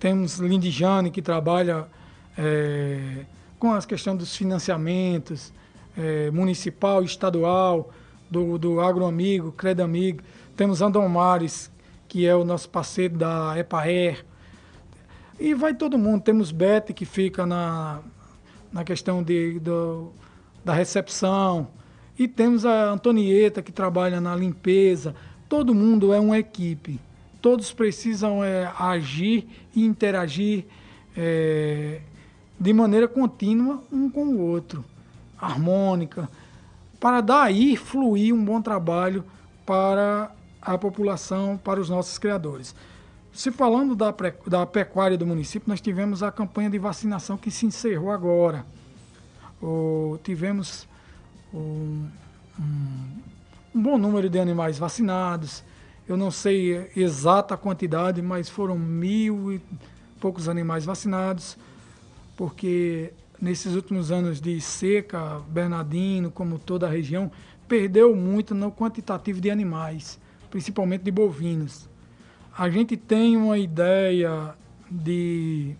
Temos 0.00 0.38
Lindijane, 0.38 1.10
que 1.10 1.20
trabalha 1.20 1.88
é, 2.38 3.26
com 3.58 3.74
as 3.74 3.84
questões 3.84 4.16
dos 4.16 4.34
financiamentos 4.34 5.52
é, 5.94 6.30
municipal, 6.30 7.02
estadual, 7.02 7.90
do, 8.30 8.56
do 8.56 8.80
Agroamigo, 8.80 9.52
Credo 9.52 9.82
Amigo. 9.82 10.22
Temos 10.56 10.80
Andomares, 10.80 11.70
que 12.08 12.26
é 12.26 12.34
o 12.34 12.44
nosso 12.44 12.70
parceiro 12.70 13.18
da 13.18 13.58
EPAER. 13.58 14.24
E 15.38 15.52
vai 15.52 15.74
todo 15.74 15.98
mundo. 15.98 16.22
Temos 16.22 16.50
Bete, 16.50 16.94
que 16.94 17.04
fica 17.04 17.44
na, 17.44 18.00
na 18.72 18.84
questão 18.84 19.22
de, 19.22 19.58
do, 19.60 20.12
da 20.64 20.72
recepção. 20.72 21.68
E 22.18 22.26
temos 22.26 22.66
a 22.66 22.90
Antonieta, 22.90 23.62
que 23.62 23.72
trabalha 23.72 24.20
na 24.20 24.34
limpeza. 24.34 25.14
Todo 25.48 25.74
mundo 25.74 26.12
é 26.12 26.20
uma 26.20 26.38
equipe. 26.38 27.00
Todos 27.40 27.72
precisam 27.72 28.42
é, 28.42 28.72
agir 28.78 29.48
e 29.74 29.84
interagir 29.84 30.64
é, 31.16 32.00
de 32.58 32.72
maneira 32.72 33.06
contínua 33.06 33.82
um 33.92 34.10
com 34.10 34.24
o 34.26 34.40
outro, 34.40 34.84
harmônica, 35.40 36.28
para 36.98 37.20
daí 37.20 37.76
fluir 37.76 38.34
um 38.34 38.44
bom 38.44 38.60
trabalho 38.60 39.24
para 39.64 40.32
a 40.60 40.76
população, 40.76 41.56
para 41.56 41.80
os 41.80 41.88
nossos 41.88 42.18
criadores. 42.18 42.74
Se 43.32 43.50
falando 43.50 43.94
da, 43.94 44.14
da 44.46 44.66
pecuária 44.66 45.16
do 45.16 45.26
município, 45.26 45.68
nós 45.68 45.80
tivemos 45.80 46.22
a 46.22 46.32
campanha 46.32 46.70
de 46.70 46.78
vacinação 46.78 47.36
que 47.36 47.50
se 47.50 47.66
encerrou 47.66 48.10
agora. 48.10 48.64
O, 49.62 50.18
tivemos 50.24 50.88
um, 51.52 52.08
um, 52.58 53.08
um, 53.74 53.82
bom 53.82 53.98
número 53.98 54.28
de 54.28 54.38
animais 54.38 54.78
vacinados. 54.78 55.62
Eu 56.08 56.16
não 56.16 56.30
sei 56.30 56.90
exata 56.96 57.56
quantidade, 57.56 58.22
mas 58.22 58.48
foram 58.48 58.78
mil 58.78 59.52
e 59.52 59.60
poucos 60.20 60.48
animais 60.48 60.84
vacinados, 60.84 61.56
porque 62.36 63.12
nesses 63.40 63.74
últimos 63.74 64.10
anos 64.10 64.40
de 64.40 64.60
seca, 64.60 65.40
Bernardino, 65.48 66.30
como 66.30 66.58
toda 66.58 66.86
a 66.86 66.90
região, 66.90 67.30
perdeu 67.68 68.16
muito 68.16 68.54
no 68.54 68.72
quantitativo 68.72 69.40
de 69.40 69.50
animais, 69.50 70.18
principalmente 70.50 71.02
de 71.02 71.10
bovinos 71.10 71.87
a 72.58 72.68
gente 72.68 72.96
tem 72.96 73.36
uma 73.36 73.56
ideia 73.56 74.52
de 74.90 75.76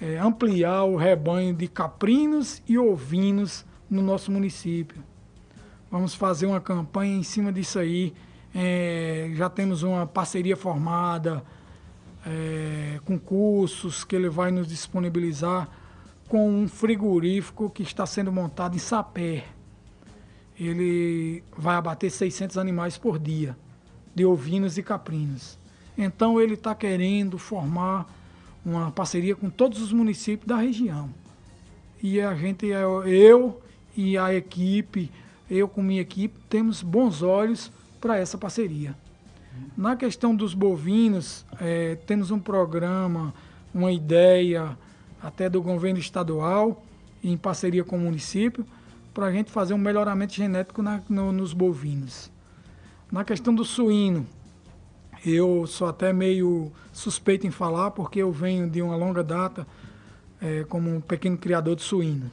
é, 0.00 0.16
ampliar 0.16 0.84
o 0.84 0.96
rebanho 0.96 1.52
de 1.52 1.68
caprinos 1.68 2.62
e 2.66 2.78
ovinos 2.78 3.62
no 3.90 4.00
nosso 4.00 4.32
município. 4.32 5.04
Vamos 5.90 6.14
fazer 6.14 6.46
uma 6.46 6.58
campanha 6.58 7.14
em 7.14 7.22
cima 7.22 7.52
disso 7.52 7.78
aí. 7.78 8.14
É, 8.54 9.30
já 9.34 9.50
temos 9.50 9.82
uma 9.82 10.06
parceria 10.06 10.56
formada 10.56 11.44
é, 12.24 12.98
com 13.04 13.18
cursos 13.18 14.04
que 14.04 14.16
ele 14.16 14.30
vai 14.30 14.50
nos 14.50 14.66
disponibilizar 14.66 15.68
com 16.30 16.50
um 16.50 16.66
frigorífico 16.66 17.68
que 17.68 17.82
está 17.82 18.06
sendo 18.06 18.32
montado 18.32 18.74
em 18.74 18.78
Sapé. 18.78 19.44
Ele 20.58 21.44
vai 21.54 21.76
abater 21.76 22.10
600 22.10 22.56
animais 22.56 22.96
por 22.96 23.18
dia 23.18 23.54
de 24.14 24.24
ovinos 24.24 24.78
e 24.78 24.82
caprinos. 24.82 25.58
Então 25.96 26.40
ele 26.40 26.54
está 26.54 26.74
querendo 26.74 27.38
formar 27.38 28.06
uma 28.64 28.90
parceria 28.90 29.34
com 29.34 29.50
todos 29.50 29.80
os 29.80 29.92
municípios 29.92 30.46
da 30.46 30.56
região. 30.56 31.10
E 32.02 32.20
a 32.20 32.34
gente, 32.34 32.66
eu 32.66 33.60
e 33.96 34.18
a 34.18 34.34
equipe, 34.34 35.10
eu 35.50 35.68
com 35.68 35.82
minha 35.82 36.00
equipe, 36.00 36.34
temos 36.48 36.82
bons 36.82 37.22
olhos 37.22 37.70
para 38.00 38.18
essa 38.18 38.36
parceria. 38.38 38.96
Na 39.76 39.94
questão 39.94 40.34
dos 40.34 40.54
bovinos, 40.54 41.44
é, 41.60 41.94
temos 42.06 42.30
um 42.30 42.38
programa, 42.38 43.34
uma 43.72 43.92
ideia 43.92 44.76
até 45.22 45.48
do 45.48 45.62
governo 45.62 46.00
estadual, 46.00 46.82
em 47.22 47.36
parceria 47.36 47.84
com 47.84 47.96
o 47.96 48.00
município, 48.00 48.66
para 49.14 49.26
a 49.26 49.32
gente 49.32 49.50
fazer 49.50 49.74
um 49.74 49.78
melhoramento 49.78 50.32
genético 50.32 50.82
na, 50.82 51.00
no, 51.08 51.30
nos 51.30 51.52
bovinos. 51.52 52.31
Na 53.12 53.24
questão 53.24 53.54
do 53.54 53.62
suíno, 53.62 54.26
eu 55.22 55.66
sou 55.66 55.86
até 55.86 56.14
meio 56.14 56.72
suspeito 56.94 57.46
em 57.46 57.50
falar, 57.50 57.90
porque 57.90 58.20
eu 58.20 58.32
venho 58.32 58.66
de 58.70 58.80
uma 58.80 58.96
longa 58.96 59.22
data 59.22 59.66
é, 60.40 60.64
como 60.64 60.88
um 60.88 60.98
pequeno 60.98 61.36
criador 61.36 61.76
de 61.76 61.82
suíno. 61.82 62.30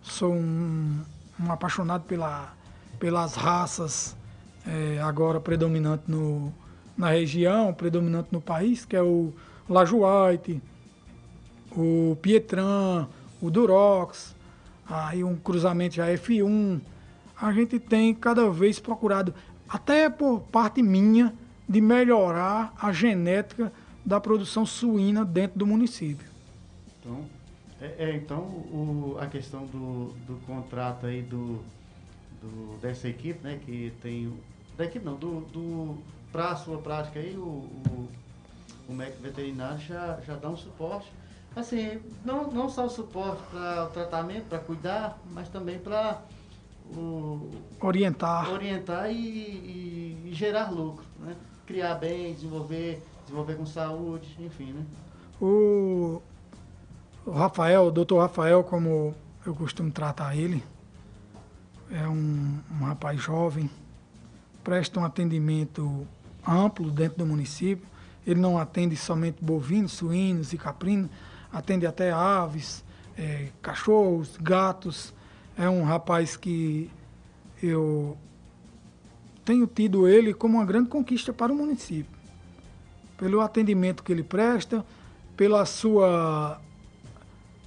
Sou 0.00 0.32
um, 0.32 1.00
um 1.38 1.52
apaixonado 1.52 2.04
pela, 2.04 2.54
pelas 2.98 3.34
raças 3.34 4.16
é, 4.66 4.98
agora 5.02 5.38
predominante 5.38 6.04
no, 6.08 6.50
na 6.96 7.10
região, 7.10 7.74
predominante 7.74 8.28
no 8.32 8.40
país, 8.40 8.86
que 8.86 8.96
é 8.96 9.02
o 9.02 9.34
Lajuite, 9.68 10.62
o 11.76 12.16
Pietran, 12.22 13.06
o 13.38 13.50
Durox, 13.50 14.34
aí 14.88 15.22
um 15.22 15.36
cruzamento 15.36 15.96
já 15.96 16.06
F1. 16.06 16.80
A 17.38 17.52
gente 17.52 17.78
tem 17.78 18.14
cada 18.14 18.48
vez 18.48 18.78
procurado 18.78 19.34
até 19.72 20.10
por 20.10 20.40
parte 20.40 20.82
minha, 20.82 21.32
de 21.66 21.80
melhorar 21.80 22.74
a 22.78 22.92
genética 22.92 23.72
da 24.04 24.20
produção 24.20 24.66
suína 24.66 25.24
dentro 25.24 25.58
do 25.58 25.66
município. 25.66 26.28
Então, 27.00 27.24
É, 27.80 28.04
é 28.04 28.16
então 28.16 28.40
o, 28.40 29.16
a 29.18 29.26
questão 29.26 29.64
do, 29.66 30.12
do 30.26 30.36
contrato 30.46 31.06
aí 31.06 31.22
do, 31.22 31.60
do, 32.40 32.78
dessa 32.80 33.08
equipe, 33.08 33.42
né? 33.42 33.58
Que 33.64 33.92
tem. 34.02 34.32
Da 34.76 34.84
equipe 34.84 35.04
não, 35.04 35.16
do, 35.16 35.40
do 35.52 35.98
para 36.30 36.50
a 36.50 36.56
sua 36.56 36.78
prática 36.78 37.18
aí, 37.18 37.34
o, 37.36 37.40
o, 37.40 38.08
o 38.88 38.92
médico 38.92 39.22
veterinário 39.22 39.80
já, 39.80 40.20
já 40.26 40.36
dá 40.36 40.48
um 40.48 40.56
suporte. 40.56 41.10
Assim, 41.56 41.98
não, 42.24 42.50
não 42.50 42.68
só 42.68 42.86
o 42.86 42.90
suporte 42.90 43.42
para 43.50 43.84
o 43.84 43.88
tratamento, 43.88 44.44
para 44.48 44.58
cuidar, 44.58 45.18
mas 45.32 45.48
também 45.48 45.78
para 45.78 46.22
orientar, 47.80 48.50
orientar 48.50 49.10
e, 49.10 49.14
e, 49.14 50.28
e, 50.30 50.34
gerar 50.34 50.70
lucro, 50.70 51.04
né? 51.20 51.34
Criar 51.66 51.94
bem, 51.94 52.34
desenvolver, 52.34 53.02
desenvolver 53.24 53.54
com 53.56 53.66
saúde, 53.66 54.36
enfim, 54.40 54.72
né? 54.72 54.84
O, 55.40 56.20
o 57.24 57.30
Rafael, 57.30 57.86
o 57.86 57.90
doutor 57.90 58.20
Rafael, 58.20 58.62
como 58.64 59.14
eu 59.44 59.54
costumo 59.54 59.90
tratar 59.90 60.36
ele, 60.36 60.62
é 61.90 62.06
um, 62.08 62.58
um 62.70 62.84
rapaz 62.84 63.20
jovem, 63.20 63.68
presta 64.64 64.98
um 64.98 65.04
atendimento 65.04 66.06
amplo 66.46 66.90
dentro 66.90 67.18
do 67.18 67.26
município. 67.26 67.86
Ele 68.26 68.40
não 68.40 68.56
atende 68.56 68.96
somente 68.96 69.42
bovinos, 69.42 69.92
suínos 69.92 70.52
e 70.52 70.58
caprinos, 70.58 71.10
atende 71.52 71.86
até 71.86 72.12
aves, 72.12 72.84
é, 73.16 73.48
cachorros, 73.60 74.36
gatos. 74.40 75.12
É 75.56 75.68
um 75.68 75.82
rapaz 75.82 76.36
que 76.36 76.90
eu 77.62 78.16
tenho 79.44 79.66
tido 79.66 80.08
ele 80.08 80.32
como 80.32 80.58
uma 80.58 80.64
grande 80.64 80.88
conquista 80.88 81.32
para 81.32 81.52
o 81.52 81.56
município. 81.56 82.18
Pelo 83.16 83.40
atendimento 83.40 84.02
que 84.02 84.12
ele 84.12 84.22
presta, 84.22 84.84
pela 85.36 85.64
sua 85.64 86.60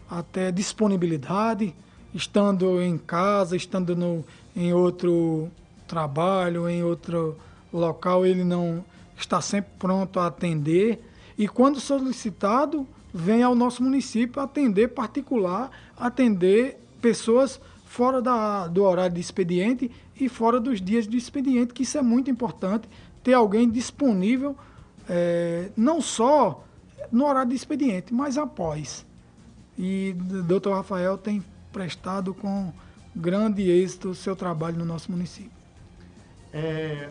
até 0.09 0.51
disponibilidade, 0.51 1.75
estando 2.13 2.81
em 2.81 2.97
casa, 2.97 3.55
estando 3.55 3.95
no, 3.95 4.23
em 4.55 4.73
outro 4.73 5.49
trabalho, 5.87 6.69
em 6.69 6.83
outro 6.83 7.37
local, 7.71 8.25
ele 8.25 8.43
não 8.43 8.83
está 9.17 9.41
sempre 9.41 9.71
pronto 9.77 10.19
a 10.19 10.27
atender. 10.27 11.03
E 11.37 11.47
quando 11.47 11.79
solicitado, 11.79 12.87
vem 13.13 13.43
ao 13.43 13.55
nosso 13.55 13.83
município 13.83 14.41
atender 14.41 14.89
particular, 14.89 15.69
atender 15.97 16.79
pessoas 17.01 17.59
fora 17.95 18.21
da, 18.21 18.67
do 18.67 18.83
horário 18.83 19.15
de 19.15 19.21
expediente 19.21 19.89
e 20.19 20.27
fora 20.27 20.59
dos 20.59 20.81
dias 20.81 21.07
de 21.07 21.15
expediente, 21.15 21.73
que 21.73 21.83
isso 21.83 21.97
é 21.97 22.01
muito 22.01 22.29
importante, 22.29 22.89
ter 23.23 23.31
alguém 23.31 23.69
disponível, 23.69 24.53
é, 25.09 25.69
não 25.77 26.01
só 26.01 26.65
no 27.09 27.25
horário 27.25 27.51
de 27.51 27.55
expediente, 27.55 28.13
mas 28.13 28.37
após. 28.37 29.05
E 29.79 30.13
o 30.19 30.43
doutor 30.43 30.73
Rafael 30.73 31.17
tem 31.17 31.41
prestado 31.71 32.33
com 32.33 32.73
grande 33.15 33.61
êxito 33.71 34.09
o 34.09 34.15
seu 34.15 34.35
trabalho 34.35 34.77
no 34.77 34.83
nosso 34.83 35.09
município. 35.09 35.51
É, 36.51 37.09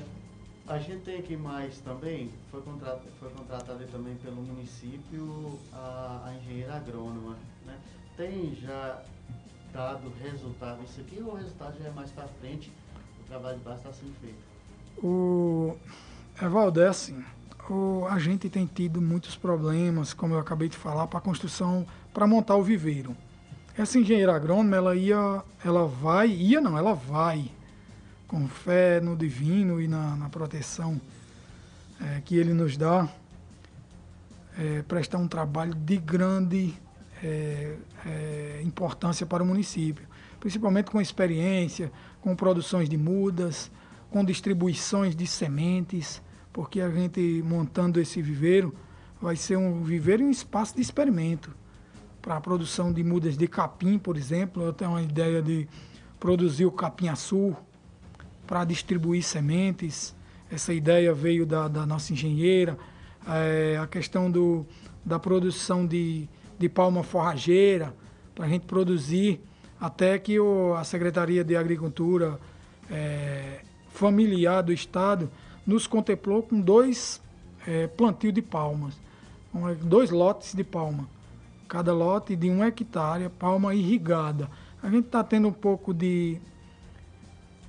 a 0.67 0.79
gente 0.79 1.01
tem 1.01 1.19
aqui 1.19 1.35
mais 1.35 1.79
também, 1.79 2.31
foi 2.51 2.61
contratada, 2.61 3.01
foi 3.19 3.31
contratada 3.31 3.87
também 3.91 4.17
pelo 4.17 4.43
município 4.43 5.59
a, 5.73 6.25
a 6.27 6.35
engenheira 6.35 6.75
agrônoma. 6.75 7.39
Né? 7.65 7.75
Tem 8.19 8.55
já 8.61 9.03
dado 9.75 10.13
resultado 10.23 10.85
isso 10.85 11.01
aqui 11.01 11.21
ou 11.21 11.33
o 11.33 11.37
resultado 11.37 11.77
já 11.79 11.89
é 11.89 11.91
mais 11.91 12.11
para 12.13 12.29
frente? 12.41 12.73
O 13.21 13.27
trabalho 13.27 13.59
de 13.59 13.65
base 13.65 13.79
está 13.79 13.93
sendo 13.93 14.15
feito? 14.21 14.39
O 15.03 15.77
Evaldo, 16.41 16.81
é 16.81 16.89
assim, 16.89 17.25
o, 17.69 18.07
a 18.09 18.19
gente 18.21 18.49
tem 18.49 18.67
tido 18.67 19.03
muitos 19.03 19.37
problemas, 19.37 20.15
como 20.15 20.35
eu 20.35 20.39
acabei 20.39 20.69
de 20.69 20.77
falar, 20.77 21.09
para 21.09 21.19
a 21.19 21.23
construção, 21.23 21.85
para 22.13 22.27
montar 22.27 22.55
o 22.55 22.63
viveiro. 22.63 23.17
Essa 23.77 23.99
engenheira 23.99 24.35
agrônoma, 24.35 24.77
ela 24.77 24.95
ia, 24.95 25.43
ela 25.65 25.85
vai, 25.85 26.29
ia 26.29 26.61
não, 26.61 26.79
ela 26.79 26.95
vai 26.95 27.51
com 28.29 28.47
fé 28.47 29.01
no 29.01 29.17
divino 29.17 29.81
e 29.81 29.89
na, 29.89 30.17
na 30.17 30.29
proteção 30.29 31.01
é, 32.01 32.21
que 32.25 32.37
ele 32.37 32.53
nos 32.53 32.77
dá, 32.77 33.09
é, 34.57 34.83
prestar 34.83 35.19
um 35.19 35.27
trabalho 35.27 35.75
de 35.75 35.97
grande 35.97 36.75
é, 37.25 37.77
é, 38.05 38.61
importância 38.63 39.25
para 39.25 39.43
o 39.43 39.47
município, 39.47 40.07
principalmente 40.39 40.91
com 40.91 41.01
experiência, 41.01 41.91
com 42.21 42.37
produções 42.37 42.89
de 42.89 42.99
mudas, 42.99 43.71
com 44.11 44.23
distribuições 44.25 45.17
de 45.17 45.27
sementes, 45.27 46.23
porque 46.53 46.81
a 46.81 46.91
gente 46.91 47.43
montando 47.45 47.99
esse 48.01 48.21
viveiro 48.21 48.75
vai 49.21 49.37
ser 49.37 49.57
um 49.57 49.83
viveiro 49.83 50.23
e 50.23 50.27
um 50.27 50.31
espaço 50.31 50.77
de 50.77 50.83
experimento 50.83 51.51
para 52.21 52.37
a 52.37 52.41
produção 52.41 52.93
de 52.93 53.03
mudas 53.03 53.37
de 53.37 53.49
capim, 53.49 53.99
por 53.99 54.17
exemplo. 54.17 54.63
Eu 54.63 54.73
tenho 54.73 54.91
uma 54.91 55.03
ideia 55.03 55.43
de 55.43 55.67
produzir 56.21 56.67
o 56.67 56.71
capim-açúcar 56.71 57.63
para 58.47 58.65
distribuir 58.65 59.23
sementes. 59.23 60.15
Essa 60.51 60.73
ideia 60.73 61.13
veio 61.15 61.47
da, 61.47 61.69
da 61.69 61.87
nossa 61.87 62.13
engenheira. 62.13 62.79
É, 63.27 63.79
a 63.81 63.87
questão 63.87 64.31
do, 64.31 64.67
da 65.05 65.19
produção 65.19 65.87
de, 65.87 66.29
de 66.59 66.69
palma 66.69 67.03
forrageira, 67.03 67.95
para 68.35 68.47
a 68.47 68.49
gente 68.49 68.67
produzir, 68.67 69.41
até 69.81 70.19
que 70.19 70.39
o, 70.39 70.75
a 70.75 70.85
Secretaria 70.85 71.45
de 71.45 71.57
Agricultura 71.57 72.39
é, 72.91 73.61
Familiar 73.91 74.63
do 74.63 74.73
Estado 74.73 75.31
nos 75.67 75.87
contemplou 75.87 76.43
com 76.43 76.61
dois 76.61 77.21
é, 77.67 77.87
plantios 77.87 78.35
de 78.35 78.43
palmas, 78.43 78.95
dois 79.83 80.11
lotes 80.11 80.55
de 80.55 80.65
palma, 80.65 81.09
cada 81.69 81.93
lote 81.93 82.35
de 82.35 82.51
um 82.51 82.65
hectare, 82.65 83.29
palma 83.29 83.75
irrigada. 83.75 84.51
A 84.83 84.91
gente 84.91 85.07
está 85.07 85.23
tendo 85.23 85.49
um 85.49 85.53
pouco 85.53 85.95
de 85.95 86.41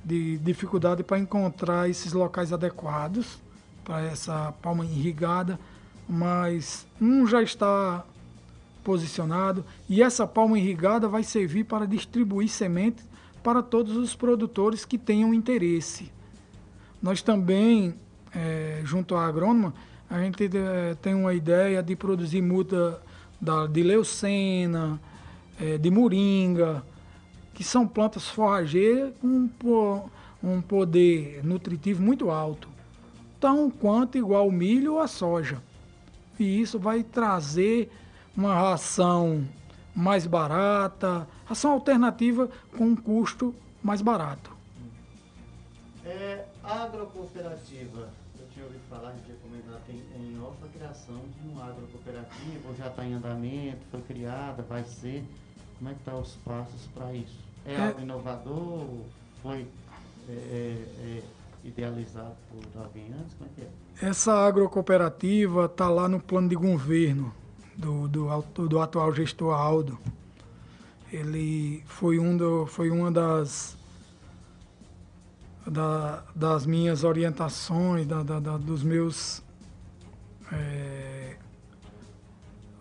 de 0.06 0.38
dificuldade 0.38 1.04
para 1.04 1.18
encontrar 1.18 1.90
esses 1.90 2.14
locais 2.14 2.54
adequados 2.54 3.40
para 3.84 4.04
essa 4.04 4.54
palma 4.62 4.86
irrigada, 4.86 5.60
mas 6.08 6.86
um 7.02 7.26
já 7.26 7.42
está 7.42 8.06
posicionado 8.86 9.66
e 9.90 10.04
essa 10.04 10.28
palma 10.28 10.60
irrigada 10.60 11.08
vai 11.08 11.24
servir 11.24 11.64
para 11.64 11.88
distribuir 11.88 12.48
sementes 12.48 13.04
para 13.44 13.64
todos 13.64 13.98
os 13.98 14.16
produtores 14.16 14.86
que 14.86 14.98
tenham 14.98 15.34
interesse. 15.34 16.12
Nós 17.02 17.22
também, 17.24 17.96
é, 18.34 18.82
junto 18.86 19.16
à 19.16 19.26
agrônoma, 19.26 19.74
a 20.08 20.20
gente 20.20 20.50
é, 20.56 20.96
tem 21.02 21.16
uma 21.16 21.34
ideia 21.34 21.82
de 21.82 21.96
produzir 21.96 22.42
muda 22.42 23.02
da, 23.42 23.66
de 23.66 23.82
leucena, 23.82 25.02
é, 25.60 25.78
de 25.80 25.90
moringa, 25.90 26.84
que 27.56 27.64
são 27.64 27.88
plantas 27.88 28.30
forrageiras 28.30 29.14
com 29.20 30.10
um 30.44 30.62
poder 30.62 31.44
nutritivo 31.44 32.04
muito 32.04 32.30
alto, 32.30 32.68
tão 33.40 33.70
quanto 33.70 34.18
igual 34.18 34.48
o 34.48 34.52
milho 34.52 34.94
ou 34.94 35.00
a 35.00 35.08
soja. 35.08 35.62
E 36.40 36.62
isso 36.62 36.78
vai 36.78 37.02
trazer 37.02 37.90
uma 38.36 38.54
ração 38.54 39.48
mais 39.96 40.28
barata, 40.28 41.28
ração 41.46 41.72
alternativa 41.72 42.50
com 42.78 42.86
um 42.86 42.96
custo 42.96 43.56
mais 43.82 44.02
barato. 44.02 44.52
É, 46.04 46.46
agrocooperativa, 46.64 48.10
eu 48.38 48.48
tinha 48.54 48.66
ouvido 48.66 48.82
falar, 48.90 49.10
a 49.10 49.12
gente 49.14 49.26
tinha 49.26 49.38
comentado 49.38 49.82
em, 49.90 50.04
em 50.20 50.42
off 50.42 50.58
a 50.64 50.78
criação 50.78 51.16
de 51.16 51.50
um 51.50 51.62
agrocooperativa, 51.62 52.74
já 52.78 52.88
está 52.88 53.06
em 53.06 53.14
andamento, 53.14 53.80
foi 53.90 54.02
criada, 54.02 54.62
vai 54.64 54.84
ser. 54.84 55.24
Como 55.78 55.90
é 55.90 55.94
que 55.94 56.00
estão 56.00 56.16
tá 56.16 56.20
os 56.20 56.36
passos 56.38 56.88
para 56.94 57.14
isso? 57.14 57.40
É, 57.66 57.74
é 57.74 57.88
algo 57.88 58.02
inovador? 58.02 58.88
Foi 59.42 59.68
é, 60.30 60.32
é, 60.32 60.86
é, 61.02 61.24
idealizado 61.64 62.36
por 62.50 62.82
alguém 62.82 63.14
antes? 63.20 63.34
Como 63.36 63.50
é 63.50 63.54
que 63.56 63.62
é? 63.62 64.10
Essa 64.10 64.34
agrocooperativa 64.34 65.66
está 65.66 65.90
lá 65.90 66.08
no 66.08 66.20
plano 66.20 66.50
de 66.50 66.56
governo 66.56 67.34
do, 67.78 68.08
do, 68.08 68.68
do, 68.68 68.80
atual 68.80 69.14
gestor 69.14 69.54
Aldo. 69.54 70.00
Ele 71.12 71.84
foi, 71.86 72.20
um 72.20 72.36
do, 72.36 72.66
foi 72.66 72.90
uma 72.90 73.12
das, 73.12 73.78
da, 75.66 76.24
das 76.36 76.66
minhas 76.66 77.04
orientações, 77.04 78.08
da, 78.08 78.24
da, 78.24 78.40
da 78.40 78.58
dos 78.58 78.84
meus. 78.84 79.44
É, 80.52 81.38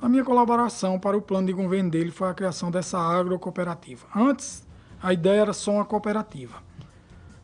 a 0.00 0.08
minha 0.08 0.24
colaboração 0.24 0.98
para 0.98 1.16
o 1.16 1.22
plano 1.22 1.46
de 1.46 1.52
governo 1.52 1.90
dele 1.90 2.10
foi 2.10 2.28
a 2.28 2.34
criação 2.34 2.70
dessa 2.70 2.98
agrocooperativa. 2.98 4.06
Antes 4.14 4.66
a 5.02 5.12
ideia 5.12 5.42
era 5.42 5.52
só 5.52 5.72
uma 5.72 5.84
cooperativa. 5.84 6.62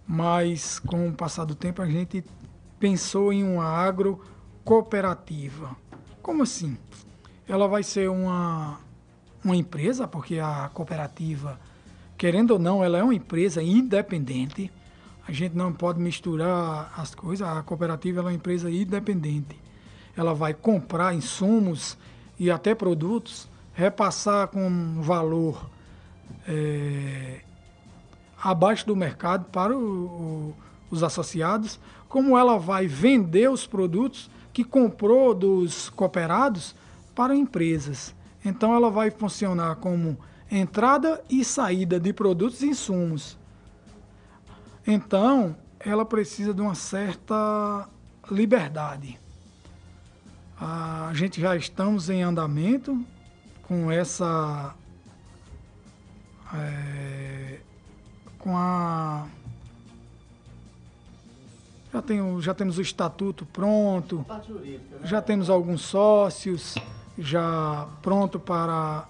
Mas 0.06 0.78
com 0.78 1.08
o 1.08 1.12
passar 1.12 1.44
do 1.44 1.54
tempo 1.54 1.82
a 1.82 1.86
gente 1.86 2.24
pensou 2.78 3.32
em 3.32 3.44
uma 3.44 3.64
agrocooperativa. 3.64 5.76
Como 6.22 6.42
assim? 6.42 6.76
Ela 7.50 7.66
vai 7.66 7.82
ser 7.82 8.08
uma, 8.08 8.78
uma 9.44 9.56
empresa, 9.56 10.06
porque 10.06 10.38
a 10.38 10.70
cooperativa, 10.72 11.58
querendo 12.16 12.52
ou 12.52 12.60
não, 12.60 12.84
ela 12.84 12.98
é 12.98 13.02
uma 13.02 13.12
empresa 13.12 13.60
independente. 13.60 14.70
A 15.26 15.32
gente 15.32 15.56
não 15.56 15.72
pode 15.72 15.98
misturar 15.98 16.92
as 16.96 17.12
coisas. 17.12 17.46
A 17.46 17.60
cooperativa 17.64 18.20
é 18.20 18.22
uma 18.22 18.32
empresa 18.32 18.70
independente. 18.70 19.58
Ela 20.16 20.32
vai 20.32 20.54
comprar 20.54 21.12
insumos 21.12 21.98
e 22.38 22.52
até 22.52 22.72
produtos 22.72 23.48
repassar 23.74 24.46
com 24.46 24.64
um 24.64 25.02
valor 25.02 25.68
é, 26.46 27.40
abaixo 28.40 28.86
do 28.86 28.94
mercado 28.94 29.46
para 29.46 29.76
o, 29.76 29.80
o, 29.80 30.56
os 30.88 31.02
associados, 31.02 31.80
como 32.08 32.38
ela 32.38 32.60
vai 32.60 32.86
vender 32.86 33.50
os 33.50 33.66
produtos 33.66 34.30
que 34.52 34.62
comprou 34.62 35.34
dos 35.34 35.90
cooperados 35.90 36.76
para 37.20 37.36
empresas. 37.36 38.14
Então 38.42 38.74
ela 38.74 38.90
vai 38.90 39.10
funcionar 39.10 39.76
como 39.76 40.16
entrada 40.50 41.22
e 41.28 41.44
saída 41.44 42.00
de 42.00 42.14
produtos 42.14 42.62
e 42.62 42.68
insumos. 42.68 43.36
Então, 44.86 45.54
ela 45.78 46.06
precisa 46.06 46.54
de 46.54 46.62
uma 46.62 46.74
certa 46.74 47.86
liberdade. 48.30 49.20
A 50.58 51.10
gente 51.12 51.38
já 51.38 51.54
estamos 51.54 52.08
em 52.08 52.22
andamento 52.22 52.98
com 53.64 53.92
essa. 53.92 54.74
É, 56.54 57.60
com 58.38 58.56
a. 58.56 59.28
Já, 61.92 62.00
tem, 62.00 62.40
já 62.40 62.54
temos 62.54 62.78
o 62.78 62.80
estatuto 62.80 63.44
pronto, 63.44 64.24
já 65.04 65.20
temos 65.20 65.50
alguns 65.50 65.82
sócios 65.82 66.76
já 67.20 67.86
pronto 68.02 68.40
para 68.40 69.06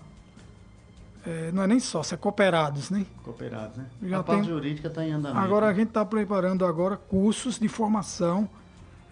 é, 1.26 1.52
não 1.52 1.62
é 1.62 1.66
nem 1.66 1.78
sócio, 1.78 2.14
é 2.14 2.16
cooperados, 2.16 2.90
né? 2.90 3.04
Cooperados, 3.22 3.76
né? 3.76 3.86
Já 4.02 4.20
a 4.20 4.22
tem... 4.22 4.36
parte 4.36 4.48
jurídica 4.48 4.88
está 4.88 5.04
em 5.04 5.12
andamento. 5.12 5.40
Agora 5.40 5.68
a 5.68 5.72
gente 5.74 5.88
está 5.88 6.04
preparando 6.04 6.64
agora 6.64 6.96
cursos 6.96 7.58
de 7.58 7.68
formação 7.68 8.48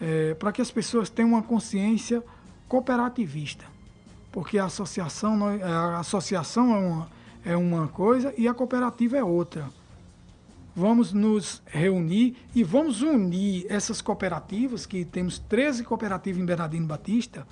é, 0.01 0.35
para 0.35 0.51
que 0.51 0.63
as 0.63 0.71
pessoas 0.71 1.11
tenham 1.11 1.31
uma 1.33 1.43
consciência 1.43 2.23
cooperativista. 2.67 3.65
Porque 4.33 4.59
a 4.59 4.65
associação, 4.65 5.51
é, 5.51 5.63
a 5.63 5.99
associação 5.99 6.75
é 6.75 6.79
uma, 6.79 7.09
é 7.45 7.57
uma 7.57 7.89
coisa 7.89 8.33
e 8.39 8.49
a 8.49 8.55
cooperativa 8.55 9.17
é 9.19 9.25
outra. 9.25 9.69
Vamos 10.75 11.13
nos 11.13 11.61
reunir 11.67 12.37
e 12.55 12.63
vamos 12.63 13.03
unir 13.03 13.67
essas 13.69 14.01
cooperativas, 14.01 14.87
que 14.87 15.05
temos 15.05 15.39
13 15.39 15.83
cooperativas 15.85 16.41
em 16.41 16.47
Bernardino 16.47 16.87
Batista. 16.87 17.47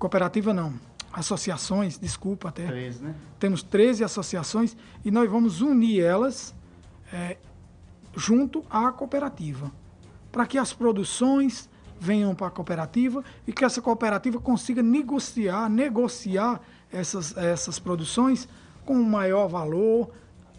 Cooperativa 0.00 0.54
não, 0.54 0.72
associações, 1.12 1.98
desculpa 1.98 2.48
até. 2.48 2.66
13, 2.66 3.02
né? 3.04 3.14
Temos 3.38 3.62
13 3.62 4.02
associações 4.02 4.74
e 5.04 5.10
nós 5.10 5.30
vamos 5.30 5.60
unir 5.60 6.02
elas 6.02 6.54
é, 7.12 7.36
junto 8.16 8.64
à 8.70 8.90
cooperativa, 8.92 9.70
para 10.32 10.46
que 10.46 10.56
as 10.56 10.72
produções 10.72 11.68
venham 12.00 12.34
para 12.34 12.46
a 12.46 12.50
cooperativa 12.50 13.22
e 13.46 13.52
que 13.52 13.62
essa 13.62 13.82
cooperativa 13.82 14.40
consiga 14.40 14.82
negociar, 14.82 15.68
negociar 15.68 16.62
essas, 16.90 17.36
essas 17.36 17.78
produções 17.78 18.48
com 18.86 18.94
um 18.94 19.04
maior 19.04 19.48
valor 19.48 20.10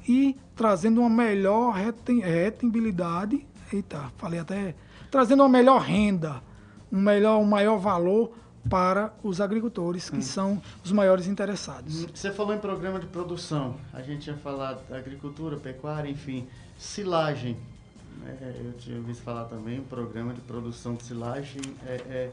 e 0.08 0.38
trazendo 0.56 1.02
uma 1.02 1.10
melhor 1.10 1.74
rentabilidade, 1.74 3.44
eita, 3.74 4.12
falei 4.18 4.40
até, 4.40 4.76
trazendo 5.10 5.42
uma 5.42 5.50
melhor 5.50 5.82
renda, 5.82 6.44
um 6.92 7.02
melhor, 7.02 7.40
um 7.40 7.46
maior 7.46 7.80
valor 7.80 8.40
para 8.70 9.14
os 9.24 9.42
agricultores, 9.42 10.10
que 10.10 10.18
hum. 10.18 10.22
são 10.22 10.62
os 10.84 10.92
maiores 10.92 11.28
interessados. 11.28 12.06
Você 12.06 12.32
falou 12.32 12.54
em 12.54 12.60
programa 12.60 13.00
de 13.00 13.08
produção, 13.08 13.76
a 13.94 14.02
gente 14.02 14.28
ia 14.28 14.38
falar 14.38 14.80
agricultura, 14.92 15.58
pecuária, 15.58 16.10
enfim, 16.10 16.48
silagem. 16.78 17.58
É, 18.26 18.62
eu 18.64 18.74
tinha 18.74 18.98
ouvido 18.98 19.18
falar 19.18 19.46
também, 19.46 19.80
um 19.80 19.84
programa 19.84 20.34
de 20.34 20.42
produção 20.42 20.96
de 20.96 21.04
silagem 21.04 21.62
é, 21.88 21.96
é 22.10 22.32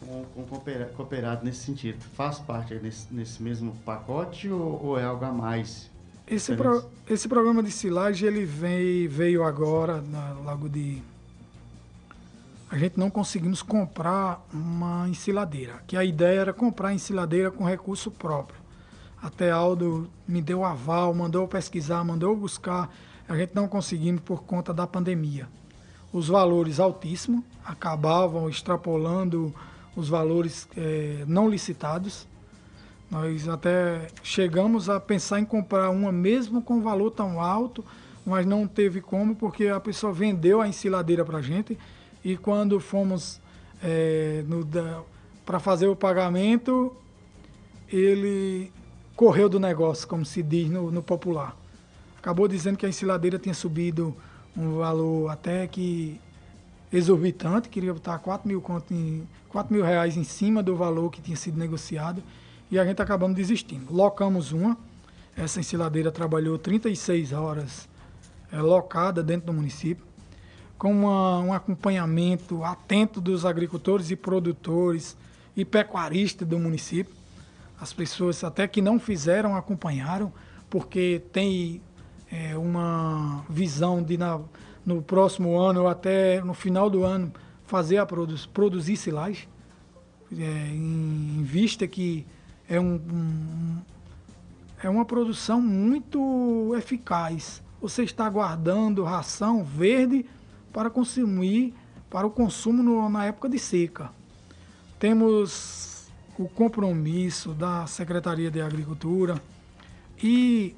com, 0.00 0.24
com 0.34 0.60
cooperado 0.96 1.44
nesse 1.44 1.64
sentido. 1.64 2.00
Faz 2.14 2.38
parte 2.38 2.74
nesse, 2.74 3.12
nesse 3.12 3.42
mesmo 3.42 3.72
pacote 3.84 4.48
ou, 4.48 4.84
ou, 4.84 4.98
é 4.98 5.04
algo 5.04 5.24
a 5.24 5.32
mais? 5.32 5.90
Esse, 6.26 6.54
pro, 6.54 6.84
esse 7.08 7.26
programa 7.26 7.62
de 7.62 7.70
silagem 7.70 8.28
ele 8.28 8.44
veio, 8.44 9.10
veio 9.10 9.42
agora, 9.42 10.00
na, 10.02 10.32
logo 10.44 10.68
de 10.68 11.02
a 12.70 12.76
gente 12.76 12.98
não 12.98 13.08
conseguimos 13.08 13.62
comprar 13.62 14.44
uma 14.52 15.08
ensiladeira, 15.08 15.82
que 15.86 15.96
a 15.96 16.04
ideia 16.04 16.40
era 16.40 16.52
comprar 16.52 16.92
ensiladeira 16.92 17.50
com 17.50 17.64
recurso 17.64 18.10
próprio. 18.10 18.60
Até 19.22 19.50
Aldo 19.50 20.08
me 20.26 20.42
deu 20.42 20.64
aval, 20.64 21.12
mandou 21.14 21.48
pesquisar, 21.48 22.04
mandou 22.04 22.36
buscar, 22.36 22.94
a 23.28 23.36
gente 23.36 23.54
não 23.54 23.66
conseguimos 23.66 24.20
por 24.20 24.42
conta 24.44 24.72
da 24.72 24.86
pandemia. 24.86 25.48
Os 26.12 26.28
valores 26.28 26.78
altíssimos 26.78 27.42
acabavam 27.64 28.48
extrapolando 28.48 29.52
os 29.96 30.08
valores 30.08 30.68
é, 30.76 31.24
não 31.26 31.48
licitados. 31.48 32.26
Nós 33.10 33.48
até 33.48 34.08
chegamos 34.22 34.90
a 34.90 35.00
pensar 35.00 35.40
em 35.40 35.44
comprar 35.44 35.90
uma 35.90 36.12
mesmo 36.12 36.62
com 36.62 36.82
valor 36.82 37.10
tão 37.10 37.40
alto, 37.40 37.84
mas 38.24 38.46
não 38.46 38.66
teve 38.66 39.00
como 39.00 39.34
porque 39.34 39.68
a 39.68 39.80
pessoa 39.80 40.12
vendeu 40.12 40.60
a 40.60 40.68
ensiladeira 40.68 41.24
para 41.24 41.38
a 41.38 41.42
gente 41.42 41.76
e 42.24 42.36
quando 42.36 42.80
fomos 42.80 43.40
é, 43.82 44.44
para 45.44 45.58
fazer 45.58 45.86
o 45.86 45.96
pagamento, 45.96 46.94
ele 47.90 48.72
correu 49.16 49.48
do 49.48 49.58
negócio, 49.58 50.06
como 50.06 50.24
se 50.24 50.42
diz 50.42 50.68
no, 50.68 50.90
no, 50.90 51.02
popular. 51.02 51.56
Acabou 52.18 52.48
dizendo 52.48 52.76
que 52.76 52.86
a 52.86 52.88
ensiladeira 52.88 53.38
tinha 53.38 53.54
subido 53.54 54.14
um 54.56 54.78
valor 54.78 55.30
até 55.30 55.66
que 55.66 56.20
exorbitante, 56.92 57.68
queria 57.68 57.92
botar 57.92 58.18
4 58.18 58.48
mil, 58.48 58.62
em, 58.90 59.26
4 59.48 59.72
mil 59.72 59.84
reais 59.84 60.16
em 60.16 60.24
cima 60.24 60.62
do 60.62 60.74
valor 60.74 61.10
que 61.10 61.20
tinha 61.20 61.36
sido 61.36 61.58
negociado 61.58 62.22
e 62.70 62.78
a 62.78 62.84
gente 62.84 63.00
acabamos 63.00 63.36
desistindo. 63.36 63.92
Locamos 63.92 64.52
uma, 64.52 64.76
essa 65.36 65.60
ensiladeira 65.60 66.10
trabalhou 66.10 66.58
36 66.58 67.32
horas 67.32 67.88
é, 68.50 68.60
locada 68.60 69.22
dentro 69.22 69.46
do 69.46 69.52
município 69.52 70.07
com 70.78 70.92
uma, 70.92 71.40
um 71.40 71.52
acompanhamento 71.52 72.62
atento 72.62 73.20
dos 73.20 73.44
agricultores 73.44 74.10
e 74.10 74.16
produtores 74.16 75.16
e 75.56 75.64
pecuaristas 75.64 76.46
do 76.46 76.58
município. 76.58 77.12
As 77.80 77.92
pessoas 77.92 78.42
até 78.44 78.66
que 78.68 78.80
não 78.80 78.98
fizeram 78.98 79.56
acompanharam, 79.56 80.32
porque 80.70 81.20
tem 81.32 81.82
é, 82.30 82.56
uma 82.56 83.44
visão 83.50 84.02
de 84.02 84.16
na, 84.16 84.40
no 84.86 85.02
próximo 85.02 85.58
ano 85.58 85.82
ou 85.82 85.88
até 85.88 86.40
no 86.42 86.54
final 86.54 86.88
do 86.88 87.04
ano 87.04 87.32
fazer 87.66 87.98
a 87.98 88.06
produ 88.06 88.36
produzir 88.54 88.96
silagem, 88.96 89.48
é, 90.32 90.42
em, 90.42 91.38
em, 91.38 91.42
vista 91.42 91.86
que 91.86 92.26
é, 92.68 92.80
um, 92.80 92.94
um, 92.94 93.78
é 94.82 94.88
uma 94.88 95.04
produção 95.04 95.60
muito 95.60 96.74
eficaz. 96.76 97.62
Você 97.80 98.02
está 98.02 98.28
guardando 98.28 99.04
ração 99.04 99.64
verde 99.64 100.24
para 100.78 100.90
consumir, 100.90 101.74
para 102.08 102.24
o 102.24 102.30
consumo 102.30 102.84
no, 102.84 103.08
na 103.08 103.24
época 103.24 103.48
de 103.48 103.58
seca. 103.58 104.12
Temos 104.96 106.08
o 106.38 106.48
compromisso 106.48 107.52
da 107.52 107.84
Secretaria 107.88 108.48
de 108.48 108.60
Agricultura 108.60 109.42
e 110.22 110.76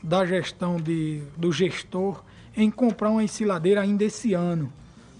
da 0.00 0.24
gestão 0.24 0.76
de, 0.76 1.24
do 1.36 1.50
gestor 1.50 2.22
em 2.56 2.70
comprar 2.70 3.10
uma 3.10 3.24
ensiladeira 3.24 3.80
ainda 3.80 4.04
esse 4.04 4.32
ano. 4.32 4.72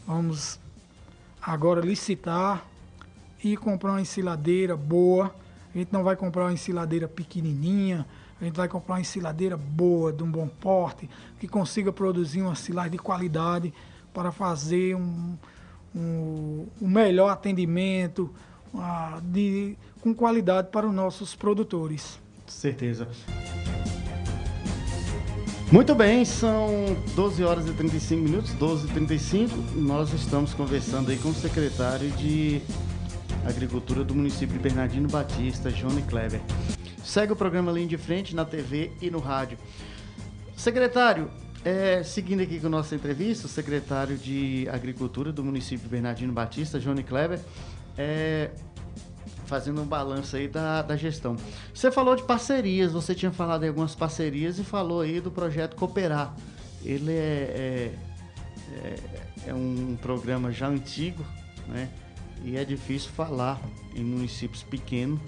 Vamos 0.06 0.60
agora 1.42 1.80
licitar 1.80 2.64
e 3.42 3.56
comprar 3.56 3.90
uma 3.90 4.00
ensiladeira 4.00 4.76
boa. 4.76 5.34
A 5.74 5.78
gente 5.78 5.92
não 5.92 6.04
vai 6.04 6.14
comprar 6.14 6.44
uma 6.44 6.52
ensiladeira 6.52 7.08
pequenininha, 7.08 8.06
a 8.40 8.44
gente 8.44 8.54
vai 8.54 8.68
comprar 8.68 8.94
uma 8.94 9.00
ensiladeira 9.00 9.56
boa, 9.56 10.12
de 10.12 10.22
um 10.22 10.30
bom 10.30 10.46
porte, 10.46 11.10
que 11.40 11.48
consiga 11.48 11.92
produzir 11.92 12.42
uma 12.42 12.54
silagem 12.54 12.92
de 12.92 12.98
qualidade 12.98 13.74
para 14.16 14.32
fazer 14.32 14.96
um, 14.96 15.36
um, 15.94 16.66
um 16.80 16.88
melhor 16.88 17.28
atendimento 17.28 18.34
uh, 18.72 19.20
de, 19.20 19.76
com 20.00 20.14
qualidade 20.14 20.68
para 20.72 20.86
os 20.86 20.94
nossos 20.94 21.34
produtores. 21.34 22.18
Certeza. 22.46 23.06
Muito 25.70 25.94
bem, 25.94 26.24
são 26.24 26.96
12 27.14 27.44
horas 27.44 27.68
e 27.68 27.74
35 27.74 28.22
minutos, 28.22 28.54
12 28.54 28.86
e 28.86 28.90
35. 28.92 29.54
Nós 29.74 30.10
estamos 30.14 30.54
conversando 30.54 31.10
aí 31.10 31.18
com 31.18 31.28
o 31.28 31.34
secretário 31.34 32.10
de 32.12 32.62
Agricultura 33.44 34.02
do 34.02 34.14
município 34.14 34.56
de 34.56 34.62
Bernardino 34.62 35.08
Batista, 35.08 35.70
Johnny 35.70 36.00
Kleber. 36.00 36.40
Segue 37.04 37.34
o 37.34 37.36
programa 37.36 37.70
Linha 37.70 37.88
de 37.88 37.98
Frente 37.98 38.34
na 38.34 38.46
TV 38.46 38.92
e 39.02 39.10
no 39.10 39.18
rádio. 39.18 39.58
Secretário, 40.56 41.30
é, 41.66 42.00
seguindo 42.04 42.42
aqui 42.42 42.60
com 42.60 42.68
a 42.68 42.70
nossa 42.70 42.94
entrevista, 42.94 43.46
o 43.46 43.50
secretário 43.50 44.16
de 44.16 44.68
Agricultura 44.70 45.32
do 45.32 45.42
município 45.42 45.88
Bernardino 45.88 46.32
Batista, 46.32 46.78
Johnny 46.78 47.02
Kleber, 47.02 47.40
é, 47.98 48.52
fazendo 49.46 49.82
um 49.82 49.84
balanço 49.84 50.36
aí 50.36 50.46
da, 50.46 50.80
da 50.82 50.96
gestão. 50.96 51.34
Você 51.74 51.90
falou 51.90 52.14
de 52.14 52.22
parcerias, 52.22 52.92
você 52.92 53.16
tinha 53.16 53.32
falado 53.32 53.62
de 53.62 53.68
algumas 53.68 53.96
parcerias 53.96 54.60
e 54.60 54.62
falou 54.62 55.00
aí 55.00 55.20
do 55.20 55.28
projeto 55.28 55.74
Cooperar. 55.74 56.36
Ele 56.84 57.10
é, 57.10 57.16
é, 57.16 57.94
é, 58.76 59.48
é 59.48 59.52
um 59.54 59.98
programa 60.00 60.52
já 60.52 60.68
antigo, 60.68 61.26
né? 61.66 61.88
E 62.44 62.56
é 62.56 62.64
difícil 62.64 63.10
falar 63.10 63.60
em 63.92 64.04
municípios 64.04 64.62
pequenos 64.62 65.18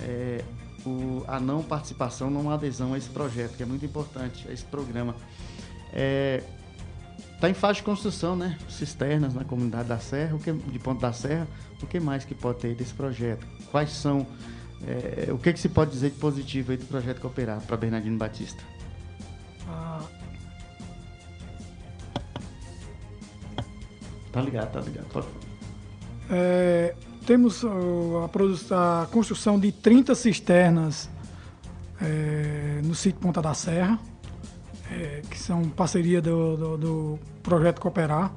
é, 0.00 0.44
o, 0.84 1.24
a 1.26 1.40
não 1.40 1.62
participação, 1.62 2.28
não 2.28 2.50
adesão 2.50 2.92
a 2.92 2.98
esse 2.98 3.08
projeto, 3.08 3.56
que 3.56 3.62
é 3.62 3.66
muito 3.66 3.86
importante, 3.86 4.46
a 4.46 4.52
esse 4.52 4.64
programa. 4.64 5.14
É, 5.92 6.42
Está 7.38 7.48
em 7.48 7.54
fase 7.54 7.76
de 7.76 7.84
construção, 7.84 8.34
né? 8.34 8.58
Cisternas 8.68 9.32
na 9.32 9.44
comunidade 9.44 9.88
da 9.88 10.00
Serra, 10.00 10.34
o 10.34 10.40
que, 10.40 10.52
de 10.52 10.78
Ponto 10.80 11.00
da 11.00 11.12
Serra. 11.12 11.46
O 11.80 11.86
que 11.86 12.00
mais 12.00 12.24
que 12.24 12.34
pode 12.34 12.58
ter 12.58 12.74
desse 12.74 12.92
projeto? 12.92 13.46
Quais 13.70 13.90
são. 13.90 14.26
É, 14.84 15.32
o 15.32 15.38
que, 15.38 15.52
que 15.52 15.60
se 15.60 15.68
pode 15.68 15.92
dizer 15.92 16.10
de 16.10 16.16
positivo 16.16 16.72
aí 16.72 16.76
do 16.76 16.84
projeto 16.86 17.20
Cooperar 17.20 17.60
para 17.60 17.76
Bernardino 17.76 18.18
Batista? 18.18 18.60
Ah. 19.68 20.02
Tá 24.32 24.40
ligado, 24.40 24.72
tá 24.72 24.80
ligado. 24.80 25.06
Pode 25.06 25.28
é, 26.28 26.96
temos 27.24 27.64
a, 27.64 29.02
a, 29.02 29.06
construção 29.06 29.60
de 29.60 29.70
30 29.70 30.12
cisternas 30.16 31.08
é, 32.02 32.80
no 32.82 32.96
sítio 32.96 33.20
Ponta 33.20 33.40
da 33.40 33.54
Serra 33.54 33.98
que 35.30 35.38
são 35.38 35.62
parceria 35.68 36.20
do, 36.20 36.56
do, 36.56 36.78
do, 36.78 37.18
projeto 37.42 37.80
Cooperar. 37.80 38.32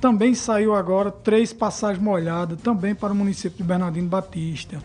Também 0.00 0.34
saiu 0.34 0.74
agora 0.74 1.10
três 1.10 1.52
passagens 1.52 2.02
molhadas, 2.02 2.60
também 2.60 2.94
para 2.94 3.12
o 3.12 3.16
município 3.16 3.58
de 3.58 3.62
Bernardino 3.62 4.08
Batista, 4.08 4.82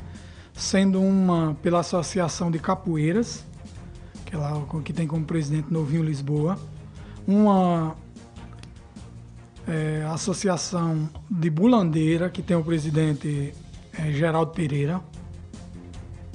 sendo 0.53 1.01
uma 1.01 1.55
pela 1.61 1.79
Associação 1.79 2.51
de 2.51 2.59
Capoeiras, 2.59 3.43
que, 4.25 4.35
é 4.35 4.37
lá, 4.37 4.61
que 4.83 4.93
tem 4.93 5.07
como 5.07 5.25
presidente 5.25 5.71
Novinho 5.71 6.03
Lisboa, 6.03 6.59
uma 7.25 7.95
é, 9.67 10.05
Associação 10.11 11.09
de 11.29 11.49
Bulandeira, 11.49 12.29
que 12.29 12.43
tem 12.43 12.55
o 12.55 12.63
presidente 12.63 13.53
é, 13.97 14.11
Geraldo 14.11 14.51
Pereira, 14.51 15.01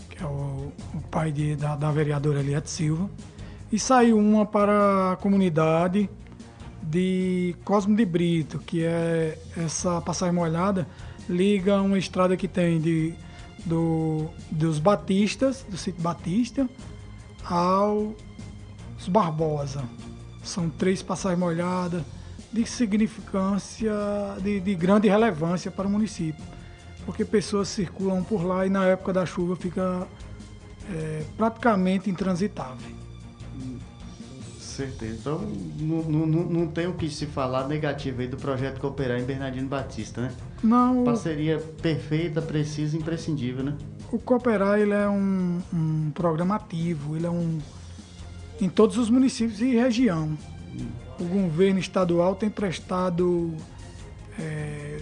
que 0.08 0.22
é 0.22 0.26
o, 0.26 0.72
o 0.94 1.00
pai 1.10 1.30
de, 1.30 1.54
da, 1.54 1.76
da 1.76 1.92
vereadora 1.92 2.40
Eliette 2.40 2.68
Silva 2.68 3.08
e 3.72 3.78
saiu 3.78 4.18
uma 4.18 4.44
para 4.44 5.12
a 5.12 5.16
comunidade 5.16 6.08
de 6.82 7.56
Cosmo 7.64 7.96
de 7.96 8.04
Brito, 8.04 8.58
que 8.58 8.84
é 8.84 9.38
essa 9.56 9.98
passagem 10.02 10.34
molhada, 10.34 10.86
liga 11.26 11.80
uma 11.80 11.96
estrada 11.96 12.36
que 12.36 12.46
tem 12.46 12.78
de, 12.78 13.14
do, 13.64 14.28
dos 14.50 14.78
Batistas, 14.78 15.64
do 15.66 15.78
sítio 15.78 16.02
Batista, 16.02 16.68
aos 17.46 18.14
Barbosa. 19.08 19.82
São 20.44 20.68
três 20.68 21.02
passagens 21.02 21.40
molhadas 21.40 22.02
de 22.52 22.66
significância, 22.66 23.94
de, 24.42 24.60
de 24.60 24.74
grande 24.74 25.08
relevância 25.08 25.70
para 25.70 25.86
o 25.86 25.90
município, 25.90 26.44
porque 27.06 27.24
pessoas 27.24 27.68
circulam 27.68 28.22
por 28.22 28.44
lá 28.44 28.66
e 28.66 28.68
na 28.68 28.84
época 28.84 29.14
da 29.14 29.24
chuva 29.24 29.56
fica 29.56 30.06
é, 30.92 31.22
praticamente 31.38 32.10
intransitável 32.10 33.01
certeza. 34.72 35.14
Então, 35.20 35.38
não, 35.78 36.26
não, 36.26 36.44
não 36.44 36.66
tem 36.66 36.86
o 36.86 36.94
que 36.94 37.08
se 37.08 37.26
falar 37.26 37.68
negativo 37.68 38.20
aí 38.20 38.26
do 38.26 38.36
projeto 38.36 38.80
Cooperar 38.80 39.20
em 39.20 39.24
Bernardino 39.24 39.68
Batista, 39.68 40.22
né? 40.22 40.32
Não. 40.62 41.04
Parceria 41.04 41.58
perfeita, 41.80 42.42
precisa 42.42 42.96
e 42.96 43.00
imprescindível, 43.00 43.64
né? 43.64 43.76
O 44.10 44.18
Cooperar, 44.18 44.78
ele 44.78 44.92
é 44.92 45.08
um, 45.08 45.60
um 45.72 46.10
programa 46.14 46.56
ativo, 46.56 47.16
ele 47.16 47.26
é 47.26 47.30
um... 47.30 47.58
em 48.60 48.68
todos 48.68 48.96
os 48.98 49.08
municípios 49.08 49.60
e 49.60 49.76
região. 49.76 50.36
O 51.20 51.24
governo 51.24 51.78
estadual 51.78 52.34
tem 52.34 52.50
prestado 52.50 53.54
é, 54.38 55.00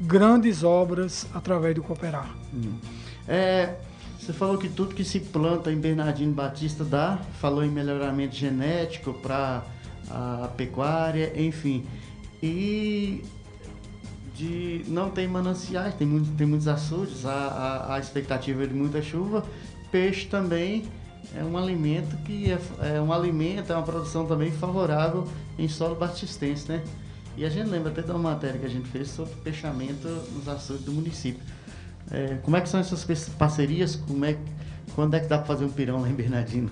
grandes 0.00 0.62
obras 0.62 1.26
através 1.34 1.74
do 1.74 1.82
Cooperar. 1.82 2.34
Hum. 2.54 2.78
É, 3.26 3.74
você 4.26 4.32
falou 4.32 4.58
que 4.58 4.68
tudo 4.68 4.92
que 4.92 5.04
se 5.04 5.20
planta 5.20 5.70
em 5.70 5.78
Bernardino 5.78 6.32
Batista 6.32 6.82
dá, 6.82 7.16
falou 7.38 7.64
em 7.64 7.70
melhoramento 7.70 8.34
genético 8.34 9.14
para 9.14 9.62
a 10.10 10.50
pecuária, 10.56 11.32
enfim. 11.40 11.86
E 12.42 13.22
de 14.34 14.84
não 14.88 15.10
tem 15.10 15.28
mananciais, 15.28 15.94
tem, 15.94 16.08
muito, 16.08 16.36
tem 16.36 16.44
muitos 16.44 16.66
açudes, 16.66 17.24
a, 17.24 17.30
a, 17.30 17.94
a 17.94 17.98
expectativa 18.00 18.64
é 18.64 18.66
de 18.66 18.74
muita 18.74 19.00
chuva. 19.00 19.44
Peixe 19.92 20.26
também 20.26 20.84
é 21.32 21.44
um 21.44 21.56
alimento 21.56 22.16
que 22.24 22.50
é, 22.50 22.58
é, 22.96 23.00
um 23.00 23.12
alimento, 23.12 23.72
é 23.72 23.76
uma 23.76 23.84
produção 23.84 24.26
também 24.26 24.50
favorável 24.50 25.28
em 25.56 25.68
solo 25.68 25.94
batistense, 25.94 26.68
né? 26.68 26.82
E 27.36 27.44
a 27.44 27.48
gente 27.48 27.68
lembra 27.68 27.92
até 27.92 28.02
de 28.02 28.10
uma 28.10 28.18
matéria 28.18 28.58
que 28.58 28.66
a 28.66 28.70
gente 28.70 28.88
fez 28.88 29.08
sobre 29.08 29.34
peixamento 29.36 30.08
nos 30.34 30.48
açudes 30.48 30.84
do 30.84 30.90
município. 30.90 31.42
É, 32.10 32.38
como 32.42 32.56
é 32.56 32.60
que 32.60 32.68
são 32.68 32.80
essas 32.80 33.04
parcerias? 33.30 33.96
Como 33.96 34.24
é, 34.24 34.36
quando 34.94 35.14
é 35.14 35.20
que 35.20 35.26
dá 35.26 35.38
para 35.38 35.46
fazer 35.46 35.64
um 35.64 35.70
pirão 35.70 36.00
lá 36.00 36.08
em 36.08 36.14
Bernardino? 36.14 36.70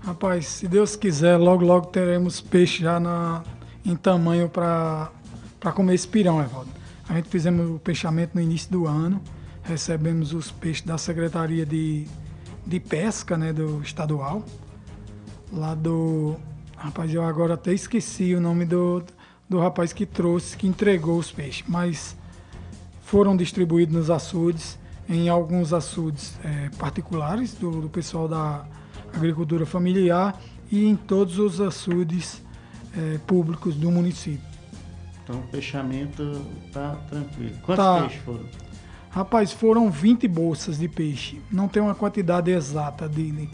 Rapaz, 0.00 0.46
se 0.46 0.68
Deus 0.68 0.96
quiser, 0.96 1.36
logo 1.36 1.64
logo 1.64 1.86
teremos 1.86 2.40
peixe 2.40 2.82
já 2.82 2.98
na, 2.98 3.44
em 3.84 3.94
tamanho 3.94 4.48
para 4.48 5.10
comer 5.74 5.94
esse 5.94 6.08
pirão, 6.08 6.40
Evaldo. 6.42 6.70
A 7.08 7.14
gente 7.14 7.28
fizemos 7.28 7.70
o 7.70 7.78
peixamento 7.78 8.34
no 8.34 8.40
início 8.40 8.70
do 8.70 8.86
ano, 8.86 9.20
recebemos 9.62 10.32
os 10.32 10.50
peixes 10.50 10.84
da 10.84 10.98
Secretaria 10.98 11.64
de, 11.64 12.06
de 12.66 12.80
Pesca, 12.80 13.36
né, 13.36 13.52
do 13.52 13.80
estadual, 13.82 14.44
lá 15.52 15.74
do... 15.74 16.36
Rapaz, 16.76 17.14
eu 17.14 17.22
agora 17.22 17.54
até 17.54 17.72
esqueci 17.72 18.34
o 18.34 18.40
nome 18.40 18.64
do, 18.64 19.04
do 19.48 19.60
rapaz 19.60 19.92
que 19.92 20.04
trouxe, 20.04 20.56
que 20.56 20.66
entregou 20.66 21.16
os 21.16 21.30
peixes, 21.30 21.62
mas 21.68 22.16
foram 23.12 23.36
distribuídos 23.36 23.94
nos 23.94 24.10
açudes, 24.10 24.78
em 25.06 25.28
alguns 25.28 25.74
açudes 25.74 26.34
é, 26.42 26.70
particulares 26.78 27.52
do, 27.52 27.82
do, 27.82 27.88
pessoal 27.90 28.26
da 28.26 28.64
agricultura 29.14 29.66
familiar 29.66 30.40
e 30.70 30.86
em 30.86 30.96
todos 30.96 31.38
os 31.38 31.60
açudes 31.60 32.42
é, 32.96 33.18
públicos 33.26 33.74
do 33.74 33.90
município. 33.90 34.40
Então 35.22 35.40
o 35.40 35.42
fechamento 35.48 36.40
tá 36.72 36.96
tranquilo. 37.10 37.54
Quantos 37.62 37.84
tá. 37.84 38.00
peixes 38.00 38.22
foram? 38.22 38.46
Rapaz, 39.10 39.52
foram 39.52 39.90
20 39.90 40.26
bolsas 40.26 40.78
de 40.78 40.88
peixe. 40.88 41.38
Não 41.50 41.68
tem 41.68 41.82
uma 41.82 41.94
quantidade 41.94 42.50
exata 42.50 43.06
de, 43.10 43.46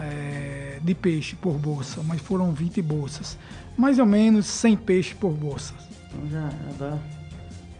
é, 0.00 0.78
de 0.80 0.94
peixe 0.94 1.34
por 1.34 1.54
bolsa, 1.54 2.00
mas 2.04 2.20
foram 2.20 2.52
20 2.52 2.80
bolsas. 2.80 3.36
Mais 3.76 3.98
ou 3.98 4.06
menos 4.06 4.46
100 4.46 4.76
peixes 4.76 5.14
por 5.14 5.32
bolsa. 5.32 5.74
Então 6.06 6.30
já, 6.30 6.48
já 6.48 6.72
dá 6.78 7.19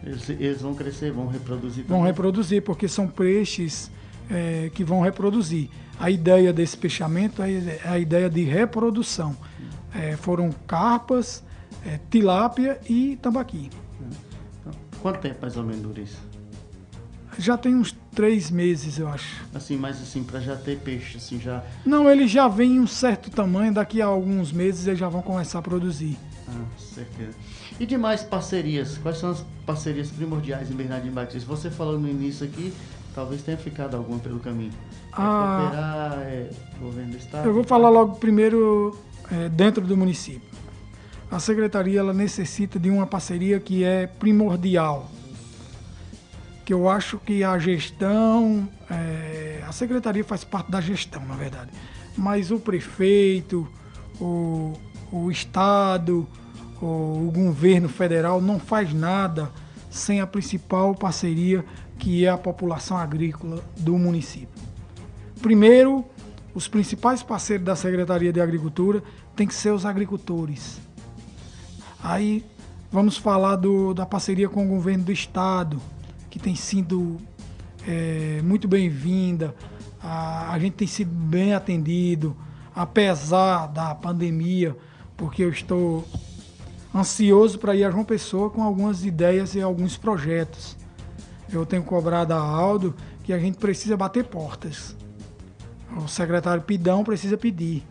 eles, 0.03 0.29
eles, 0.29 0.61
vão 0.61 0.73
crescer, 0.73 1.11
vão 1.11 1.27
reproduzir. 1.27 1.83
Também. 1.83 1.97
Vão 1.97 2.01
reproduzir, 2.05 2.61
porque 2.63 2.87
são 2.87 3.07
peixes 3.07 3.91
é, 4.29 4.69
que 4.73 4.83
vão 4.83 5.01
reproduzir. 5.01 5.69
A 5.99 6.09
ideia 6.09 6.51
desse 6.51 6.77
peixamento 6.77 7.41
é 7.43 7.79
a 7.85 7.99
ideia 7.99 8.29
de 8.29 8.43
reprodução. 8.43 9.35
É, 9.93 10.15
foram 10.15 10.51
carpas, 10.65 11.43
é, 11.85 11.99
tilápia 12.09 12.79
e 12.89 13.17
tambaqui. 13.21 13.69
Então, 14.59 14.73
quanto 15.01 15.19
tempo 15.19 15.37
mais 15.41 15.57
ou 15.57 15.63
menos 15.63 15.81
dura 15.81 16.01
isso? 16.01 16.31
Já 17.37 17.57
tem 17.57 17.75
uns 17.75 17.95
três 18.13 18.51
meses, 18.51 18.99
eu 18.99 19.07
acho. 19.07 19.45
Assim, 19.53 19.77
mas 19.77 20.01
assim, 20.01 20.23
para 20.23 20.39
já 20.39 20.55
ter 20.55 20.77
peixe, 20.79 21.17
assim, 21.17 21.39
já... 21.39 21.63
Não, 21.85 22.09
ele 22.09 22.27
já 22.27 22.47
vem 22.47 22.75
em 22.75 22.79
um 22.79 22.87
certo 22.87 23.29
tamanho, 23.29 23.73
daqui 23.73 24.01
a 24.01 24.05
alguns 24.05 24.51
meses 24.51 24.87
eles 24.87 24.99
já 24.99 25.07
vão 25.07 25.21
começar 25.21 25.59
a 25.59 25.61
produzir. 25.61 26.17
Ah, 26.51 26.65
certeza. 26.77 27.35
E 27.79 27.85
demais 27.85 28.23
parcerias? 28.23 28.97
Quais 28.97 29.17
são 29.17 29.31
as 29.31 29.45
parcerias 29.65 30.09
primordiais 30.09 30.69
em 30.69 30.73
Bernardino 30.73 31.13
Batista? 31.13 31.47
Você 31.47 31.69
falou 31.69 31.99
no 31.99 32.09
início 32.09 32.45
aqui, 32.45 32.73
talvez 33.15 33.41
tenha 33.41 33.57
ficado 33.57 33.95
alguma 33.95 34.19
pelo 34.19 34.39
caminho. 34.39 34.71
É 34.71 35.13
ah, 35.13 35.59
cooperar, 35.61 36.19
é 36.21 36.49
governo 36.79 37.11
do 37.11 37.17
estado? 37.17 37.47
Eu 37.47 37.53
vou 37.53 37.63
falar 37.63 37.89
logo 37.89 38.15
primeiro 38.15 38.97
é, 39.31 39.49
dentro 39.49 39.85
do 39.85 39.95
município. 39.95 40.51
A 41.31 41.39
secretaria 41.39 41.99
ela 41.99 42.13
necessita 42.13 42.77
de 42.77 42.89
uma 42.89 43.07
parceria 43.07 43.59
que 43.59 43.85
é 43.85 44.05
primordial. 44.05 45.09
Que 46.65 46.73
eu 46.73 46.89
acho 46.89 47.17
que 47.19 47.43
a 47.43 47.57
gestão, 47.57 48.67
é, 48.89 49.63
a 49.65 49.71
secretaria 49.71 50.23
faz 50.23 50.43
parte 50.43 50.69
da 50.69 50.81
gestão, 50.81 51.25
na 51.25 51.35
verdade. 51.35 51.71
Mas 52.17 52.51
o 52.51 52.59
prefeito, 52.59 53.65
o, 54.19 54.73
o 55.09 55.31
estado, 55.31 56.27
o 56.81 57.31
governo 57.33 57.87
federal 57.87 58.41
não 58.41 58.59
faz 58.59 58.93
nada 58.93 59.51
sem 59.89 60.19
a 60.21 60.27
principal 60.27 60.95
parceria 60.95 61.63
que 61.99 62.25
é 62.25 62.29
a 62.29 62.37
população 62.37 62.97
agrícola 62.97 63.63
do 63.77 63.97
município. 63.97 64.49
Primeiro, 65.41 66.03
os 66.53 66.67
principais 66.67 67.21
parceiros 67.21 67.65
da 67.65 67.75
Secretaria 67.75 68.33
de 68.33 68.41
Agricultura 68.41 69.03
têm 69.35 69.45
que 69.45 69.53
ser 69.53 69.71
os 69.71 69.85
agricultores. 69.85 70.81
Aí 72.03 72.43
vamos 72.91 73.17
falar 73.17 73.55
do, 73.55 73.93
da 73.93 74.05
parceria 74.05 74.49
com 74.49 74.65
o 74.65 74.67
governo 74.67 75.03
do 75.03 75.11
estado, 75.11 75.79
que 76.29 76.39
tem 76.39 76.55
sido 76.55 77.17
é, 77.87 78.41
muito 78.43 78.67
bem-vinda. 78.67 79.53
A, 80.01 80.51
a 80.53 80.59
gente 80.59 80.73
tem 80.73 80.87
sido 80.87 81.11
bem 81.11 81.53
atendido, 81.53 82.35
apesar 82.75 83.67
da 83.67 83.93
pandemia, 83.93 84.75
porque 85.15 85.43
eu 85.43 85.49
estou 85.49 86.07
ansioso 86.93 87.57
para 87.57 87.75
ir 87.75 87.83
a 87.83 87.91
João 87.91 88.03
Pessoa 88.03 88.49
com 88.49 88.63
algumas 88.63 89.05
ideias 89.05 89.55
e 89.55 89.61
alguns 89.61 89.97
projetos. 89.97 90.77
Eu 91.51 91.65
tenho 91.65 91.83
cobrado 91.83 92.33
a 92.33 92.39
Aldo 92.39 92.95
que 93.23 93.33
a 93.33 93.39
gente 93.39 93.57
precisa 93.57 93.95
bater 93.95 94.25
portas. 94.25 94.95
o 95.95 96.07
secretário 96.07 96.63
Pidão 96.63 97.03
precisa 97.03 97.37
pedir. 97.37 97.83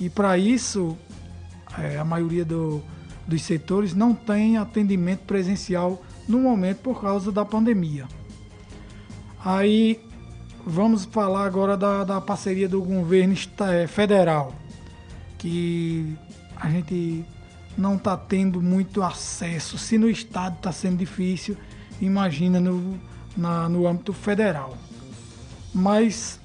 E 0.00 0.08
para 0.08 0.36
isso, 0.38 0.96
é, 1.78 1.98
a 1.98 2.04
maioria 2.04 2.44
do, 2.44 2.82
dos 3.26 3.42
setores 3.42 3.94
não 3.94 4.14
tem 4.14 4.56
atendimento 4.56 5.20
presencial 5.20 6.02
no 6.28 6.40
momento 6.40 6.78
por 6.78 7.00
causa 7.00 7.30
da 7.30 7.44
pandemia. 7.44 8.06
Aí 9.44 10.00
vamos 10.64 11.04
falar 11.04 11.44
agora 11.44 11.76
da, 11.76 12.04
da 12.04 12.20
parceria 12.20 12.68
do 12.68 12.80
governo 12.80 13.34
federal, 13.88 14.54
que 15.38 16.16
a 16.56 16.70
gente 16.70 17.24
não 17.76 17.96
está 17.96 18.16
tendo 18.16 18.60
muito 18.60 19.02
acesso. 19.02 19.78
Se 19.78 19.96
no 19.98 20.08
estado 20.08 20.56
está 20.56 20.72
sendo 20.72 20.98
difícil, 20.98 21.56
imagina 22.00 22.60
no, 22.60 22.98
na, 23.36 23.68
no 23.68 23.86
âmbito 23.86 24.12
federal. 24.12 24.76
Mas, 25.74 26.38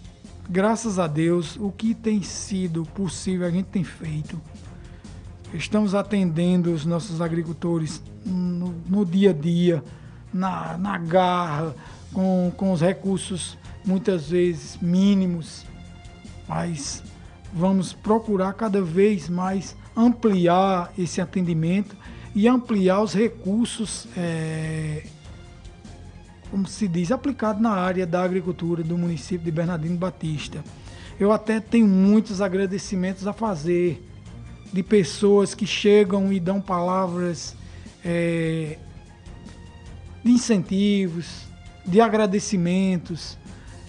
graças 0.50 1.00
a 1.00 1.08
Deus, 1.08 1.58
o 1.58 1.72
que 1.72 1.94
tem 1.94 2.22
sido 2.22 2.84
possível 2.94 3.48
a 3.48 3.52
gente 3.52 3.66
tem 3.68 3.84
feito. 3.84 4.40
Estamos 5.54 5.96
atendendo 5.96 6.74
os 6.74 6.86
nossos 6.86 7.22
agricultores 7.22 8.02
no, 8.26 8.74
no 8.88 9.06
dia 9.06 9.30
a 9.30 9.34
dia, 9.34 9.84
na, 10.34 10.78
na 10.78 10.98
garra, 10.98 11.74
com, 12.14 12.52
com 12.56 12.72
os 12.72 12.82
recursos 12.82 13.58
muitas 13.86 14.30
vezes 14.30 14.78
mínimos, 14.82 15.66
mas 16.48 17.02
vamos 17.54 17.94
procurar 17.94 18.54
cada 18.54 18.82
vez 18.82 19.30
mais 19.30 19.76
ampliar 19.98 20.94
esse 20.96 21.20
atendimento 21.20 21.98
e 22.36 22.48
ampliar 22.48 23.02
os 23.02 23.16
recursos, 23.16 24.08
é, 24.16 25.04
como 26.52 26.68
se 26.68 26.88
diz, 26.88 27.12
aplicados 27.12 27.60
na 27.60 27.72
área 27.72 28.06
da 28.06 28.22
agricultura 28.22 28.84
do 28.84 28.96
município 28.96 29.44
de 29.44 29.52
Bernardino 29.52 29.98
Batista. 29.98 30.64
Eu 31.20 31.32
até 31.32 31.60
tenho 31.60 31.88
muitos 31.88 32.42
agradecimentos 32.42 33.26
a 33.26 33.34
fazer 33.34 34.08
de 34.72 34.84
pessoas 34.84 35.56
que 35.56 35.66
chegam 35.66 36.32
e 36.32 36.40
dão 36.40 36.62
palavras 36.62 37.56
é, 38.06 38.78
de 40.24 40.32
incentivos, 40.32 41.48
de 41.84 42.00
agradecimentos. 42.00 43.36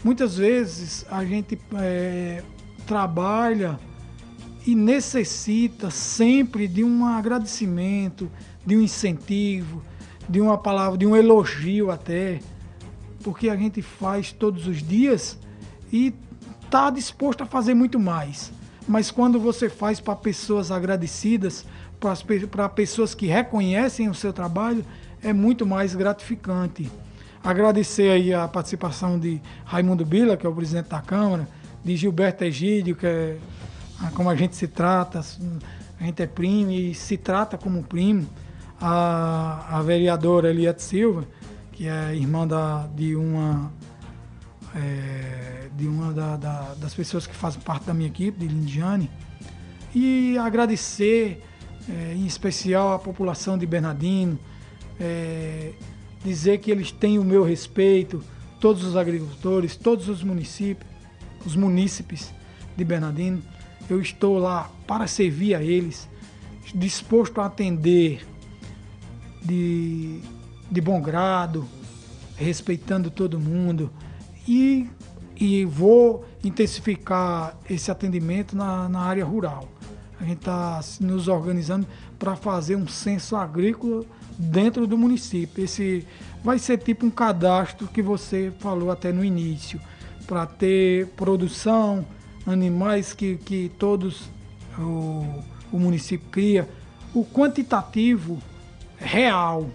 Muitas 0.03 0.39
vezes 0.39 1.05
a 1.11 1.23
gente 1.23 1.59
é, 1.75 2.43
trabalha 2.87 3.79
e 4.69 4.75
necessita 4.75 5.91
sempre 5.91 6.69
de 6.69 6.85
um 6.85 7.07
agradecimento, 7.07 8.31
de 8.67 8.77
um 8.77 8.83
incentivo, 8.83 9.83
de 10.29 10.43
uma 10.43 10.59
palavra, 10.59 10.99
de 10.99 11.07
um 11.07 11.17
elogio 11.17 11.91
até, 11.91 12.39
porque 13.23 13.49
a 13.49 13.57
gente 13.57 13.81
faz 13.81 14.31
todos 14.31 14.67
os 14.67 14.83
dias 14.83 15.39
e 15.91 16.13
está 16.63 16.91
disposto 16.91 17.45
a 17.45 17.47
fazer 17.47 17.73
muito 17.73 17.99
mais. 17.99 18.53
Mas 18.87 19.11
quando 19.11 19.41
você 19.41 19.71
faz 19.71 20.01
para 20.01 20.15
pessoas 20.15 20.71
agradecidas, 20.71 21.65
para 22.51 22.69
pessoas 22.69 23.15
que 23.15 23.25
reconhecem 23.25 24.11
o 24.11 24.15
seu 24.15 24.35
trabalho, 24.35 24.85
é 25.23 25.33
muito 25.33 25.65
mais 25.65 25.95
gratificante. 25.95 26.93
Agradecer 27.43 28.11
aí 28.11 28.35
a 28.35 28.47
participação 28.47 29.19
de 29.19 29.41
Raimundo 29.65 30.05
Bila, 30.05 30.37
que 30.37 30.45
é 30.45 30.49
o 30.51 30.55
presidente 30.55 30.91
da 30.91 31.01
Câmara, 31.01 31.49
de 31.83 31.97
Gilberto 31.97 32.45
Egídio, 32.45 32.95
que 32.95 33.07
é 33.07 33.39
ah, 34.01 34.11
como 34.15 34.31
a 34.31 34.37
gente 34.37 34.55
se 34.55 34.69
trata, 34.69 35.21
a 36.01 36.05
gente 36.05 36.23
é 36.23 36.27
primo 36.27 36.71
e 36.71 36.95
se 36.95 37.17
trata 37.17 37.59
como 37.59 37.83
primo. 37.83 38.29
A, 38.81 39.79
a 39.79 39.83
vereadora 39.83 40.51
Eliette 40.51 40.83
Silva, 40.83 41.27
que 41.73 41.89
é 41.89 42.15
irmã 42.15 42.47
da, 42.47 42.87
de 42.95 43.17
uma, 43.17 43.73
é, 44.77 45.69
de 45.77 45.89
uma 45.89 46.13
da, 46.13 46.37
da, 46.37 46.75
das 46.75 46.95
pessoas 46.95 47.27
que 47.27 47.35
fazem 47.35 47.61
parte 47.61 47.87
da 47.87 47.95
minha 47.95 48.09
equipe, 48.09 48.39
de 48.39 48.47
Lindiane. 48.47 49.11
E 49.93 50.39
agradecer 50.39 51.43
é, 51.89 52.15
em 52.15 52.25
especial 52.25 52.93
a 52.93 52.99
população 53.01 53.59
de 53.59 53.67
Bernardino, 53.67 54.39
é, 55.01 55.73
dizer 56.25 56.59
que 56.59 56.71
eles 56.71 56.93
têm 56.93 57.19
o 57.19 57.25
meu 57.25 57.43
respeito, 57.43 58.23
todos 58.61 58.85
os 58.85 58.97
agricultores, 58.97 59.75
todos 59.75 60.09
os 60.09 60.23
municípios, 60.23 60.89
os 61.45 61.57
munícipes 61.57 62.33
de 62.77 62.85
Bernardino. 62.85 63.43
Eu 63.89 64.01
estou 64.01 64.39
lá 64.39 64.71
para 64.87 65.07
servir 65.07 65.55
a 65.55 65.63
eles, 65.63 66.09
disposto 66.75 67.41
a 67.41 67.47
atender 67.47 68.27
de, 69.43 70.21
de 70.71 70.81
bom 70.81 71.01
grado, 71.01 71.67
respeitando 72.37 73.11
todo 73.11 73.41
mundo 73.41 73.91
e, 74.47 74.89
e 75.37 75.65
vou 75.65 76.25
intensificar 76.45 77.57
esse 77.69 77.91
atendimento 77.91 78.57
na, 78.57 78.89
na 78.89 79.01
área 79.01 79.25
rural. 79.25 79.69
A 80.21 80.25
gente 80.25 80.39
está 80.39 80.81
nos 81.01 81.29
organizando 81.29 81.87
para 82.19 82.37
fazer 82.37 82.77
um 82.77 82.89
censo 82.89 83.37
agrícola 83.37 84.05
dentro 84.37 84.87
do 84.87 84.99
município. 84.99 85.65
Esse 85.65 86.07
vai 86.43 86.59
ser 86.59 86.79
tipo 86.79 87.07
um 87.07 87.11
cadastro 87.11 87.89
que 87.89 88.03
você 88.03 88.53
falou 88.59 88.91
até 88.91 89.13
no 89.13 89.25
início, 89.25 89.81
para 90.27 90.45
ter 90.45 91.07
produção, 91.17 92.05
animais 92.51 93.13
que, 93.13 93.37
que 93.37 93.71
todos 93.79 94.29
o, 94.79 95.43
o 95.73 95.79
município 95.79 96.29
cria. 96.31 96.69
O 97.15 97.25
quantitativo 97.25 98.39
real. 98.97 99.69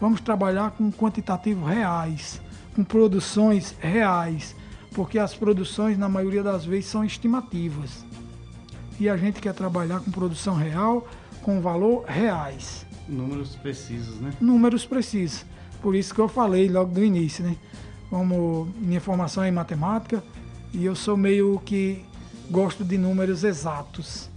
Vamos 0.00 0.20
trabalhar 0.20 0.70
com 0.72 0.92
quantitativos 0.92 1.68
reais, 1.68 2.40
com 2.74 2.84
produções 2.84 3.74
reais, 3.80 4.54
porque 4.92 5.18
as 5.18 5.34
produções, 5.34 5.98
na 5.98 6.08
maioria 6.08 6.42
das 6.42 6.64
vezes, 6.64 6.86
são 6.86 7.04
estimativas. 7.04 8.04
E 9.00 9.08
a 9.08 9.16
gente 9.16 9.40
quer 9.40 9.54
trabalhar 9.54 10.00
com 10.00 10.10
produção 10.10 10.54
real, 10.54 11.06
com 11.42 11.60
valor 11.60 12.04
reais. 12.04 12.86
Números 13.08 13.56
precisos, 13.56 14.20
né? 14.20 14.32
Números 14.40 14.84
precisos. 14.84 15.44
Por 15.80 15.94
isso 15.94 16.14
que 16.14 16.20
eu 16.20 16.28
falei 16.28 16.68
logo 16.68 16.92
do 16.92 17.02
início, 17.02 17.44
né? 17.44 17.56
Como 18.10 18.68
minha 18.76 19.00
formação 19.00 19.42
é 19.42 19.48
em 19.48 19.52
matemática 19.52 20.22
e 20.72 20.84
eu 20.84 20.94
sou 20.94 21.16
meio 21.16 21.58
que 21.64 22.04
gosto 22.50 22.84
de 22.84 22.98
números 22.98 23.44
exatos. 23.44 24.28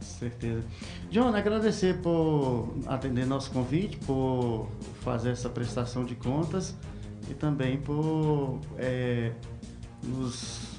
Certeza. 0.00 0.64
John, 1.10 1.34
agradecer 1.34 2.00
por 2.00 2.74
atender 2.86 3.26
nosso 3.26 3.50
convite, 3.50 3.96
por 3.98 4.68
fazer 5.02 5.30
essa 5.30 5.48
prestação 5.48 6.04
de 6.04 6.14
contas 6.14 6.74
e 7.28 7.34
também 7.34 7.78
por 7.78 8.60
é, 8.78 9.32
nos 10.02 10.74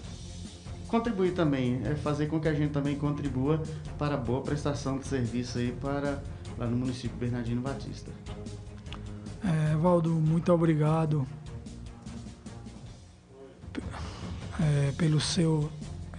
contribuir 0.87 1.33
também, 1.33 1.81
é 1.85 1.95
fazer 1.95 2.27
com 2.27 2.39
que 2.39 2.47
a 2.47 2.53
gente 2.53 2.71
também 2.71 2.95
contribua 2.95 3.61
para 3.97 4.15
a 4.15 4.17
boa 4.17 4.41
prestação 4.41 4.97
de 4.97 5.07
serviço 5.07 5.57
aí 5.57 5.71
para 5.81 6.21
lá 6.57 6.67
no 6.67 6.77
município 6.77 7.17
Bernardino 7.17 7.61
Batista. 7.61 8.11
É, 9.43 9.75
Valdo, 9.75 10.09
muito 10.11 10.51
obrigado 10.51 11.27
é, 14.59 14.91
pelo 14.97 15.19
seu 15.19 15.69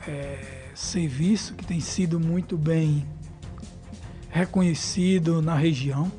é, 0.06 0.70
serviço 0.74 1.54
que 1.54 1.64
tem 1.64 1.80
sido 1.80 2.20
muito 2.20 2.56
bem 2.56 3.06
reconhecido 4.30 5.40
na 5.40 5.54
região. 5.54 6.10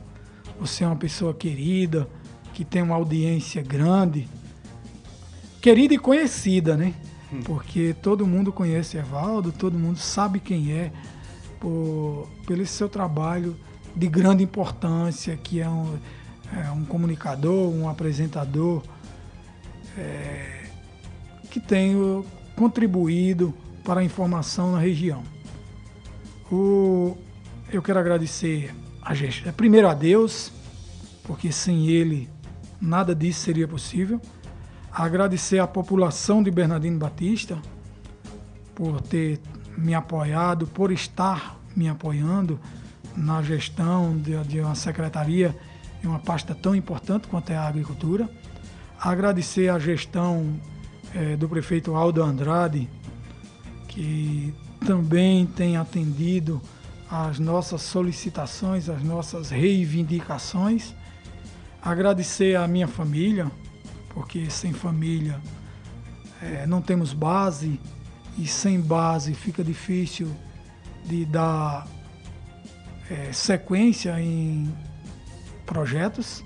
Você 0.59 0.83
é 0.83 0.87
uma 0.87 0.95
pessoa 0.95 1.33
querida, 1.33 2.07
que 2.53 2.65
tem 2.65 2.81
uma 2.81 2.95
audiência 2.95 3.61
grande, 3.61 4.27
querida 5.61 5.93
e 5.93 5.99
conhecida, 5.99 6.75
né? 6.75 6.93
Hum. 7.31 7.41
Porque 7.43 7.95
todo 8.01 8.25
mundo 8.25 8.51
conhece 8.51 8.97
Evaldo, 8.97 9.51
todo 9.51 9.77
mundo 9.77 9.99
sabe 9.99 10.39
quem 10.39 10.71
é, 10.71 10.91
por, 11.59 12.27
pelo 12.47 12.65
seu 12.65 12.89
trabalho 12.89 13.55
de 13.95 14.07
grande 14.07 14.43
importância, 14.43 15.37
que 15.37 15.59
é 15.59 15.69
um, 15.69 15.97
é 16.55 16.71
um 16.71 16.85
comunicador, 16.85 17.69
um 17.69 17.87
apresentador 17.87 18.83
é, 19.97 20.56
que 21.57 21.67
tem 21.67 21.95
contribuído 22.55 23.53
para 23.83 24.01
a 24.01 24.03
informação 24.03 24.73
na 24.73 24.79
região. 24.79 25.23
O, 26.51 27.17
eu 27.71 27.81
quero 27.81 27.99
agradecer 27.99 28.73
a 29.01 29.13
gente, 29.15 29.51
primeiro 29.53 29.87
a 29.87 29.93
Deus, 29.93 30.51
porque 31.23 31.51
sem 31.51 31.87
Ele 31.87 32.29
nada 32.79 33.15
disso 33.15 33.41
seria 33.41 33.67
possível. 33.67 34.21
Agradecer 34.91 35.59
à 35.59 35.67
população 35.67 36.43
de 36.43 36.51
Bernardino 36.51 36.99
Batista 36.99 37.57
por 38.75 39.01
ter 39.01 39.39
me 39.75 39.93
apoiado, 39.93 40.67
por 40.67 40.91
estar 40.91 41.59
me 41.75 41.89
apoiando 41.89 42.59
na 43.15 43.41
gestão 43.41 44.15
de, 44.15 44.37
de 44.43 44.59
uma 44.59 44.75
secretaria 44.75 45.55
em 46.03 46.07
uma 46.07 46.19
pasta 46.19 46.53
tão 46.53 46.75
importante 46.75 47.27
quanto 47.27 47.51
é 47.51 47.57
a 47.57 47.67
agricultura. 47.67 48.29
Agradecer 48.99 49.69
a 49.69 49.79
gestão 49.79 50.59
é, 51.17 51.35
do 51.35 51.49
prefeito 51.49 51.95
Aldo 51.95 52.21
Andrade, 52.21 52.87
que 53.87 54.53
também 54.85 55.47
tem 55.47 55.75
atendido 55.75 56.61
às 57.09 57.39
nossas 57.39 57.81
solicitações, 57.81 58.87
às 58.87 59.01
nossas 59.01 59.49
reivindicações. 59.49 60.93
Agradecer 61.81 62.55
à 62.55 62.67
minha 62.67 62.87
família, 62.87 63.51
porque 64.09 64.49
sem 64.51 64.73
família 64.73 65.41
é, 66.41 66.67
não 66.67 66.81
temos 66.81 67.13
base 67.13 67.79
e 68.37 68.45
sem 68.45 68.79
base 68.79 69.33
fica 69.33 69.63
difícil 69.63 70.29
de 71.03 71.25
dar 71.25 71.87
é, 73.09 73.31
sequência 73.31 74.19
em 74.21 74.71
projetos. 75.65 76.43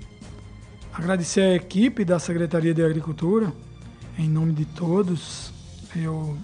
Agradecer 0.94 1.42
a 1.42 1.54
equipe 1.54 2.04
da 2.04 2.18
Secretaria 2.18 2.72
de 2.72 2.82
Agricultura, 2.82 3.52
em 4.18 4.28
nome 4.28 4.52
de 4.52 4.64
todos. 4.64 5.52
Eu 5.94 6.36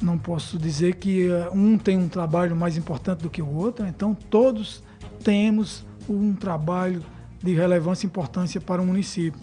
não 0.00 0.18
posso 0.18 0.58
dizer 0.58 0.96
que 0.96 1.28
eh, 1.28 1.50
um 1.52 1.76
tem 1.76 1.98
um 1.98 2.08
trabalho 2.08 2.56
mais 2.56 2.76
importante 2.76 3.22
do 3.22 3.30
que 3.30 3.42
o 3.42 3.48
outro, 3.48 3.86
então 3.86 4.14
todos 4.14 4.82
temos 5.22 5.84
um 6.08 6.34
trabalho 6.34 7.04
de 7.42 7.54
relevância 7.54 8.06
e 8.06 8.08
importância 8.08 8.60
para 8.60 8.80
o 8.80 8.86
município. 8.86 9.40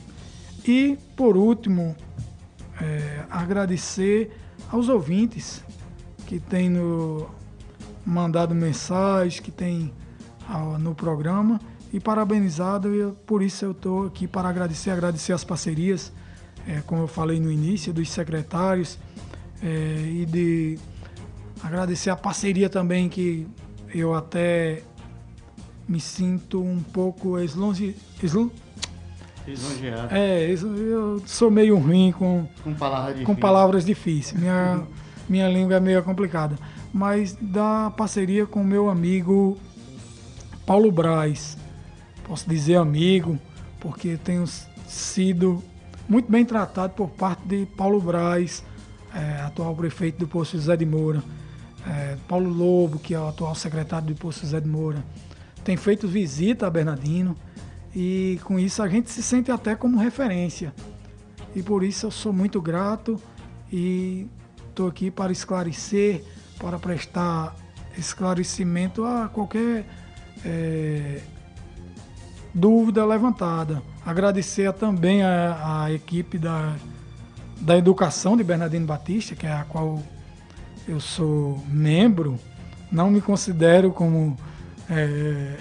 E, 0.67 0.97
por 1.15 1.37
último, 1.37 1.95
é, 2.81 3.23
agradecer 3.29 4.31
aos 4.71 4.89
ouvintes 4.89 5.63
que 6.25 6.39
têm 6.39 6.69
no, 6.69 7.29
mandado 8.05 8.55
mensagens, 8.55 9.39
que 9.39 9.51
têm 9.51 9.93
ah, 10.49 10.77
no 10.79 10.95
programa 10.95 11.59
e 11.95 11.99
parabenizado. 11.99 12.93
E 12.93 13.11
por 13.25 13.41
isso 13.41 13.63
eu 13.63 13.71
estou 13.71 14.07
aqui 14.07 14.27
para 14.27 14.49
agradecer, 14.49 14.89
agradecer 14.89 15.31
as 15.31 15.45
parcerias, 15.45 16.11
é, 16.67 16.81
como 16.85 17.03
eu 17.03 17.07
falei 17.07 17.39
no 17.39 17.49
início, 17.49 17.93
dos 17.93 18.09
secretários 18.09 18.99
é, 19.63 19.95
e 20.05 20.25
de 20.25 20.77
agradecer 21.63 22.09
a 22.09 22.15
parceria 22.17 22.69
também 22.69 23.07
que 23.07 23.47
eu 23.93 24.13
até 24.13 24.83
me 25.87 25.99
sinto 26.01 26.61
um 26.61 26.83
pouco 26.83 27.39
eslonge, 27.39 27.95
eslo, 28.21 28.51
Lisonjeado. 29.47 30.13
é, 30.13 30.51
eu 30.51 31.21
sou 31.25 31.49
meio 31.49 31.77
ruim 31.77 32.11
com, 32.11 32.45
Com 32.63 32.73
palavras 32.73 33.13
difíceis. 33.13 33.25
com 33.25 33.35
palavras 33.35 33.85
difíceis. 33.85 34.41
Minha, 34.41 34.83
minha 35.29 35.47
língua 35.47 35.75
é 35.75 35.79
meio 35.79 36.03
complicada. 36.03 36.57
Mas 36.91 37.37
da 37.39 37.91
parceria 37.95 38.45
com 38.45 38.63
meu 38.63 38.89
amigo 38.89 39.57
Paulo 40.65 40.91
Braz. 40.91 41.57
Posso 42.28 42.49
dizer 42.49 42.76
amigo, 42.76 43.39
porque 43.80 44.17
tenho 44.17 44.45
sido 44.88 45.63
muito 46.07 46.32
bem 46.32 46.43
tratado 46.43 46.93
por 46.93 47.09
parte 47.09 47.47
de 47.47 47.65
Paulo 47.65 48.01
Braz, 48.01 48.63
é, 49.13 49.41
atual 49.41 49.76
prefeito 49.76 50.19
do 50.19 50.28
Poço 50.28 50.57
José 50.57 50.76
de 50.76 50.86
Moura. 50.86 51.23
É, 51.88 52.17
Paulo 52.28 52.49
Lobo, 52.51 52.97
que 52.99 53.13
é 53.13 53.19
o 53.19 53.28
atual 53.28 53.53
secretário 53.53 54.07
do 54.07 54.15
Poço 54.15 54.41
José 54.41 54.59
de 54.59 54.67
Moura. 54.67 55.03
Tem 55.63 55.78
feito 55.78 56.07
visita 56.07 56.67
a 56.67 56.69
Bernardino 56.69 57.36
e 57.95 58.39
com 58.43 58.59
isso 58.59 58.84
a 58.84 58.88
gente 58.88 59.09
se 59.09 59.23
sente 59.23 59.51
até 59.51 59.76
como 59.76 59.97
referência. 59.97 60.73
E 61.55 61.63
por 61.63 61.84
isso 61.84 62.07
eu 62.07 62.11
sou 62.11 62.34
muito 62.34 62.61
grato 62.61 63.21
e 63.71 64.28
estou 64.69 64.88
aqui 64.88 65.09
para 65.09 65.32
esclarecer, 65.32 66.23
para 66.59 66.78
prestar 66.78 67.55
esclarecimento 67.97 69.05
a 69.05 69.30
qualquer 69.30 69.86
é, 70.43 71.21
dúvida 72.55 73.05
levantada. 73.05 73.83
Agradecer 74.05 74.71
também 74.71 75.21
a, 75.21 75.83
a 75.83 75.91
equipe 75.91 76.37
da, 76.37 76.73
da 77.59 77.77
educação 77.77 78.37
de 78.37 78.43
Bernardino 78.43 78.85
Batista, 78.85 79.35
que 79.35 79.45
é 79.45 79.51
a 79.51 79.65
qual 79.65 80.01
eu 80.87 81.01
sou 81.01 81.61
membro. 81.67 82.39
Não 82.89 83.09
me 83.09 83.19
considero 83.19 83.91
como 83.91 84.37
é, 84.89 85.57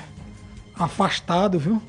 afastado, 0.76 1.58
viu? 1.58 1.82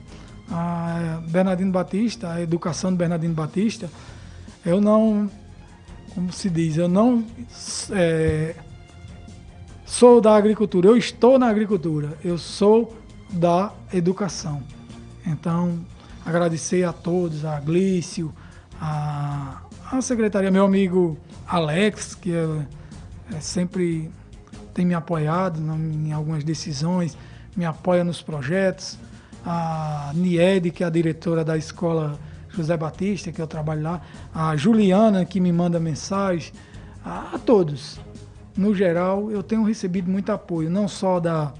A 0.49 1.21
Bernardino 1.27 1.71
Batista, 1.71 2.31
a 2.33 2.41
educação 2.41 2.91
de 2.91 2.97
Bernardino 2.97 3.33
Batista, 3.33 3.89
eu 4.65 4.81
não, 4.81 5.29
como 6.13 6.31
se 6.31 6.49
diz, 6.49 6.77
eu 6.77 6.87
não 6.87 7.23
é, 7.91 8.55
sou 9.85 10.19
da 10.19 10.35
agricultura, 10.35 10.87
eu 10.87 10.97
estou 10.97 11.37
na 11.37 11.47
agricultura, 11.47 12.17
eu 12.23 12.37
sou 12.37 12.95
da 13.29 13.71
educação. 13.91 14.63
Então, 15.26 15.80
agradecer 16.26 16.84
a 16.84 16.93
todos, 16.93 17.45
a 17.45 17.59
Glício, 17.59 18.34
a, 18.80 19.61
a 19.91 20.01
secretaria, 20.01 20.51
meu 20.51 20.65
amigo 20.65 21.17
Alex, 21.47 22.15
que 22.15 22.32
é, 22.32 23.36
é 23.36 23.39
sempre 23.39 24.11
tem 24.73 24.86
me 24.86 24.93
apoiado 24.93 25.59
em 25.59 26.11
algumas 26.11 26.43
decisões, 26.43 27.17
me 27.55 27.65
apoia 27.65 28.03
nos 28.03 28.21
projetos, 28.21 28.99
a 29.45 30.11
Niede, 30.13 30.69
que 30.69 30.84
é 30.84 30.88
a 30.88 30.89
diretora 30.89 31.45
da 31.45 31.57
escola 31.57 32.19
José 32.49 32.76
Batista, 32.76 33.32
que 33.32 33.41
eu 33.41 33.47
trabalho 33.47 33.84
lá, 33.84 34.01
a 34.34 34.55
Juliana, 34.55 35.23
que 35.26 35.39
me 35.39 35.51
manda 35.51 35.80
mensagem, 35.80 36.51
a, 37.03 37.36
a 37.36 37.39
todos. 37.39 37.99
No 38.57 38.73
geral, 38.73 39.32
eu 39.32 39.43
tenho 39.43 39.63
recebido 39.63 40.09
muito 40.09 40.32
apoio, 40.32 40.69
não 40.69 40.88
só 40.88 41.19
da, 41.19 41.53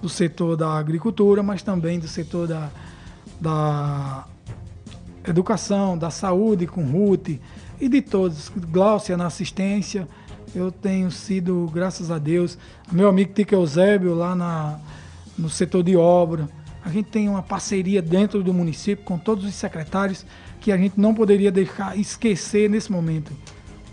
do 0.00 0.08
setor 0.08 0.56
da 0.56 0.78
agricultura, 0.78 1.42
mas 1.42 1.62
também 1.62 1.98
do 1.98 2.08
setor 2.08 2.46
da, 2.46 2.70
da 3.40 4.26
educação, 5.26 5.96
da 5.96 6.10
saúde 6.10 6.66
com 6.66 6.84
Ruth 6.84 7.30
e 7.80 7.88
de 7.88 8.02
todos, 8.02 8.50
Gláucia 8.54 9.16
na 9.16 9.26
assistência. 9.26 10.06
Eu 10.54 10.70
tenho 10.70 11.10
sido, 11.10 11.70
graças 11.72 12.10
a 12.10 12.18
Deus, 12.18 12.58
meu 12.90 13.08
amigo 13.08 13.32
Tique 13.32 13.54
Eusébio 13.54 14.14
lá 14.14 14.34
na, 14.34 14.78
no 15.38 15.48
setor 15.48 15.82
de 15.82 15.96
obra. 15.96 16.48
A 16.84 16.90
gente 16.90 17.08
tem 17.10 17.28
uma 17.28 17.42
parceria 17.42 18.02
dentro 18.02 18.42
do 18.42 18.52
município 18.52 19.04
com 19.04 19.18
todos 19.18 19.44
os 19.44 19.54
secretários 19.54 20.24
que 20.60 20.72
a 20.72 20.76
gente 20.76 20.98
não 20.98 21.14
poderia 21.14 21.50
deixar 21.50 21.96
esquecer 21.98 22.68
nesse 22.68 22.90
momento, 22.90 23.32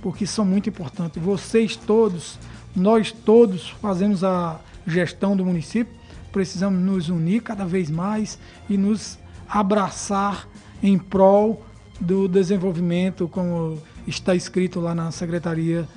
porque 0.01 0.25
são 0.25 0.43
muito 0.43 0.69
importantes. 0.69 1.21
Vocês 1.21 1.75
todos, 1.75 2.39
nós 2.75 3.11
todos 3.11 3.69
fazemos 3.81 4.23
a 4.23 4.59
gestão 4.85 5.35
do 5.35 5.45
município, 5.45 5.93
precisamos 6.31 6.79
nos 6.79 7.09
unir 7.09 7.41
cada 7.41 7.65
vez 7.65 7.89
mais 7.89 8.39
e 8.69 8.77
nos 8.77 9.17
abraçar 9.49 10.47
em 10.81 10.97
prol 10.97 11.65
do 11.99 12.27
desenvolvimento, 12.27 13.27
como 13.27 13.81
está 14.05 14.35
escrito 14.35 14.79
lá 14.79 14.93
na 14.93 15.11
Secretaria 15.11 15.87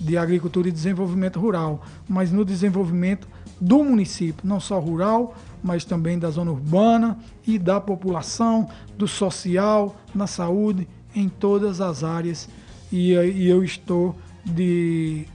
de 0.00 0.16
Agricultura 0.16 0.68
e 0.68 0.72
Desenvolvimento 0.72 1.38
Rural, 1.38 1.82
mas 2.08 2.32
no 2.32 2.44
desenvolvimento 2.44 3.28
do 3.60 3.84
município, 3.84 4.46
não 4.46 4.58
só 4.58 4.78
rural, 4.80 5.36
mas 5.62 5.84
também 5.84 6.18
da 6.18 6.30
zona 6.30 6.50
urbana 6.50 7.18
e 7.46 7.58
da 7.58 7.78
população, 7.78 8.68
do 8.96 9.06
social, 9.06 9.94
na 10.14 10.26
saúde, 10.26 10.88
em 11.14 11.28
todas 11.28 11.80
as 11.80 12.02
áreas. 12.02 12.48
E, 12.90 13.12
e 13.12 13.46
eu 13.46 13.62
estou 13.62 14.16
de, 14.44 15.26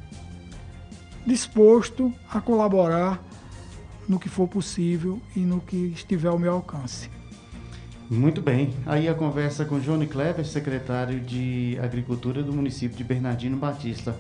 disposto 1.25 2.11
a 2.29 2.41
colaborar 2.41 3.23
no 4.09 4.19
que 4.19 4.29
for 4.29 4.47
possível 4.47 5.21
e 5.35 5.39
no 5.39 5.61
que 5.61 5.77
estiver 5.95 6.29
ao 6.29 6.39
meu 6.39 6.53
alcance. 6.53 7.14
Muito 8.09 8.41
bem. 8.41 8.71
Aí 8.85 9.07
a 9.09 9.15
conversa 9.15 9.65
com 9.65 9.79
Johnny 9.79 10.05
Clever, 10.05 10.45
secretário 10.45 11.19
de 11.19 11.77
Agricultura 11.81 12.43
do 12.43 12.53
município 12.53 12.95
de 12.95 13.03
Bernardino 13.03 13.57
Batista. 13.57 14.15